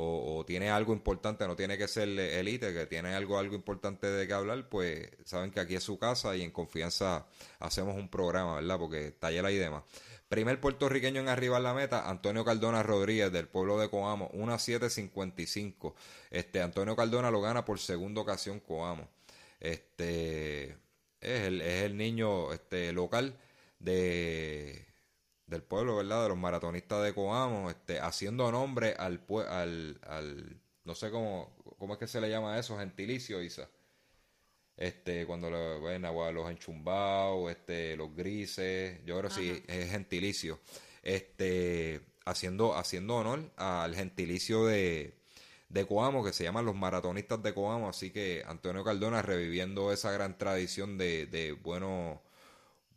O, 0.00 0.44
tiene 0.46 0.70
algo 0.70 0.92
importante, 0.92 1.46
no 1.46 1.56
tiene 1.56 1.76
que 1.76 1.88
ser 1.88 2.08
elite, 2.08 2.72
que 2.72 2.86
tiene 2.86 3.14
algo, 3.14 3.38
algo 3.38 3.54
importante 3.54 4.06
de 4.06 4.26
que 4.26 4.32
hablar, 4.32 4.68
pues 4.68 5.10
saben 5.24 5.50
que 5.50 5.60
aquí 5.60 5.74
es 5.74 5.82
su 5.82 5.98
casa 5.98 6.36
y 6.36 6.42
en 6.42 6.52
confianza 6.52 7.26
hacemos 7.58 7.96
un 7.96 8.08
programa, 8.08 8.54
¿verdad? 8.56 8.78
Porque 8.78 9.10
taller 9.12 9.44
y 9.50 9.56
demás. 9.56 9.82
Primer 10.28 10.60
puertorriqueño 10.60 11.20
en 11.20 11.28
arribar 11.28 11.62
la 11.62 11.74
meta, 11.74 12.08
Antonio 12.08 12.44
Cardona 12.44 12.82
Rodríguez 12.82 13.32
del 13.32 13.48
pueblo 13.48 13.78
de 13.78 13.88
Coamo, 13.88 14.30
1.755. 14.32 15.94
Este, 16.30 16.60
Antonio 16.60 16.94
Cardona 16.94 17.30
lo 17.30 17.40
gana 17.40 17.64
por 17.64 17.78
segunda 17.80 18.20
ocasión 18.20 18.60
Coamo. 18.60 19.08
Este, 19.58 20.76
es 21.20 21.42
el, 21.42 21.60
es 21.60 21.82
el 21.82 21.96
niño 21.96 22.52
este, 22.52 22.92
local 22.92 23.38
de 23.78 24.87
del 25.48 25.62
pueblo, 25.62 25.96
¿verdad? 25.96 26.22
De 26.22 26.28
los 26.28 26.38
maratonistas 26.38 27.02
de 27.02 27.14
Coamo, 27.14 27.70
este, 27.70 28.00
haciendo 28.00 28.52
nombre 28.52 28.94
al, 28.98 29.20
al, 29.48 29.98
al 30.06 30.60
no 30.84 30.94
sé 30.94 31.10
cómo, 31.10 31.56
cómo 31.78 31.94
es 31.94 31.98
que 31.98 32.06
se 32.06 32.20
le 32.20 32.30
llama 32.30 32.58
eso, 32.58 32.78
gentilicio, 32.78 33.42
Isa. 33.42 33.68
Este, 34.76 35.26
cuando 35.26 35.50
lo 35.50 35.82
ven 35.82 36.04
a 36.04 36.12
los 36.30 36.48
enchumbados, 36.48 37.50
este, 37.50 37.96
los 37.96 38.14
grises, 38.14 39.04
yo 39.04 39.18
creo 39.18 39.28
que 39.28 39.36
sí, 39.36 39.62
es 39.66 39.90
gentilicio. 39.90 40.60
Este, 41.02 42.00
haciendo, 42.24 42.76
haciendo 42.76 43.16
honor 43.16 43.50
al 43.56 43.96
gentilicio 43.96 44.66
de, 44.66 45.14
de 45.68 45.86
Coamo, 45.86 46.24
que 46.24 46.32
se 46.32 46.44
llaman 46.44 46.64
los 46.64 46.76
maratonistas 46.76 47.42
de 47.42 47.54
Coamo, 47.54 47.88
así 47.88 48.10
que 48.10 48.44
Antonio 48.46 48.84
Cardona 48.84 49.20
reviviendo 49.20 49.92
esa 49.92 50.12
gran 50.12 50.38
tradición 50.38 50.96
de, 50.96 51.26
de 51.26 51.52
buenos, 51.52 52.20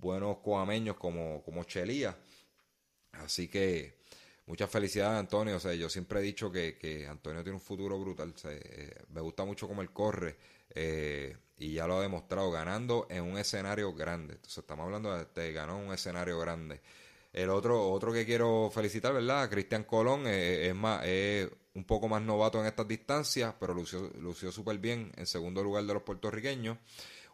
buenos 0.01 0.39
coameños 0.39 0.97
como, 0.97 1.43
como 1.43 1.63
Chelía. 1.63 2.17
Así 3.13 3.47
que 3.47 4.01
muchas 4.47 4.69
felicidades, 4.69 5.19
Antonio. 5.19 5.55
O 5.55 5.59
sea, 5.59 5.73
yo 5.73 5.87
siempre 5.87 6.19
he 6.19 6.23
dicho 6.23 6.51
que, 6.51 6.77
que 6.77 7.07
Antonio 7.07 7.43
tiene 7.43 7.57
un 7.57 7.61
futuro 7.61 7.99
brutal. 7.99 8.33
Eh, 8.45 8.95
me 9.09 9.21
gusta 9.21 9.45
mucho 9.45 9.67
cómo 9.67 9.81
él 9.81 9.91
corre 9.91 10.35
eh, 10.73 11.37
y 11.57 11.73
ya 11.73 11.87
lo 11.87 11.97
ha 11.97 12.01
demostrado 12.01 12.51
ganando 12.51 13.07
en 13.09 13.23
un 13.23 13.37
escenario 13.37 13.93
grande. 13.93 14.33
Entonces, 14.33 14.57
estamos 14.57 14.85
hablando 14.85 15.17
de, 15.17 15.27
que 15.27 15.53
ganó 15.53 15.79
en 15.79 15.87
un 15.87 15.93
escenario 15.93 16.39
grande. 16.39 16.81
El 17.31 17.49
otro, 17.49 17.89
otro 17.91 18.11
que 18.11 18.25
quiero 18.25 18.69
felicitar, 18.73 19.13
¿verdad? 19.13 19.49
Cristian 19.49 19.83
Colón 19.85 20.23
eh, 20.25 20.67
es 20.67 20.75
más, 20.75 21.05
es 21.05 21.49
un 21.75 21.85
poco 21.85 22.09
más 22.09 22.21
novato 22.21 22.59
en 22.59 22.65
estas 22.65 22.87
distancias, 22.87 23.53
pero 23.57 23.73
lució, 23.73 24.11
lució 24.19 24.51
súper 24.51 24.79
bien 24.79 25.11
en 25.15 25.25
segundo 25.25 25.63
lugar 25.63 25.85
de 25.85 25.93
los 25.93 26.03
puertorriqueños, 26.03 26.77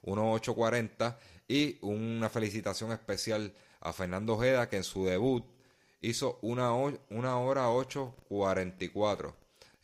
1.840 0.04 1.18
y 1.48 1.78
una 1.82 2.30
felicitación 2.30 2.92
especial 2.92 3.54
a 3.80 3.94
Fernando 3.94 4.34
Ojeda 4.34 4.70
que 4.70 4.78
en 4.78 4.84
su 4.84 5.06
debut 5.06 5.46
hizo 6.02 6.40
una, 6.42 6.74
una 6.74 7.40
hora 7.40 7.68
8.44. 7.70 9.34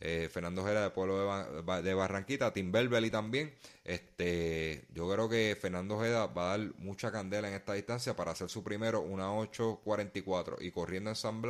Eh, 0.00 0.28
Fernando 0.30 0.62
Ojeda 0.62 0.82
de 0.82 0.90
Pueblo 0.90 1.62
de, 1.82 1.94
Barranquita, 1.94 2.52
Tim 2.52 2.70
Belbeli 2.70 3.10
también. 3.10 3.54
Este, 3.84 4.86
yo 4.92 5.10
creo 5.10 5.28
que 5.28 5.56
Fernando 5.58 5.96
Ojeda 5.96 6.26
va 6.26 6.52
a 6.52 6.58
dar 6.58 6.74
mucha 6.76 7.10
candela 7.10 7.48
en 7.48 7.54
esta 7.54 7.72
distancia 7.72 8.14
para 8.14 8.32
hacer 8.32 8.50
su 8.50 8.62
primero, 8.62 9.00
una 9.00 9.30
8.44 9.30 10.56
y 10.60 10.70
corriendo 10.72 11.10
en 11.10 11.16
San 11.16 11.42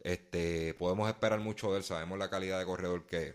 Este, 0.00 0.74
podemos 0.74 1.08
esperar 1.08 1.38
mucho 1.38 1.70
de 1.70 1.78
él, 1.78 1.84
sabemos 1.84 2.18
la 2.18 2.30
calidad 2.30 2.58
de 2.58 2.64
corredor 2.64 3.06
que 3.06 3.28
es. 3.28 3.34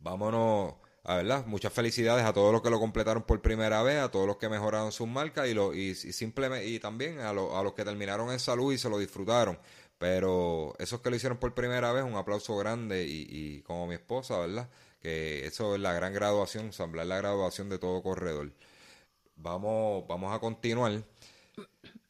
Vámonos 0.00 0.74
verdad, 1.14 1.46
muchas 1.46 1.72
felicidades 1.72 2.24
a 2.24 2.32
todos 2.32 2.52
los 2.52 2.62
que 2.62 2.70
lo 2.70 2.80
completaron 2.80 3.22
por 3.22 3.40
primera 3.40 3.80
vez, 3.84 4.00
a 4.00 4.10
todos 4.10 4.26
los 4.26 4.38
que 4.38 4.48
mejoraron 4.48 4.90
sus 4.90 5.06
marcas 5.06 5.46
y, 5.46 5.54
lo, 5.54 5.72
y, 5.72 5.94
simplemente 5.94 6.66
y 6.66 6.80
también 6.80 7.20
a, 7.20 7.30
a 7.30 7.32
los 7.32 7.74
que 7.74 7.84
terminaron 7.84 8.32
en 8.32 8.40
salud 8.40 8.72
y 8.72 8.78
se 8.78 8.90
lo 8.90 8.98
disfrutaron. 8.98 9.56
Pero 9.98 10.74
esos 10.80 11.00
que 11.00 11.10
lo 11.10 11.16
hicieron 11.16 11.38
por 11.38 11.54
primera 11.54 11.92
vez, 11.92 12.02
un 12.02 12.16
aplauso 12.16 12.56
grande 12.56 13.04
y, 13.06 13.26
y 13.30 13.62
como 13.62 13.86
mi 13.86 13.94
esposa, 13.94 14.36
¿verdad? 14.38 14.68
Que 15.00 15.46
eso 15.46 15.76
es 15.76 15.80
la 15.80 15.92
gran 15.92 16.12
graduación, 16.12 16.66
ensamblar 16.66 17.06
la 17.06 17.18
graduación 17.18 17.68
de 17.68 17.78
todo 17.78 18.02
corredor. 18.02 18.52
Vamos, 19.36 20.06
vamos 20.08 20.34
a 20.34 20.40
continuar 20.40 21.02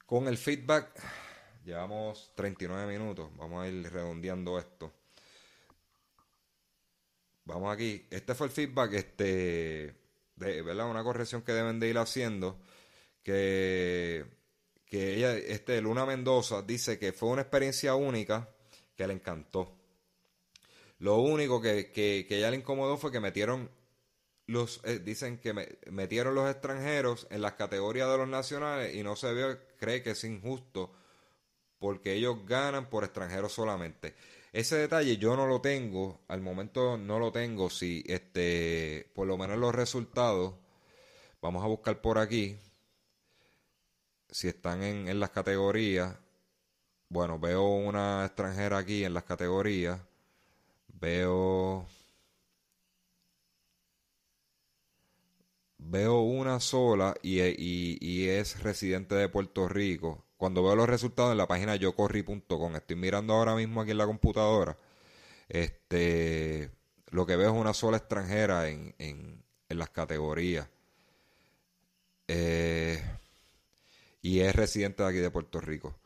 con 0.07 0.27
el 0.29 0.39
feedback. 0.39 0.89
Llevamos 1.65 2.33
39 2.35 2.87
minutos, 2.87 3.29
vamos 3.37 3.65
a 3.65 3.69
ir 3.69 3.93
redondeando 3.93 4.59
esto. 4.59 4.93
Vamos 7.47 7.73
aquí. 7.73 8.07
Este 8.11 8.35
fue 8.35 8.49
el 8.49 8.53
feedback, 8.53 8.93
este, 8.95 9.95
de, 10.37 10.63
¿verdad? 10.63 10.91
Una 10.91 11.03
corrección 11.03 11.43
que 11.43 11.53
deben 11.53 11.81
de 11.81 11.89
ir 11.89 11.99
haciendo. 11.99 12.59
Que, 13.23 14.25
que 14.85 15.15
ella, 15.15 15.35
este, 15.37 15.81
Luna 15.81 16.05
Mendoza 16.07 16.63
dice 16.63 16.99
que 16.99 17.13
fue 17.13 17.31
una 17.31 17.43
experiencia 17.43 17.95
única 17.95 18.49
que 18.97 19.07
le 19.07 19.15
encantó. 19.15 19.73
Lo 20.99 21.17
único 21.19 21.61
que, 21.61 21.91
que, 21.93 22.27
que 22.29 22.39
ella 22.39 22.51
le 22.51 22.59
incomodó 22.59 22.97
fue 22.99 23.13
que 23.13 23.21
metieron 23.21 23.71
los 24.47 24.81
eh, 24.85 25.01
dicen 25.01 25.39
que 25.39 25.53
metieron 25.91 26.35
los 26.35 26.49
extranjeros 26.49 27.27
en 27.31 27.43
las 27.43 27.55
categorías 27.55 28.09
de 28.09 28.19
los 28.19 28.29
nacionales 28.29 28.95
y 28.95 29.03
no 29.03 29.17
se 29.17 29.33
ve, 29.33 29.59
cree 29.79 30.03
que 30.03 30.11
es 30.11 30.23
injusto 30.25 30.93
porque 31.79 32.15
ellos 32.15 32.47
ganan 32.47 32.89
por 32.89 33.05
extranjeros 33.05 33.53
solamente. 33.53 34.15
Ese 34.57 34.77
detalle 34.77 35.19
yo 35.19 35.37
no 35.37 35.47
lo 35.47 35.61
tengo, 35.61 36.25
al 36.29 36.41
momento 36.41 36.97
no 36.97 37.19
lo 37.19 37.31
tengo, 37.31 37.69
si 37.69 38.03
este, 38.07 39.11
por 39.15 39.27
lo 39.27 39.37
menos 39.37 39.59
los 39.59 39.75
resultados, 39.75 40.55
vamos 41.43 41.63
a 41.63 41.67
buscar 41.67 42.01
por 42.01 42.17
aquí, 42.17 42.57
si 44.31 44.49
están 44.49 44.83
en, 44.83 45.09
en 45.09 45.21
las 45.21 45.29
categorías, 45.29 46.17
bueno, 47.11 47.39
veo 47.39 47.65
una 47.67 48.25
extranjera 48.25 48.79
aquí 48.79 49.05
en 49.05 49.13
las 49.13 49.25
categorías, 49.25 50.01
veo 50.89 51.87
veo 55.79 56.21
una 56.21 56.61
sola 56.61 57.15
y, 57.23 57.41
y, 57.43 58.29
es 58.29 58.63
residente 58.63 59.15
de 59.17 59.29
Puerto 59.29 59.69
Rico. 59.69 60.26
Cuando 60.37 60.63
veo 60.63 60.77
los 60.77 60.89
resultados 60.89 61.33
en 61.33 61.39
la 61.39 61.49
página 61.49 61.77
yocorri.com, 61.77 62.77
estoy 62.77 62.97
mirando 62.97 63.35
ahora 63.35 63.55
mismo 63.55 63.81
aquí 63.81 63.93
en 63.93 63.99
la 63.99 64.07
computadora, 64.07 64.77
este, 65.49 66.71
lo 67.11 67.25
que 67.27 67.37
veo 67.37 67.51
es 67.53 67.57
una 67.57 67.73
sola 67.73 67.97
extranjera 67.97 68.69
en, 68.69 68.95
en, 68.99 69.43
en 69.69 69.79
las 69.79 69.91
categorías. 69.91 70.69
Eh, 72.29 73.03
y 74.23 74.41
es 74.41 74.55
residente 74.55 75.03
de 75.03 75.09
aquí 75.09 75.19
de 75.19 75.31
Puerto 75.31 75.61
Rico. 75.61 75.97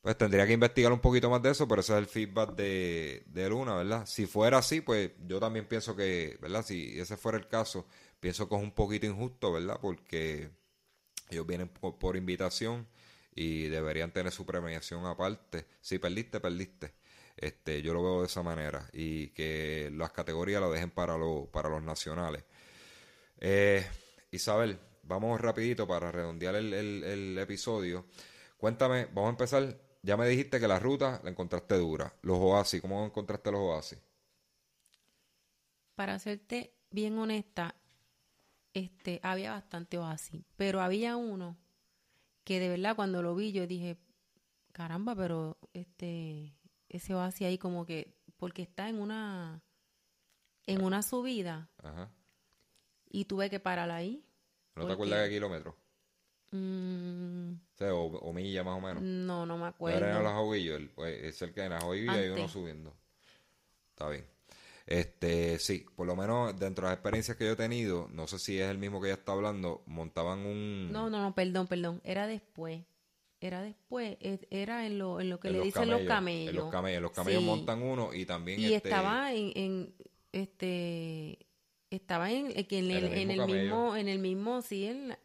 Pues 0.00 0.18
tendría 0.18 0.46
que 0.46 0.52
investigar 0.52 0.92
un 0.92 1.00
poquito 1.00 1.30
más 1.30 1.42
de 1.42 1.50
eso, 1.50 1.66
pero 1.66 1.80
ese 1.80 1.94
es 1.94 1.98
el 1.98 2.06
feedback 2.06 2.54
de, 2.54 3.24
de 3.26 3.48
Luna, 3.48 3.74
¿verdad? 3.74 4.06
Si 4.06 4.26
fuera 4.26 4.58
así, 4.58 4.82
pues 4.82 5.12
yo 5.26 5.40
también 5.40 5.66
pienso 5.66 5.96
que, 5.96 6.38
¿verdad? 6.42 6.62
Si 6.64 7.00
ese 7.00 7.16
fuera 7.16 7.38
el 7.38 7.48
caso, 7.48 7.86
pienso 8.20 8.46
que 8.48 8.54
es 8.54 8.62
un 8.62 8.72
poquito 8.72 9.06
injusto, 9.06 9.52
¿verdad? 9.52 9.78
Porque 9.80 10.50
ellos 11.30 11.46
vienen 11.46 11.68
por, 11.68 12.16
invitación 12.16 12.86
y 13.34 13.68
deberían 13.68 14.12
tener 14.12 14.32
su 14.32 14.46
premiación 14.46 15.04
aparte. 15.06 15.66
Si 15.80 15.98
perdiste, 15.98 16.40
perdiste. 16.40 16.94
Este, 17.36 17.82
yo 17.82 17.92
lo 17.92 18.02
veo 18.02 18.20
de 18.20 18.26
esa 18.26 18.42
manera 18.42 18.88
y 18.92 19.28
que 19.28 19.90
las 19.92 20.12
categorías 20.12 20.60
lo 20.60 20.70
dejen 20.70 20.90
para, 20.90 21.16
para 21.50 21.68
los 21.68 21.82
nacionales. 21.82 22.44
Eh, 23.40 23.84
Isabel, 24.30 24.78
vamos 25.02 25.40
rapidito 25.40 25.86
para 25.86 26.12
redondear 26.12 26.54
el, 26.54 26.72
el, 26.72 27.38
episodio. 27.38 28.06
Cuéntame, 28.56 29.06
vamos 29.06 29.26
a 29.26 29.30
empezar. 29.30 29.80
Ya 30.02 30.16
me 30.16 30.28
dijiste 30.28 30.60
que 30.60 30.68
la 30.68 30.78
ruta 30.78 31.20
la 31.24 31.30
encontraste 31.30 31.74
dura. 31.76 32.14
Los 32.22 32.38
oasis, 32.38 32.80
¿cómo 32.80 33.04
encontraste 33.04 33.50
los 33.50 33.60
oasis? 33.60 33.98
Para 35.96 36.14
hacerte 36.14 36.74
bien 36.90 37.18
honesta, 37.18 37.74
este, 38.74 39.20
había 39.22 39.52
bastante 39.52 39.98
oasis, 39.98 40.44
pero 40.56 40.80
había 40.80 41.16
uno 41.16 41.56
que 42.44 42.60
de 42.60 42.68
verdad 42.68 42.94
cuando 42.94 43.22
lo 43.22 43.34
vi 43.34 43.52
yo 43.52 43.66
dije, 43.66 43.96
caramba, 44.72 45.14
pero 45.14 45.56
este, 45.72 46.54
ese 46.88 47.14
oasis 47.14 47.46
ahí 47.46 47.58
como 47.58 47.86
que, 47.86 48.14
porque 48.36 48.62
está 48.62 48.88
en 48.88 49.00
una, 49.00 49.62
en 50.66 50.82
una 50.82 51.02
subida 51.02 51.70
y 53.10 53.24
tuve 53.24 53.50
que 53.50 53.60
parar 53.60 53.90
ahí. 53.90 54.24
¿No 54.76 54.86
te 54.86 54.92
acuerdas 54.92 55.22
de 55.22 55.30
kilómetros? 55.30 55.74
Mm. 56.50 57.54
o, 57.80 58.04
o, 58.04 58.32
milla 58.32 58.62
más 58.62 58.78
o 58.78 58.80
menos. 58.80 59.02
No, 59.02 59.44
no 59.44 59.58
me 59.58 59.66
acuerdo. 59.66 59.98
Era 59.98 60.18
en 60.18 60.88
pues, 60.94 61.24
es 61.24 61.42
el 61.42 61.52
que 61.52 61.64
en 61.64 61.70
las 61.70 61.82
y 61.82 62.08
hay 62.08 62.28
uno 62.28 62.48
subiendo. 62.48 62.94
Está 63.90 64.08
bien. 64.08 64.24
Este, 64.86 65.58
sí, 65.58 65.86
por 65.96 66.06
lo 66.06 66.14
menos 66.14 66.58
dentro 66.58 66.86
de 66.86 66.90
las 66.90 66.98
experiencias 66.98 67.36
que 67.36 67.44
yo 67.46 67.52
he 67.52 67.56
tenido, 67.56 68.08
no 68.12 68.26
sé 68.26 68.38
si 68.38 68.60
es 68.60 68.68
el 68.68 68.78
mismo 68.78 69.00
que 69.00 69.08
ella 69.08 69.16
está 69.16 69.32
hablando, 69.32 69.82
montaban 69.86 70.40
un... 70.40 70.92
No, 70.92 71.08
no, 71.08 71.22
no, 71.22 71.34
perdón, 71.34 71.66
perdón, 71.66 72.00
era 72.04 72.26
después. 72.26 72.82
Era 73.40 73.62
después, 73.62 74.16
era 74.50 74.86
en 74.86 74.98
lo, 74.98 75.20
en 75.20 75.28
lo 75.28 75.38
que 75.38 75.50
le 75.50 75.60
dicen 75.60 75.90
los 75.90 76.02
camellos. 76.02 76.50
En 76.50 76.56
los 76.56 76.70
camellos, 76.70 77.02
los 77.02 77.12
camellos 77.12 77.42
montan 77.42 77.82
uno 77.82 78.14
y 78.14 78.24
también... 78.24 78.58
Y 78.58 78.72
este 78.72 78.88
estaba 78.88 79.34
en, 79.34 79.52
en, 79.54 79.94
este, 80.32 81.38
estaba 81.90 82.30
en, 82.30 82.52
en, 82.54 82.90
el, 82.90 83.04
en 83.04 83.30
el 83.30 83.46
mismo, 83.46 83.96
en 83.96 84.08
el 84.08 84.18
mismo, 84.18 84.62
sí, 84.62 84.86
en 84.86 85.16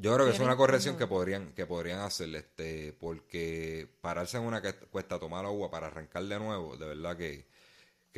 yo 0.00 0.14
creo 0.14 0.26
que 0.26 0.32
es 0.32 0.38
una 0.38 0.56
corrección 0.56 0.96
que 0.96 1.08
podrían, 1.08 1.52
que 1.54 1.66
podrían 1.66 1.98
hacer, 1.98 2.32
este, 2.36 2.92
porque 2.92 3.88
pararse 4.00 4.36
en 4.36 4.44
una 4.44 4.62
cuesta, 4.90 5.18
tomar 5.18 5.44
agua 5.44 5.72
para 5.72 5.88
arrancar 5.88 6.22
de 6.22 6.38
nuevo, 6.38 6.76
de 6.76 6.86
verdad 6.86 7.16
que 7.16 7.46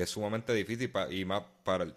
es 0.03 0.11
sumamente 0.11 0.53
difícil 0.55 0.93
y 1.11 1.25
más 1.25 1.43
para 1.65 1.85
el, 1.85 1.95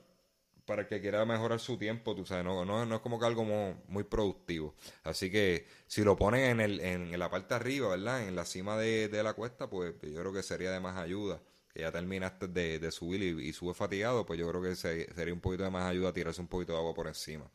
para 0.66 0.84
el 0.84 0.88
que 0.88 1.02
quiera 1.02 1.26
mejorar 1.26 1.60
su 1.60 1.78
tiempo, 1.78 2.16
tú 2.16 2.26
sabes, 2.26 2.46
no, 2.46 2.66
no, 2.66 2.96
es 2.96 3.02
como 3.02 3.20
que 3.20 3.26
algo 3.26 3.44
muy, 3.44 4.04
productivo. 4.04 4.76
Así 5.04 5.30
que 5.30 5.68
si 5.88 6.04
lo 6.04 6.16
ponen 6.16 6.44
en, 6.44 6.62
el, 6.62 6.80
en, 6.80 7.20
la 7.20 7.30
parte 7.30 7.54
arriba, 7.54 7.90
¿verdad? 7.90 8.28
En 8.28 8.36
la 8.36 8.46
cima 8.46 8.78
de, 8.78 9.10
la 9.24 9.34
cuesta, 9.34 9.70
pues 9.70 9.94
yo 10.02 10.20
creo 10.20 10.34
que 10.34 10.44
sería 10.44 10.72
de 10.72 10.80
más 10.80 10.98
ayuda. 10.98 11.42
Que 11.74 11.82
ya 11.82 11.92
terminaste 11.92 12.48
de, 12.48 12.92
subir 12.92 13.24
y, 13.24 13.52
sube 13.52 13.74
fatigado, 13.74 14.26
pues 14.28 14.40
yo 14.40 14.48
creo 14.48 14.62
que 14.62 14.76
sería 14.76 15.34
un 15.34 15.40
poquito 15.40 15.64
de 15.64 15.72
más 15.72 15.90
ayuda 15.90 16.14
tirarse 16.14 16.40
un 16.40 16.48
poquito 16.48 16.74
de 16.74 16.78
agua 16.78 16.94
por 16.94 17.08
encima. 17.08 17.50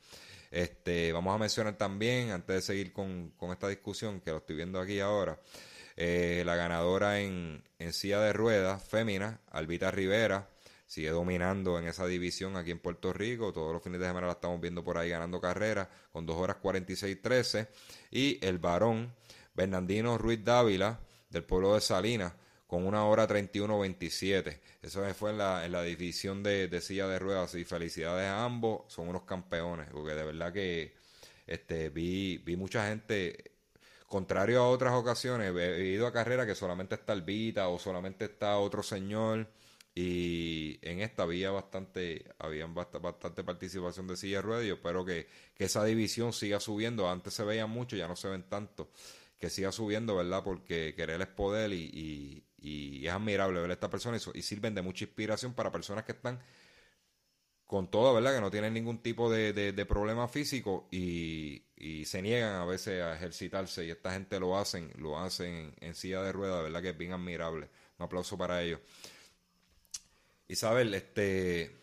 Este, 0.51 1.12
vamos 1.12 1.34
a 1.34 1.38
mencionar 1.38 1.78
también, 1.78 2.30
antes 2.30 2.57
de 2.57 2.62
seguir 2.62 2.92
con, 2.92 3.30
con 3.36 3.53
esta 3.53 3.68
discusión, 3.68 4.20
que 4.20 4.32
lo 4.32 4.38
estoy 4.38 4.57
viendo 4.57 4.80
aquí 4.80 4.99
ahora, 4.99 5.38
eh, 6.01 6.44
la 6.46 6.55
ganadora 6.55 7.18
en, 7.18 7.64
en 7.80 7.92
silla 7.92 8.20
de 8.20 8.32
ruedas, 8.32 8.84
fémina, 8.84 9.40
Albita 9.51 9.90
Rivera, 9.90 10.49
sigue 10.86 11.11
dominando 11.11 11.76
en 11.76 11.88
esa 11.88 12.07
división 12.07 12.57
aquí 12.57 12.70
en 12.70 12.78
Puerto 12.78 13.12
Rico. 13.12 13.53
Todos 13.53 13.72
los 13.72 13.82
fines 13.82 13.99
de 13.99 14.07
semana 14.07 14.28
la 14.28 14.34
estamos 14.34 14.61
viendo 14.61 14.84
por 14.84 14.96
ahí 14.96 15.11
ganando 15.11 15.40
carreras 15.40 15.88
con 16.12 16.24
2 16.24 16.36
horas 16.36 16.59
46-13. 16.62 17.66
Y 18.12 18.38
el 18.46 18.59
varón, 18.59 19.12
Bernardino 19.55 20.16
Ruiz 20.18 20.44
Dávila, 20.44 21.01
del 21.30 21.42
pueblo 21.42 21.74
de 21.74 21.80
Salinas, 21.80 22.32
con 22.68 22.86
una 22.86 23.05
hora 23.05 23.26
31-27. 23.26 24.61
Eso 24.80 25.03
fue 25.14 25.32
en 25.32 25.38
la, 25.38 25.66
en 25.66 25.72
la 25.72 25.82
división 25.82 26.44
de, 26.44 26.68
de, 26.68 26.80
silla 26.80 27.09
de 27.09 27.18
ruedas. 27.18 27.57
Y 27.57 27.64
felicidades 27.64 28.28
a 28.28 28.44
ambos, 28.44 28.82
son 28.86 29.09
unos 29.09 29.22
campeones, 29.22 29.88
porque 29.90 30.14
de 30.14 30.22
verdad 30.22 30.53
que 30.53 30.94
este, 31.44 31.88
vi, 31.88 32.38
vi 32.38 32.55
mucha 32.55 32.86
gente 32.86 33.58
Contrario 34.09 34.61
a 34.63 34.69
otras 34.69 34.95
ocasiones, 34.95 35.55
he 35.55 35.85
ido 35.85 36.07
a 36.07 36.13
carreras 36.13 36.47
que 36.47 36.55
solamente 36.55 36.95
está 36.95 37.13
Albita 37.13 37.69
o 37.69 37.79
solamente 37.79 38.25
está 38.25 38.57
otro 38.59 38.83
señor. 38.83 39.49
Y 39.95 40.79
en 40.81 41.01
esta 41.01 41.25
había 41.25 41.51
bastante, 41.51 42.25
había 42.39 42.67
bastante 42.67 43.45
participación 43.45 44.07
de 44.07 44.17
silla 44.17 44.37
de 44.37 44.43
ruedas. 44.43 44.65
Y 44.65 44.71
espero 44.71 45.05
que, 45.05 45.29
esa 45.59 45.85
división 45.85 46.33
siga 46.33 46.59
subiendo. 46.59 47.11
Antes 47.11 47.35
se 47.35 47.45
veían 47.45 47.69
mucho, 47.69 47.97
ya 47.97 48.09
no 48.09 48.17
se 48.17 48.29
ven 48.29 48.45
tanto. 48.45 48.91
Que 49.39 49.51
siga 49.51 49.73
subiendo, 49.73 50.17
¿verdad? 50.17 50.43
Porque 50.43 50.95
querer 50.97 51.21
es 51.21 51.29
poder 51.29 51.73
y, 51.75 52.43
y, 52.59 53.07
es 53.07 53.13
admirable 53.13 53.61
ver 53.61 53.71
a 53.71 53.75
esta 53.75 53.91
persona 53.91 54.17
y, 54.17 54.39
y 54.39 54.43
sirven 54.43 54.75
de 54.75 54.83
mucha 54.83 55.05
inspiración 55.05 55.53
para 55.53 55.71
personas 55.71 56.05
que 56.05 56.13
están 56.13 56.41
con 57.69 57.91
todo, 57.91 58.15
¿verdad? 58.15 58.35
Que 58.35 58.41
no 58.41 58.51
tienen 58.51 58.73
ningún 58.73 59.03
tipo 59.03 59.31
de, 59.31 59.53
de, 59.53 59.87
problema 59.87 60.27
físico 60.27 60.89
y, 60.91 61.65
se 62.05 62.22
niegan 62.22 62.55
a 62.55 62.64
veces 62.64 63.03
a 63.03 63.14
ejercitarse 63.14 63.85
y 63.85 63.91
esta 63.91 64.12
gente 64.12 64.41
lo 64.41 64.59
hacen, 64.59 64.93
lo 64.97 65.18
hacen 65.18 65.74
en, 65.81 65.95
silla 65.95 66.22
de 66.22 66.33
ruedas, 66.33 66.62
¿verdad? 66.62 66.83
Que 66.83 66.91
es 66.91 66.99
bien 66.99 67.12
admirable. 67.12 67.68
Un 67.99 68.05
aplauso 68.05 68.37
para 68.37 68.62
ellos. 68.62 68.81
Isabel, 70.49 70.93
este, 70.95 71.76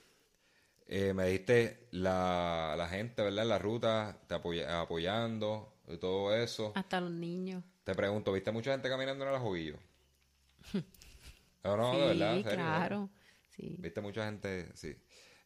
eh, 0.88 1.14
me 1.14 1.28
dijiste 1.28 1.88
la, 1.92 2.76
la, 2.78 2.88
gente, 2.90 3.22
¿verdad? 3.22 3.44
En 3.44 3.50
la 3.50 3.60
ruta, 3.60 4.20
te 4.28 4.36
apoyando 4.36 5.74
y 5.88 5.98
todo 5.98 6.36
eso. 6.36 6.74
Hasta 6.76 7.00
los 7.00 7.12
niños. 7.12 7.64
Te 7.84 7.94
pregunto, 7.96 8.34
¿viste 8.34 8.52
mucha 8.52 8.72
gente 8.72 8.90
caminando 8.90 9.26
en 9.26 9.34
el 9.34 9.40
joguillos? 9.40 9.80
no, 11.64 11.78
no, 11.78 12.00
de 12.00 12.08
verdad. 12.08 12.54
claro. 12.54 13.10
Sí. 13.56 13.76
¿Viste 13.80 14.02
mucha 14.02 14.26
gente? 14.26 14.70
Sí 14.74 14.98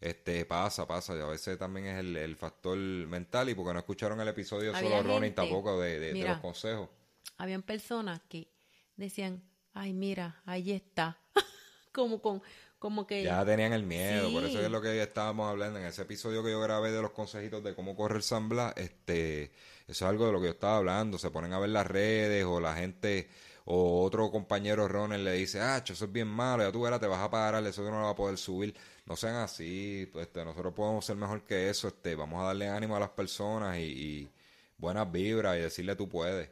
este 0.02 0.45
pasa, 0.45 0.88
pasa. 0.88 1.16
Y 1.16 1.20
a 1.20 1.26
veces 1.26 1.58
también 1.58 1.88
es 1.88 2.00
el, 2.00 2.36
factor 2.36 2.78
mental 2.78 3.50
y 3.50 3.56
porque 3.56 3.74
no 3.74 3.80
escucharon 3.80 4.20
el 4.22 4.28
episodio 4.28 4.76
solo 4.76 5.04
Ronnie 5.04 5.32
tampoco 5.32 5.80
de, 5.80 6.14
los 6.24 6.39
consejos. 6.39 6.89
Habían 7.38 7.64
personas 7.64 8.22
que 8.28 8.50
decían, 8.95 9.43
ay, 9.74 9.93
mira, 9.93 10.41
ahí 10.45 10.72
está. 10.72 11.18
como 11.91 12.22
con, 12.22 12.41
como 12.78 13.06
que... 13.06 13.24
Ya 13.24 13.45
tenían 13.45 13.74
el 13.74 13.84
miedo, 13.84 14.32
por 14.32 14.43
eso 14.43 14.62
es 14.62 14.70
lo 14.70 14.82
que 14.82 15.02
estábamos 15.02 15.50
hablando 15.50 15.80
en 15.80 15.86
ese 15.86 16.04
episodio 16.04 16.43
que 16.43 16.52
yo 16.52 16.62
grabé 16.62 16.91
de 16.91 17.02
los 17.02 17.12
consejitos 17.12 17.64
de 17.64 17.76
cómo 17.76 17.95
correr 17.95 18.24
San 18.24 18.50
Blas, 18.50 18.74
este, 18.78 19.45
eso 19.45 19.52
es 19.88 20.02
algo 20.04 20.26
de 20.26 20.32
lo 20.32 20.39
que 20.39 20.47
yo 20.47 20.54
estaba 20.54 20.78
hablando, 20.78 21.18
se 21.18 21.32
ponen 21.32 21.54
a 21.54 21.60
ver 21.60 21.70
las 21.70 21.88
redes 21.88 22.45
o 22.45 22.60
la 22.60 22.76
gente 22.76 23.30
o 23.66 24.03
otro 24.03 24.32
compañero 24.32 24.88
Ronald 24.88 25.24
le 25.24 25.34
dice, 25.34 25.62
ah, 25.62 25.84
eso 25.86 26.05
es 26.05 26.12
bien 26.12 26.28
malo, 26.28 26.64
ya 26.64 26.72
tú 26.72 26.82
verás, 26.82 26.99
te 26.99 27.07
vas 27.07 27.20
a 27.20 27.30
parar, 27.30 27.64
eso 27.66 27.84
no 27.84 27.99
lo 27.99 28.05
va 28.05 28.12
a 28.12 28.16
poder 28.16 28.38
subir. 28.38 28.76
No 29.05 29.16
sean 29.16 29.36
así, 29.36 30.10
pues, 30.12 30.30
nosotros 30.36 30.74
podemos 30.74 31.05
ser 31.05 31.16
mejor 31.16 31.43
que 31.45 31.70
eso, 31.70 31.88
este, 31.88 32.16
vamos 32.16 32.41
a 32.41 32.47
darle 32.47 32.68
ánimo 32.70 32.95
a 32.95 32.99
las 32.99 33.10
personas 33.10 33.78
y, 33.78 34.32
buenas 34.78 35.12
vibras 35.12 35.57
y 35.57 35.62
decirle 35.62 35.95
tú 35.95 36.10
puedes. 36.10 36.49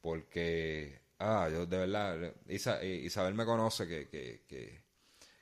Porque, 0.00 1.00
ah, 1.18 1.48
yo 1.50 1.66
de 1.66 1.78
verdad, 1.78 2.34
Isabel 2.48 3.34
me 3.34 3.44
conoce 3.44 3.86
que, 3.86 4.08
que, 4.08 4.42
que, 4.48 4.82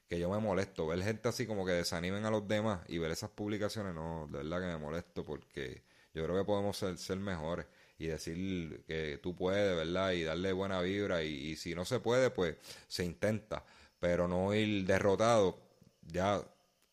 que 0.09 0.19
yo 0.19 0.31
me 0.31 0.39
molesto. 0.39 0.87
Ver 0.87 1.03
gente 1.03 1.29
así 1.29 1.47
como 1.47 1.67
que 1.67 1.73
desanimen 1.73 2.25
a 2.25 2.31
los 2.31 2.47
demás 2.49 2.81
y 2.89 2.99
ver 2.99 3.11
esas 3.13 3.31
publicaciones, 3.31 3.95
no, 3.95 4.27
de 4.31 4.39
verdad 4.39 4.61
que 4.61 4.67
me 4.67 4.79
molesto 4.79 5.25
porque 5.25 5.83
yo 6.15 6.25
creo 6.25 6.39
que 6.39 6.45
podemos 6.45 6.77
ser, 6.77 6.97
ser 6.99 7.19
mejores 7.19 7.67
y 7.99 8.07
decir 8.07 8.85
que 8.87 9.19
tú 9.23 9.35
puedes, 9.35 9.77
¿verdad? 9.77 10.13
Y 10.13 10.23
darle 10.23 10.53
buena 10.53 10.81
vibra 10.81 11.23
y, 11.25 11.57
si 11.57 11.75
no 11.75 11.85
se 11.85 12.01
puede, 12.01 12.31
pues 12.31 12.57
se 12.87 13.05
intenta, 13.05 13.65
pero 13.99 14.29
no 14.29 14.55
ir 14.55 14.87
derrotado. 14.87 15.59
Ya 16.03 16.41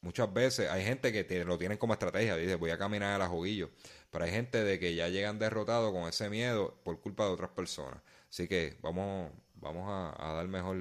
muchas 0.02 0.34
veces 0.34 0.70
hay 0.70 0.84
gente 0.84 1.12
que 1.14 1.46
lo 1.46 1.58
tienen 1.58 1.78
como 1.78 1.94
estrategia, 1.94 2.36
dice 2.36 2.56
voy 2.56 2.72
a 2.72 2.78
caminar 2.78 3.14
a 3.14 3.18
la 3.20 3.28
juguillo, 3.28 3.70
pero 4.10 4.26
hay 4.26 4.32
gente 4.32 4.64
de 4.64 4.80
que 4.80 4.96
ya 4.96 5.08
llegan 5.10 5.40
derrotados 5.40 5.92
con 5.94 6.10
ese 6.10 6.30
miedo 6.30 6.80
por 6.84 7.00
culpa 7.00 7.26
de 7.26 7.32
otras 7.32 7.52
personas. 7.52 8.02
Así 8.30 8.48
que 8.48 8.78
vamos, 8.82 9.32
vamos 9.56 9.86
a, 9.88 10.34
dar 10.34 10.48
mejor, 10.48 10.78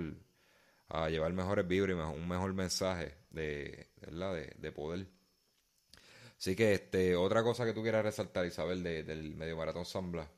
a 0.89 1.11
llevar 1.11 1.33
mejores 1.35 1.69
vibras 1.69 1.97
y 1.97 2.01
un 2.01 2.29
mejor 2.29 2.55
mensaje 2.55 3.15
de, 3.31 3.89
¿verdad? 4.01 4.35
De, 4.35 4.55
de 4.59 4.73
poder. 4.73 5.07
Así 6.39 6.55
que 6.57 6.75
este, 6.75 7.17
otra 7.17 7.43
cosa 7.43 7.65
que 7.65 7.73
tú 7.73 7.83
quieras 7.83 8.05
resaltar, 8.05 8.47
Isabel, 8.47 8.83
del 8.83 9.35
medio 9.35 9.57
maratón 9.57 9.85
San 9.85 10.13
Blas. 10.13 10.29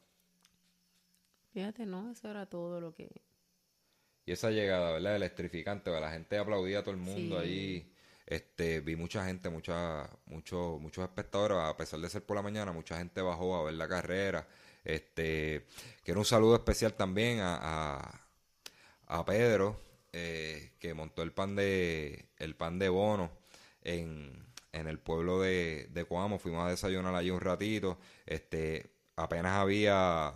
Fíjate, 1.53 1.87
no, 1.87 2.11
eso 2.11 2.31
era 2.31 2.47
todo 2.47 2.81
lo 2.81 2.95
que... 2.95 3.11
Y 4.27 4.33
esa 4.33 4.51
llegada, 4.51 4.93
¿verdad? 4.93 5.17
Electrificante, 5.17 5.91
la 5.91 6.11
gente 6.11 6.37
aplaudía 6.37 6.81
a 6.81 6.83
todo 6.83 6.95
el 6.95 7.01
mundo 7.01 7.39
allí. 7.39 7.93
Este, 8.27 8.81
vi 8.81 8.97
mucha 8.97 9.25
gente, 9.25 9.49
mucha, 9.49 10.11
mucho, 10.27 10.79
muchos 10.81 11.05
espectadores, 11.05 11.59
a 11.59 11.77
pesar 11.77 12.01
de 12.01 12.11
ser 12.11 12.25
por 12.25 12.37
la 12.37 12.43
mañana, 12.43 12.73
mucha 12.73 12.99
gente 12.99 13.23
bajó 13.23 13.57
a 13.57 13.65
ver 13.65 13.75
la 13.75 13.89
carrera. 13.89 14.47
Este, 14.85 15.65
quiero 16.03 16.21
un 16.21 16.27
saludo 16.27 16.57
especial 16.57 16.95
también 16.95 17.39
a, 17.41 18.21
a, 19.07 19.25
Pedro, 19.25 19.81
eh, 20.13 20.73
que 20.79 20.93
montó 20.93 21.23
el 21.23 21.33
pan 21.33 21.57
de, 21.57 22.27
el 22.39 22.57
pan 22.57 22.79
de 22.79 22.89
bono 22.89 23.31
en, 23.83 24.45
en 24.77 24.89
el 24.89 24.99
pueblo 24.99 25.41
de, 25.41 25.89
de 25.91 26.05
Coamo, 26.05 26.39
fuimos 26.39 26.67
a 26.67 26.71
desayunar 26.71 27.15
allí 27.15 27.31
un 27.31 27.41
ratito, 27.41 27.99
este, 28.27 28.91
apenas 29.17 29.53
había, 29.55 30.35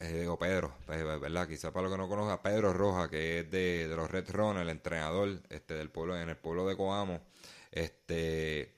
eh, 0.00 0.20
digo 0.20 0.38
Pedro, 0.38 0.74
pues, 0.86 1.02
¿verdad? 1.20 1.48
Quizás 1.48 1.72
para 1.72 1.88
lo 1.88 1.90
que 1.90 1.98
no 1.98 2.08
conozca, 2.08 2.42
Pedro 2.42 2.72
Roja, 2.72 3.08
que 3.08 3.40
es 3.40 3.50
de, 3.50 3.86
los 3.88 4.10
Red 4.10 4.30
Run, 4.30 4.58
el 4.58 4.68
entrenador 4.68 5.40
este, 5.48 5.74
del 5.74 5.90
pueblo, 5.90 6.18
en 6.20 6.28
el 6.28 6.36
pueblo 6.36 6.66
de 6.66 6.76
Coamo, 6.76 7.20
este, 7.72 8.74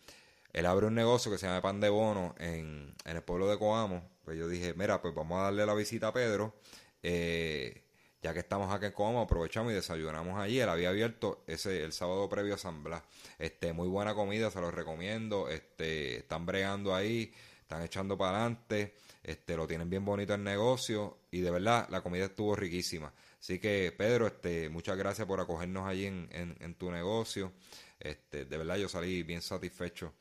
él 0.52 0.66
abre 0.66 0.86
un 0.86 0.94
negocio 0.94 1.30
que 1.30 1.38
se 1.38 1.46
llama 1.46 1.60
Pan 1.60 1.80
de 1.80 1.88
Bono 1.88 2.34
en, 2.38 2.94
en 3.04 3.16
el 3.16 3.22
pueblo 3.22 3.48
de 3.48 3.58
Coamo, 3.58 4.02
pues 4.24 4.38
yo 4.38 4.48
dije, 4.48 4.74
mira, 4.74 5.02
pues 5.02 5.14
vamos 5.14 5.38
a 5.40 5.44
darle 5.44 5.66
la 5.66 5.74
visita 5.74 6.08
a 6.08 6.12
Pedro, 6.12 6.54
eh, 7.02 7.82
ya 8.26 8.34
que 8.34 8.40
estamos 8.40 8.74
aquí 8.74 8.86
en 8.86 8.92
Como, 8.92 9.20
aprovechamos 9.20 9.70
y 9.70 9.76
desayunamos 9.76 10.36
allí. 10.36 10.58
Él 10.58 10.68
había 10.68 10.88
abierto 10.88 11.44
ese 11.46 11.84
el 11.84 11.92
sábado 11.92 12.28
previo 12.28 12.56
a 12.56 12.58
San 12.58 12.82
Blas. 12.82 13.04
Este, 13.38 13.72
muy 13.72 13.86
buena 13.86 14.16
comida, 14.16 14.50
se 14.50 14.60
los 14.60 14.74
recomiendo. 14.74 15.48
Este, 15.48 16.16
están 16.16 16.44
bregando 16.44 16.92
ahí, 16.92 17.32
están 17.60 17.84
echando 17.84 18.18
para 18.18 18.38
adelante. 18.38 18.94
Este, 19.22 19.56
lo 19.56 19.68
tienen 19.68 19.88
bien 19.88 20.04
bonito 20.04 20.34
el 20.34 20.42
negocio 20.42 21.18
y 21.30 21.38
de 21.38 21.52
verdad 21.52 21.86
la 21.88 22.00
comida 22.00 22.24
estuvo 22.24 22.56
riquísima. 22.56 23.12
Así 23.38 23.60
que 23.60 23.94
Pedro, 23.96 24.26
este, 24.26 24.70
muchas 24.70 24.96
gracias 24.96 25.24
por 25.24 25.40
acogernos 25.40 25.86
allí 25.86 26.06
en, 26.06 26.28
en 26.32 26.74
tu 26.74 26.90
negocio. 26.90 27.52
Este, 28.00 28.44
de 28.44 28.58
verdad 28.58 28.74
yo 28.74 28.88
salí 28.88 29.22
bien 29.22 29.40
satisfecho 29.40 30.14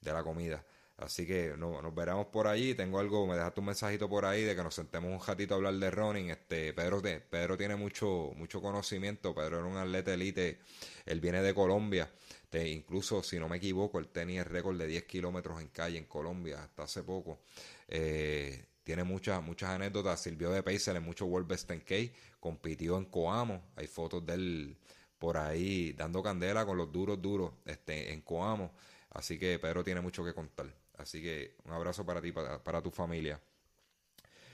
de 0.00 0.12
la 0.12 0.24
comida. 0.24 0.64
Así 0.98 1.26
que 1.26 1.54
no, 1.56 1.82
nos 1.82 1.94
veremos 1.94 2.26
por 2.26 2.46
allí. 2.46 2.74
Tengo 2.74 2.98
algo, 2.98 3.26
me 3.26 3.34
dejaste 3.34 3.60
un 3.60 3.66
mensajito 3.66 4.08
por 4.08 4.24
ahí 4.24 4.42
de 4.42 4.54
que 4.54 4.62
nos 4.62 4.74
sentemos 4.74 5.10
un 5.10 5.26
ratito 5.26 5.54
a 5.54 5.56
hablar 5.56 5.74
de 5.74 5.90
running. 5.90 6.30
Este, 6.30 6.72
Pedro, 6.72 7.02
Pedro 7.02 7.56
tiene 7.56 7.76
mucho, 7.76 8.32
mucho 8.36 8.60
conocimiento. 8.60 9.34
Pedro 9.34 9.58
era 9.58 9.66
un 9.66 9.76
atleta 9.76 10.14
elite. 10.14 10.60
Él 11.06 11.20
viene 11.20 11.42
de 11.42 11.54
Colombia. 11.54 12.12
incluso, 12.52 13.22
si 13.22 13.38
no 13.38 13.48
me 13.48 13.56
equivoco, 13.56 13.98
él 13.98 14.08
tenía 14.08 14.42
el 14.42 14.46
récord 14.46 14.78
de 14.78 14.86
10 14.86 15.04
kilómetros 15.04 15.60
en 15.60 15.68
calle 15.68 15.98
en 15.98 16.04
Colombia 16.04 16.62
hasta 16.62 16.84
hace 16.84 17.02
poco. 17.02 17.40
Eh, 17.88 18.66
tiene 18.84 19.04
muchas, 19.04 19.42
muchas 19.42 19.70
anécdotas. 19.70 20.20
Sirvió 20.20 20.50
de 20.50 20.62
pacer 20.62 20.96
en 20.96 21.02
mucho 21.02 21.26
World 21.26 21.48
Best 21.48 21.70
10K. 21.70 22.12
Compitió 22.38 22.98
en 22.98 23.06
Coamo. 23.06 23.72
Hay 23.76 23.86
fotos 23.86 24.24
de 24.24 24.34
él 24.34 24.76
por 25.18 25.36
ahí 25.36 25.92
dando 25.92 26.22
candela 26.22 26.66
con 26.66 26.76
los 26.76 26.90
duros, 26.92 27.20
duros 27.20 27.52
este, 27.64 28.12
en 28.12 28.22
Coamo. 28.22 28.72
Así 29.10 29.38
que 29.38 29.58
Pedro 29.58 29.84
tiene 29.84 30.00
mucho 30.00 30.24
que 30.24 30.34
contar. 30.34 30.81
Así 31.02 31.20
que 31.20 31.56
un 31.64 31.72
abrazo 31.72 32.06
para 32.06 32.22
ti, 32.22 32.32
para, 32.32 32.62
para 32.62 32.80
tu 32.80 32.90
familia. 32.90 33.40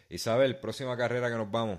Isabel, 0.08 0.58
próxima 0.58 0.96
carrera 0.96 1.30
que 1.30 1.36
nos 1.36 1.50
vamos. 1.50 1.78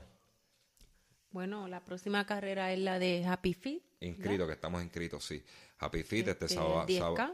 Bueno, 1.32 1.68
la 1.68 1.84
próxima 1.84 2.26
carrera 2.26 2.72
es 2.72 2.80
la 2.80 3.00
de 3.00 3.26
Happy 3.26 3.54
Fit. 3.54 3.84
Inscrito, 4.02 4.48
que 4.48 4.54
estamos 4.54 4.82
inscritos, 4.82 5.26
sí. 5.26 5.44
Happy 5.80 6.04
Fit, 6.04 6.28
este, 6.28 6.46
este 6.46 6.56
sábado. 6.56 6.86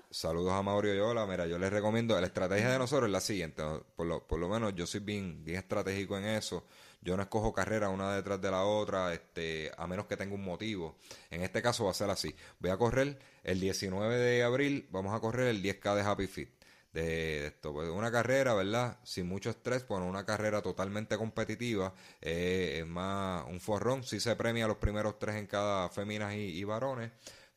saludos 0.10 0.54
a 0.54 0.62
Mauro 0.62 0.94
Yola. 0.94 1.26
Mira, 1.26 1.48
yo 1.48 1.60
les 1.60 1.72
recomiendo, 1.72 2.20
la 2.20 2.28
estrategia 2.28 2.72
de 2.72 2.80
nosotros 2.80 3.08
es 3.08 3.12
la 3.12 3.22
siguiente. 3.22 3.64
Por 3.96 4.08
lo, 4.08 4.26
por 4.26 4.40
lo 4.40 4.50
menos 4.50 4.74
yo 4.76 4.86
soy 4.88 5.02
bien, 5.02 5.44
bien 5.44 5.58
estratégico 5.58 6.18
en 6.18 6.26
eso. 6.26 6.66
Yo 7.02 7.16
no 7.16 7.24
escojo 7.24 7.54
carrera 7.54 7.90
una 7.90 8.16
detrás 8.16 8.42
de 8.42 8.52
la 8.52 8.64
otra, 8.64 9.14
este, 9.14 9.72
a 9.78 9.86
menos 9.88 10.08
que 10.08 10.18
tenga 10.18 10.34
un 10.34 10.44
motivo. 10.44 10.96
En 11.30 11.44
este 11.44 11.62
caso 11.62 11.86
va 11.86 11.92
a 11.92 11.94
ser 11.94 12.10
así. 12.10 12.36
Voy 12.60 12.72
a 12.72 12.78
correr 12.78 13.20
el 13.44 13.60
19 13.60 14.18
de 14.18 14.44
abril, 14.44 14.88
vamos 14.92 15.14
a 15.14 15.20
correr 15.20 15.48
el 15.48 15.62
10K 15.62 15.96
de 15.96 16.02
Happy 16.02 16.28
Fit 16.28 16.55
de 16.96 17.48
esto. 17.48 17.74
Pues 17.74 17.90
una 17.90 18.10
carrera, 18.10 18.54
¿verdad? 18.54 18.98
Sin 19.04 19.28
mucho 19.28 19.50
estrés, 19.50 19.86
bueno, 19.88 20.08
una 20.08 20.26
carrera 20.26 20.62
totalmente 20.62 21.18
competitiva. 21.18 21.94
Eh, 22.22 22.80
es 22.80 22.88
más 22.88 23.46
un 23.48 23.60
forrón. 23.60 24.04
Sí 24.04 24.20
se 24.20 24.36
premia 24.36 24.66
los 24.66 24.78
primeros 24.78 25.20
tres 25.20 25.36
en 25.36 25.46
cada 25.46 25.90
féminas 25.90 26.34
y, 26.36 26.64
varones. 26.64 27.12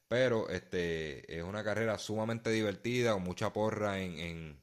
Pero 0.08 0.48
este 0.48 1.38
es 1.38 1.44
una 1.44 1.62
carrera 1.62 1.98
sumamente 1.98 2.50
divertida, 2.50 3.12
con 3.12 3.22
mucha 3.22 3.52
porra 3.52 4.00
en, 4.00 4.18
en, 4.18 4.60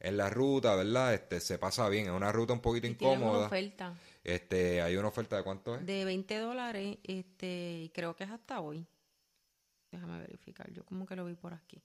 en, 0.00 0.16
la 0.16 0.28
ruta, 0.28 0.74
¿verdad? 0.74 1.14
Este 1.14 1.38
se 1.38 1.58
pasa 1.58 1.88
bien. 1.88 2.06
Es 2.06 2.12
una 2.12 2.32
ruta 2.32 2.52
un 2.52 2.60
poquito 2.60 2.86
incómoda. 2.86 3.38
Una 3.38 3.46
oferta. 3.46 3.94
Este, 4.24 4.82
hay 4.82 4.96
una 4.96 5.08
oferta 5.08 5.36
de 5.36 5.44
cuánto 5.44 5.76
es? 5.76 5.86
De 5.86 6.04
20 6.04 6.38
dólares, 6.38 6.98
este, 7.04 7.92
creo 7.94 8.16
que 8.16 8.24
es 8.24 8.30
hasta 8.30 8.60
hoy. 8.60 8.84
Déjame 9.92 10.18
verificar, 10.18 10.68
yo 10.72 10.84
como 10.84 11.06
que 11.06 11.14
lo 11.14 11.26
vi 11.26 11.34
por 11.34 11.54
aquí. 11.54 11.80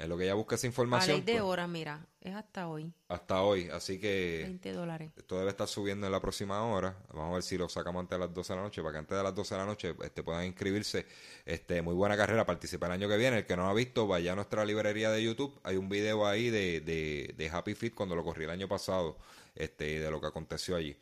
En 0.00 0.08
lo 0.08 0.16
que 0.16 0.24
ella 0.24 0.34
busca 0.34 0.54
esa 0.54 0.66
información. 0.66 1.18
A 1.18 1.20
de 1.20 1.32
pues, 1.32 1.42
hora, 1.42 1.66
mira, 1.66 2.06
es 2.22 2.34
hasta 2.34 2.68
hoy. 2.68 2.90
Hasta 3.08 3.42
hoy, 3.42 3.68
así 3.68 4.00
que. 4.00 4.44
20 4.44 4.72
dólares. 4.72 5.10
Esto 5.14 5.38
debe 5.38 5.50
estar 5.50 5.68
subiendo 5.68 6.06
en 6.06 6.12
la 6.12 6.20
próxima 6.20 6.64
hora. 6.64 6.96
Vamos 7.12 7.32
a 7.32 7.34
ver 7.34 7.42
si 7.42 7.58
lo 7.58 7.68
sacamos 7.68 8.00
antes 8.00 8.18
de 8.18 8.24
las 8.24 8.34
12 8.34 8.52
de 8.54 8.56
la 8.56 8.62
noche, 8.62 8.80
para 8.80 8.92
que 8.92 8.98
antes 8.98 9.18
de 9.18 9.22
las 9.22 9.34
12 9.34 9.54
de 9.54 9.60
la 9.60 9.66
noche 9.66 9.94
este, 10.02 10.22
puedan 10.22 10.46
inscribirse. 10.46 11.04
Este, 11.44 11.82
muy 11.82 11.94
buena 11.94 12.16
carrera, 12.16 12.46
participar 12.46 12.90
el 12.90 12.94
año 12.94 13.10
que 13.10 13.18
viene. 13.18 13.38
El 13.38 13.46
que 13.46 13.54
no 13.56 13.64
lo 13.64 13.68
ha 13.68 13.74
visto, 13.74 14.06
vaya 14.06 14.32
a 14.32 14.36
nuestra 14.36 14.64
librería 14.64 15.10
de 15.10 15.22
YouTube. 15.22 15.60
Hay 15.64 15.76
un 15.76 15.90
video 15.90 16.26
ahí 16.26 16.48
de, 16.48 16.80
de, 16.80 17.34
de 17.36 17.50
Happy 17.50 17.74
Fit 17.74 17.94
cuando 17.94 18.16
lo 18.16 18.24
corrí 18.24 18.44
el 18.44 18.50
año 18.50 18.68
pasado, 18.68 19.18
este, 19.54 20.00
de 20.00 20.10
lo 20.10 20.18
que 20.18 20.28
aconteció 20.28 20.76
allí 20.76 20.96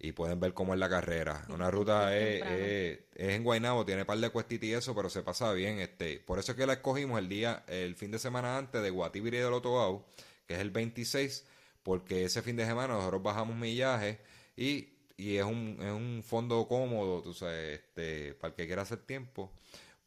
y 0.00 0.12
pueden 0.12 0.38
ver 0.38 0.54
cómo 0.54 0.74
es 0.74 0.80
la 0.80 0.88
carrera. 0.88 1.44
Una 1.48 1.70
ruta 1.70 2.16
es, 2.16 2.42
es, 2.44 2.98
en 3.16 3.42
Guaynabo, 3.42 3.84
tiene 3.84 4.04
par 4.04 4.18
de 4.18 4.30
cuestitas 4.30 4.68
y 4.68 4.72
eso, 4.72 4.94
pero 4.94 5.10
se 5.10 5.22
pasa 5.22 5.52
bien. 5.52 5.80
Este, 5.80 6.20
por 6.20 6.38
eso 6.38 6.52
es 6.52 6.58
que 6.58 6.66
la 6.66 6.74
escogimos 6.74 7.18
el 7.18 7.28
día, 7.28 7.64
el 7.66 7.96
fin 7.96 8.10
de 8.10 8.18
semana 8.18 8.56
antes 8.56 8.80
de 8.80 8.90
Guatibiri 8.90 9.38
de 9.38 9.50
Lotobao, 9.50 10.06
que 10.46 10.54
es 10.54 10.60
el 10.60 10.70
26, 10.70 11.44
porque 11.82 12.24
ese 12.24 12.42
fin 12.42 12.56
de 12.56 12.64
semana 12.64 12.94
nosotros 12.94 13.22
bajamos 13.22 13.56
millaje 13.56 14.18
y, 14.56 14.88
y 15.16 15.36
es, 15.36 15.44
un, 15.44 15.78
es 15.80 15.92
un 15.92 16.22
fondo 16.24 16.68
cómodo, 16.68 17.20
tú 17.22 17.34
sabes, 17.34 17.80
este, 17.80 18.34
para 18.34 18.50
el 18.50 18.54
que 18.54 18.66
quiera 18.66 18.82
hacer 18.82 18.98
tiempo 18.98 19.50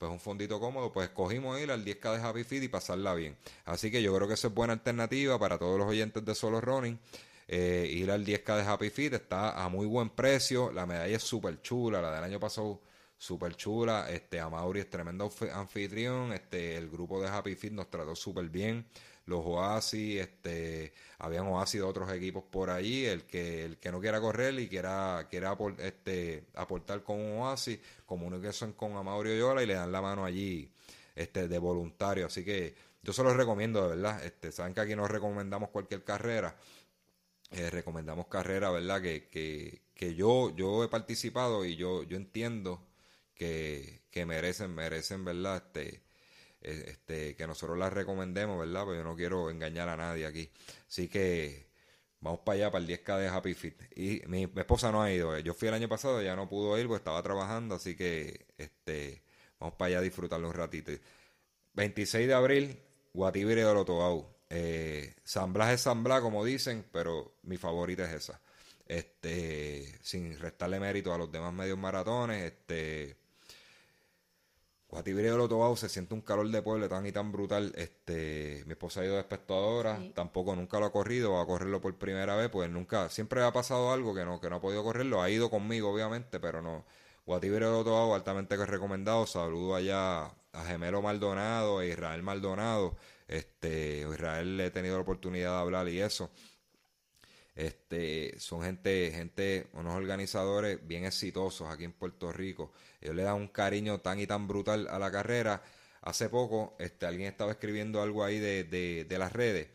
pues 0.02 0.12
un 0.12 0.20
fondito 0.20 0.60
cómodo, 0.60 0.92
pues 0.92 1.10
escogimos 1.10 1.62
ir 1.62 1.70
al 1.70 1.86
10K 1.86 2.18
de 2.18 2.24
Happy 2.24 2.44
Feed 2.44 2.64
y 2.64 2.68
pasarla 2.70 3.14
bien. 3.14 3.38
Así 3.66 3.92
que 3.92 4.02
yo 4.02 4.16
creo 4.16 4.28
que 4.28 4.34
eso 4.34 4.48
es 4.48 4.54
buena 4.54 4.74
alternativa 4.74 5.38
para 5.38 5.60
todos 5.60 5.78
los 5.78 5.88
oyentes 5.88 6.26
de 6.26 6.34
Solo 6.34 6.60
Running. 6.60 6.98
Eh, 7.54 7.86
ir 7.92 8.10
al 8.10 8.26
10K 8.26 8.56
de 8.56 8.64
Happy 8.64 8.90
Fit 8.90 9.14
está 9.14 9.62
a 9.62 9.68
muy 9.68 9.86
buen 9.86 10.12
precio. 10.12 10.72
La 10.72 10.86
medalla 10.86 11.18
es 11.18 11.24
súper 11.24 11.62
chula. 11.62 12.02
La 12.02 12.16
del 12.16 12.24
año 12.24 12.40
pasado, 12.40 12.80
súper 13.18 13.58
chula. 13.58 14.10
Este, 14.10 14.40
Amaury 14.40 14.80
es 14.80 14.90
tremendo 14.90 15.30
anfitrión. 15.54 16.32
Este, 16.32 16.78
el 16.78 16.90
grupo 16.90 17.22
de 17.22 17.28
Happy 17.28 17.56
Fit 17.56 17.74
nos 17.74 17.90
trató 17.90 18.16
súper 18.16 18.48
bien. 18.48 18.86
Los 19.26 19.46
Oasis, 19.46 20.22
este, 20.22 20.94
habían 21.20 21.46
Oasis 21.48 21.82
de 21.82 21.86
otros 21.86 22.10
equipos 22.14 22.46
por 22.50 22.70
ahí. 22.70 23.04
El 23.04 23.26
que, 23.26 23.66
el 23.66 23.78
que 23.80 23.92
no 23.92 24.00
quiera 24.00 24.22
correr 24.22 24.58
y 24.58 24.70
quiera, 24.70 25.28
quiera 25.30 25.58
este, 25.80 26.46
aportar 26.56 27.04
con 27.04 27.20
un 27.20 27.40
Oasis, 27.40 27.80
son 28.54 28.72
con 28.72 28.96
Amaury 28.96 29.38
Yola 29.38 29.62
y 29.62 29.66
le 29.66 29.74
dan 29.74 29.92
la 29.92 30.02
mano 30.02 30.24
allí 30.24 30.72
este, 31.14 31.50
de 31.50 31.58
voluntario. 31.60 32.28
Así 32.28 32.46
que 32.46 32.74
yo 33.04 33.12
se 33.12 33.24
los 33.24 33.36
recomiendo, 33.36 33.82
de 33.82 33.98
verdad. 33.98 34.24
Este, 34.24 34.54
saben 34.54 34.74
que 34.74 34.80
aquí 34.80 34.96
nos 34.96 35.12
recomendamos 35.12 35.70
cualquier 35.70 36.06
carrera. 36.06 36.56
Eh, 37.52 37.70
recomendamos 37.70 38.28
carreras, 38.28 38.74
¿verdad? 38.74 39.02
Que, 39.02 39.28
que, 39.30 39.82
que, 39.94 40.16
yo, 40.16 40.56
yo 40.56 40.84
he 40.84 40.88
participado 40.88 41.66
y 41.66 41.76
yo, 41.76 42.04
yo 42.04 42.18
entiendo 42.18 42.88
que, 43.36 44.04
que 44.12 44.26
merecen, 44.26 44.74
merecen, 44.74 45.26
¿verdad? 45.26 45.58
Este, 45.58 46.02
eh, 46.62 46.86
este, 46.88 47.36
que 47.36 47.48
nosotros 47.48 47.78
las 47.78 47.92
recomendemos, 47.94 48.60
¿verdad? 48.60 48.86
Pues 48.86 48.98
yo 48.98 49.04
no 49.04 49.16
quiero 49.16 49.50
engañar 49.50 49.90
a 49.90 49.98
nadie 49.98 50.26
aquí. 50.26 50.50
Así 50.88 51.08
que 51.10 51.68
vamos 52.22 52.42
para 52.42 52.56
allá, 52.58 52.72
para 52.72 52.86
el 52.86 52.90
10K 52.90 53.20
de 53.20 53.28
Happy 53.28 53.54
Fit. 53.54 53.82
Y 53.96 54.22
mi, 54.28 54.44
esposa 54.56 54.92
no 54.92 55.02
ha 55.02 55.12
ido. 55.12 55.36
Eh. 55.36 55.44
Yo 55.44 55.54
fui 55.54 55.68
el 55.68 55.74
año 55.74 55.90
pasado, 55.90 56.22
ya 56.22 56.36
no 56.36 56.48
pudo 56.50 56.78
ir 56.80 56.88
porque 56.88 57.00
estaba 57.00 57.22
trabajando, 57.24 57.76
así 57.76 57.96
que 57.96 58.46
este 58.58 59.24
Vamos 59.62 59.76
para 59.76 59.90
allá 59.90 60.00
a 60.00 60.02
disfrutarlo 60.02 60.48
un 60.48 60.56
ratito. 60.56 60.92
26 61.74 62.28
de 62.28 62.34
abril, 62.34 62.80
Guatibire 63.14 63.64
de. 63.64 64.31
Eh, 64.54 65.16
es 65.24 65.32
San 65.32 65.54
Blas, 65.54 66.22
como 66.22 66.44
dicen, 66.44 66.86
pero 66.92 67.36
mi 67.44 67.58
favorita 67.58 68.04
es 68.04 68.24
esa. 68.24 68.42
Este, 68.86 69.98
sin 70.02 70.38
restarle 70.38 70.80
mérito 70.80 71.14
a 71.14 71.18
los 71.18 71.32
demás 71.32 71.54
medios 71.54 71.78
maratones, 71.78 72.44
este, 72.44 73.16
Guatibire 74.90 75.32
de 75.32 75.38
Lotobau 75.38 75.78
se 75.78 75.88
siente 75.88 76.14
un 76.14 76.20
calor 76.20 76.50
de 76.50 76.62
pueblo 76.62 76.90
tan 76.90 77.06
y 77.06 77.14
tan 77.14 77.32
brutal. 77.32 77.72
Este, 77.78 78.64
mi 78.66 78.74
esposa 78.74 79.00
ha 79.00 79.06
ido 79.06 79.14
de 79.14 79.22
espectadora, 79.22 79.98
tampoco 80.14 80.54
nunca 80.54 80.82
lo 80.82 80.88
ha 80.88 80.92
corrido, 80.92 81.32
va 81.32 81.44
a 81.44 81.46
correrlo 81.46 81.80
por 81.80 81.96
primera 81.96 82.36
vez, 82.36 82.50
pues 82.50 82.70
nunca, 82.70 83.08
siempre 83.08 83.42
ha 83.42 83.54
pasado 83.54 83.94
algo 83.94 84.14
que 84.14 84.26
no, 84.26 84.42
que 84.42 84.50
no 84.50 84.58
ha 84.58 84.62
podido 84.62 84.84
correrlo, 84.84 85.22
ha 85.22 85.30
ido 85.30 85.50
conmigo 85.50 85.90
obviamente, 85.94 86.42
pero 86.42 86.62
no. 86.62 86.84
Guatibire 87.26 87.68
de 87.68 87.72
Lotobau, 87.72 88.14
altamente 88.14 88.58
recomendado, 88.66 89.26
saludo 89.26 89.76
allá 89.76 90.26
a 90.26 90.66
Gemelo 90.68 91.02
Maldonado, 91.02 91.80
a 91.80 91.86
Israel 91.86 92.22
Maldonado, 92.24 92.98
este, 93.32 94.00
Israel 94.02 94.58
le 94.58 94.66
he 94.68 94.72
tenido 94.72 94.96
la 94.96 95.02
oportunidad 95.02 95.56
de 95.56 95.62
hablar 95.62 95.88
y 95.88 96.02
eso. 96.02 96.30
Este, 97.56 98.40
son 98.40 98.64
gente, 98.64 99.12
gente, 99.14 99.68
unos 99.74 99.96
organizadores 99.96 100.86
bien 100.88 101.06
exitosos 101.06 101.70
aquí 101.70 101.86
en 101.86 101.94
Puerto 101.94 102.32
Rico. 102.32 102.72
Ellos 103.00 103.16
le 103.16 103.24
dan 103.24 103.36
un 103.36 103.48
cariño 103.48 104.00
tan 104.00 104.20
y 104.20 104.28
tan 104.28 104.48
brutal 104.48 104.88
a 104.90 105.00
la 105.00 105.12
carrera. 105.12 105.64
Hace 106.02 106.30
poco, 106.30 106.76
este, 106.80 107.06
alguien 107.06 107.28
estaba 107.28 107.52
escribiendo 107.52 108.02
algo 108.02 108.24
ahí 108.24 108.40
de, 108.40 108.64
de, 108.64 109.18
las 109.18 109.32
redes, 109.32 109.68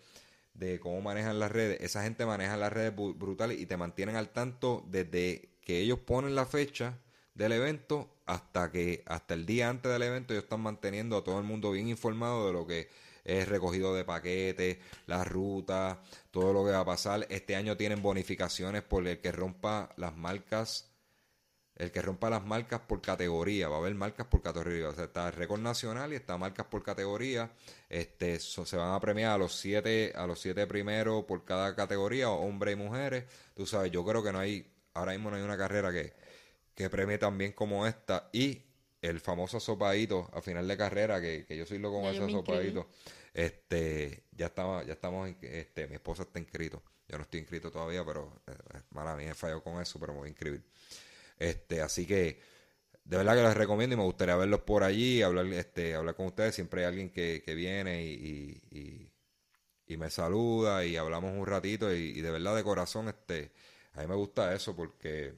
de 0.54 0.80
cómo 0.80 1.00
manejan 1.00 1.38
las 1.38 1.52
redes. 1.52 1.80
Esa 1.80 2.02
gente 2.02 2.26
maneja 2.26 2.56
las 2.56 2.72
redes 2.72 2.94
brutal 2.94 3.52
y 3.52 3.66
te 3.66 3.76
mantienen 3.76 4.16
al 4.16 4.30
tanto 4.30 4.84
desde 4.88 5.50
que 5.60 5.80
ellos 5.80 6.00
ponen 6.00 6.34
la 6.34 6.46
fecha 6.46 6.98
del 7.34 7.52
evento 7.52 8.10
hasta 8.24 8.72
que 8.72 9.02
hasta 9.06 9.34
el 9.34 9.46
día 9.46 9.68
antes 9.68 9.92
del 9.92 10.02
evento 10.02 10.32
ellos 10.32 10.44
están 10.44 10.60
manteniendo 10.60 11.16
a 11.16 11.24
todo 11.24 11.38
el 11.38 11.44
mundo 11.44 11.70
bien 11.70 11.88
informado 11.88 12.46
de 12.46 12.52
lo 12.52 12.66
que 12.66 12.88
es 13.26 13.48
recogido 13.48 13.94
de 13.94 14.04
paquetes, 14.04 14.78
la 15.06 15.24
ruta, 15.24 16.00
todo 16.30 16.52
lo 16.52 16.64
que 16.64 16.70
va 16.70 16.80
a 16.80 16.84
pasar. 16.84 17.26
Este 17.28 17.56
año 17.56 17.76
tienen 17.76 18.00
bonificaciones 18.00 18.82
por 18.82 19.06
el 19.06 19.20
que 19.20 19.32
rompa 19.32 19.90
las 19.96 20.16
marcas, 20.16 20.92
el 21.74 21.90
que 21.90 22.00
rompa 22.00 22.30
las 22.30 22.44
marcas 22.44 22.80
por 22.80 23.02
categoría, 23.02 23.68
va 23.68 23.76
a 23.76 23.78
haber 23.80 23.94
marcas 23.94 24.28
por 24.28 24.40
categoría, 24.40 24.88
o 24.88 24.94
sea, 24.94 25.04
está 25.04 25.30
récord 25.30 25.60
nacional 25.60 26.12
y 26.12 26.16
está 26.16 26.38
marcas 26.38 26.66
por 26.66 26.82
categoría. 26.84 27.50
Este, 27.88 28.38
se 28.38 28.76
van 28.76 28.94
a 28.94 29.00
premiar 29.00 29.32
a 29.32 29.38
los 29.38 29.54
siete, 29.56 30.12
a 30.14 30.26
los 30.26 30.40
siete 30.40 30.66
primeros 30.66 31.24
por 31.24 31.44
cada 31.44 31.74
categoría, 31.74 32.30
hombres 32.30 32.74
y 32.74 32.76
mujeres. 32.76 33.24
Tú 33.54 33.66
sabes, 33.66 33.90
yo 33.90 34.04
creo 34.04 34.22
que 34.22 34.32
no 34.32 34.38
hay, 34.38 34.72
ahora 34.94 35.12
mismo 35.12 35.30
no 35.30 35.36
hay 35.36 35.42
una 35.42 35.58
carrera 35.58 35.92
que, 35.92 36.14
que 36.74 36.88
premie 36.88 37.18
tan 37.18 37.36
bien 37.36 37.52
como 37.52 37.86
esta 37.86 38.28
y 38.32 38.65
el 39.06 39.20
famoso 39.20 39.60
sopadito 39.60 40.30
a 40.32 40.40
final 40.40 40.66
de 40.66 40.76
carrera, 40.76 41.20
que, 41.20 41.44
que 41.46 41.56
yo 41.56 41.66
soy 41.66 41.78
loco 41.78 42.00
con 42.00 42.14
ese 42.14 42.30
sopadito, 42.30 42.88
este, 43.32 44.24
ya 44.32 44.46
estaba, 44.46 44.82
ya 44.84 44.94
estamos, 44.94 45.30
este, 45.42 45.86
mi 45.86 45.94
esposa 45.94 46.22
está 46.22 46.38
inscrito, 46.38 46.82
yo 47.08 47.16
no 47.18 47.22
estoy 47.22 47.40
inscrito 47.40 47.70
todavía, 47.70 48.04
pero 48.04 48.40
eh, 48.46 48.80
mala 48.90 49.14
mía, 49.16 49.30
he 49.30 49.34
fallado 49.34 49.62
con 49.62 49.80
eso, 49.80 49.98
pero 50.00 50.12
me 50.12 50.20
voy 50.20 50.26
a 50.28 50.30
inscribir. 50.30 50.64
Este, 51.38 51.82
así 51.82 52.06
que, 52.06 52.40
de 53.04 53.16
verdad 53.16 53.36
que 53.36 53.42
les 53.42 53.56
recomiendo 53.56 53.94
y 53.94 53.98
me 53.98 54.04
gustaría 54.04 54.36
verlos 54.36 54.60
por 54.60 54.82
allí, 54.82 55.22
hablar, 55.22 55.46
este, 55.46 55.94
hablar 55.94 56.14
con 56.16 56.26
ustedes, 56.26 56.54
siempre 56.54 56.80
hay 56.80 56.86
alguien 56.88 57.10
que, 57.10 57.42
que 57.44 57.54
viene 57.54 58.04
y, 58.04 58.60
y, 58.70 59.12
y, 59.86 59.96
me 59.96 60.10
saluda 60.10 60.84
y 60.84 60.96
hablamos 60.96 61.32
un 61.32 61.46
ratito 61.46 61.94
y, 61.94 62.20
de 62.20 62.30
verdad 62.30 62.56
de 62.56 62.64
corazón, 62.64 63.08
este, 63.08 63.52
a 63.92 64.00
mí 64.00 64.06
me 64.08 64.16
gusta 64.16 64.54
eso 64.54 64.74
porque 64.74 65.34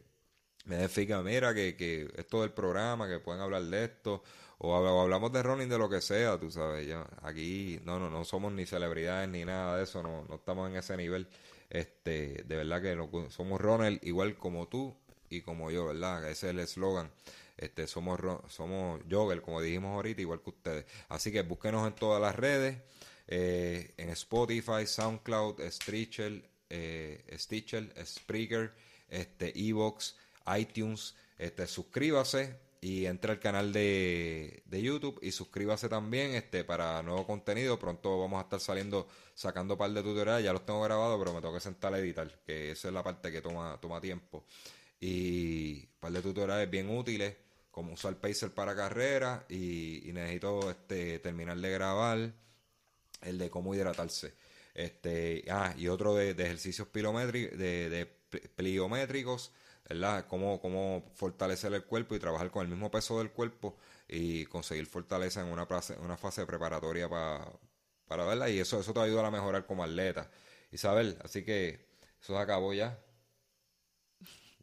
me 0.65 0.77
edifica, 0.77 1.23
mira, 1.23 1.55
que, 1.55 1.77
que 1.77 2.09
esto 2.17 2.43
del 2.43 2.53
programa, 2.53 3.09
que 3.09 3.19
pueden 3.21 3.41
hablar 3.41 3.63
de 3.63 3.85
esto, 3.85 4.23
o, 4.59 4.75
hablamos 4.75 5.33
de 5.33 5.43
running 5.43 5.69
de 5.69 5.79
lo 5.79 5.89
que 5.89 6.01
sea, 6.01 6.39
tú 6.39 6.51
sabes, 6.51 6.87
ya, 6.87 7.07
aquí 7.23 7.81
no, 7.85 7.99
no, 7.99 8.11
no 8.11 8.25
somos 8.25 8.53
ni 8.53 8.67
celebridades 8.67 9.29
ni 9.29 9.45
nada 9.45 9.77
de 9.77 9.85
eso, 9.85 10.03
no, 10.03 10.25
no 10.29 10.37
estamos 10.37 10.69
en 10.69 10.77
ese 10.77 10.97
nivel, 10.97 11.29
este, 11.71 12.45
de 12.45 12.57
verdad 12.57 12.83
que 12.83 13.31
somos 13.31 13.61
runner 13.61 13.99
igual 14.03 14.37
como 14.37 14.69
tú 14.69 14.97
y 15.31 15.43
como 15.43 15.71
yo, 15.71 15.87
¿verdad? 15.87 16.29
Ese 16.29 16.49
es 16.49 16.51
el 16.55 16.59
eslogan. 16.61 17.11
Este, 17.57 17.87
somos, 17.87 18.21
somos 18.49 19.01
jogger, 19.11 19.43
como 19.43 19.61
dijimos 19.61 19.95
ahorita, 19.97 20.21
igual 20.21 20.41
que 20.41 20.51
ustedes. 20.51 20.87
Así 21.09 21.33
que 21.33 21.43
búsquenos 21.43 21.87
en 21.87 21.95
todas 21.95 22.23
las 22.23 22.37
redes, 22.37 22.79
eh, 23.27 23.95
en 23.97 24.11
Spotify, 24.11 24.87
SoundCloud, 24.87 25.61
Stitcher, 25.71 26.43
eh, 26.71 27.25
Stitcher, 27.37 27.93
Spreaker, 28.07 28.73
este, 29.09 29.53
Evox, 29.59 30.17
iTunes. 30.57 31.15
Este, 31.39 31.67
suscríbase 31.67 32.59
y 32.81 33.07
entre 33.07 33.33
al 33.33 33.41
canal 33.41 33.73
de, 33.73 34.63
de, 34.67 34.83
YouTube 34.83 35.19
y 35.23 35.33
suscríbase 35.33 35.89
también 35.89 36.35
este, 36.35 36.65
para 36.65 37.03
nuevo 37.03 37.27
contenido. 37.27 37.79
Pronto 37.79 38.21
vamos 38.21 38.39
a 38.39 38.43
estar 38.43 38.61
saliendo, 38.61 39.09
sacando 39.35 39.75
un 39.75 39.79
par 39.79 39.91
de 39.91 40.03
tutoriales. 40.03 40.45
Ya 40.45 40.53
los 40.53 40.65
tengo 40.65 40.83
grabados, 40.83 41.19
pero 41.19 41.35
me 41.35 41.41
tengo 41.41 41.55
que 41.55 41.61
sentar 41.61 41.93
a 41.95 41.99
editar, 41.99 42.41
que 42.47 42.73
esa 42.73 42.89
es 42.89 42.95
la 42.95 43.03
parte 43.03 43.33
que 43.33 43.41
toma, 43.41 43.79
toma 43.81 44.01
tiempo. 44.01 44.45
Y 45.01 45.81
un 45.85 46.01
par 46.01 46.13
de 46.13 46.23
tutoriales 46.23 46.71
bien 46.71 46.89
útiles, 46.91 47.37
como 47.71 47.93
usar 47.93 48.17
Pacer 48.17 48.51
para 48.51 48.75
carrera 48.75 49.45
y, 49.49 50.11
necesito 50.13 50.71
este, 50.71 51.19
terminar 51.21 51.59
de 51.59 51.71
grabar 51.71 52.33
el 53.23 53.39
de 53.39 53.51
cómo 53.51 53.75
hidratarse. 53.75 54.35
Este, 54.75 55.45
ah, 55.51 55.75
y 55.77 55.89
otro 55.89 56.15
de, 56.15 56.31
ejercicios 56.31 56.87
pilométricos, 56.89 57.59
de, 57.59 57.89
de 57.91 58.07
pliométricos 58.57 59.53
¿verdad? 59.89 60.27
Cómo, 60.29 60.61
cómo 60.61 61.11
fortalecer 61.15 61.73
el 61.73 61.85
cuerpo 61.85 62.15
y 62.15 62.19
trabajar 62.19 62.51
con 62.51 62.63
el 62.63 62.69
mismo 62.69 62.91
peso 62.91 63.19
del 63.19 63.31
cuerpo 63.31 63.77
y 64.07 64.45
conseguir 64.47 64.87
fortaleza 64.87 65.41
en 65.41 65.49
una 65.49 65.67
fase, 65.67 65.97
una 65.99 66.17
fase 66.17 66.45
preparatoria 66.47 67.09
para, 67.09 67.51
para 68.07 68.25
verla 68.25 68.51
y 68.51 68.59
eso, 68.59 68.81
eso 68.81 68.93
te 68.93 69.01
ayuda 69.01 69.27
a 69.27 69.31
mejorar 69.31 69.67
como 69.67 69.85
atleta. 69.85 70.31
Isabel, 70.71 71.19
así 71.23 71.45
que 71.45 71.89
eso 72.21 72.35
se 72.35 72.39
acabó 72.39 72.75
ya. 72.75 72.99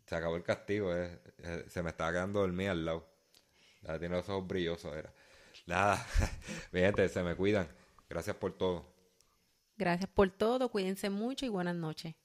Se 0.06 0.16
acabó 0.16 0.36
el 0.36 0.44
castigo, 0.44 0.96
eh. 0.96 1.20
Eh, 1.40 1.66
se 1.68 1.82
me 1.82 1.90
estaba 1.90 2.12
quedando 2.12 2.42
dormida 2.42 2.72
al 2.72 2.86
lado. 2.86 3.08
tiene 4.00 4.10
los 4.18 4.30
ojos 4.30 4.48
brillosos, 4.48 4.96
era. 4.96 5.12
Nada, 5.66 6.06
mi 6.72 6.82
gente, 6.82 7.10
se 7.10 7.24
me 7.24 7.36
cuidan. 7.36 7.68
Gracias 8.08 8.36
por 8.36 8.56
todo. 8.56 8.94
Gracias 9.78 10.10
por 10.10 10.30
todo, 10.30 10.70
cuídense 10.70 11.10
mucho 11.10 11.46
y 11.46 11.50
buenas 11.50 11.76
noches. 11.76 12.16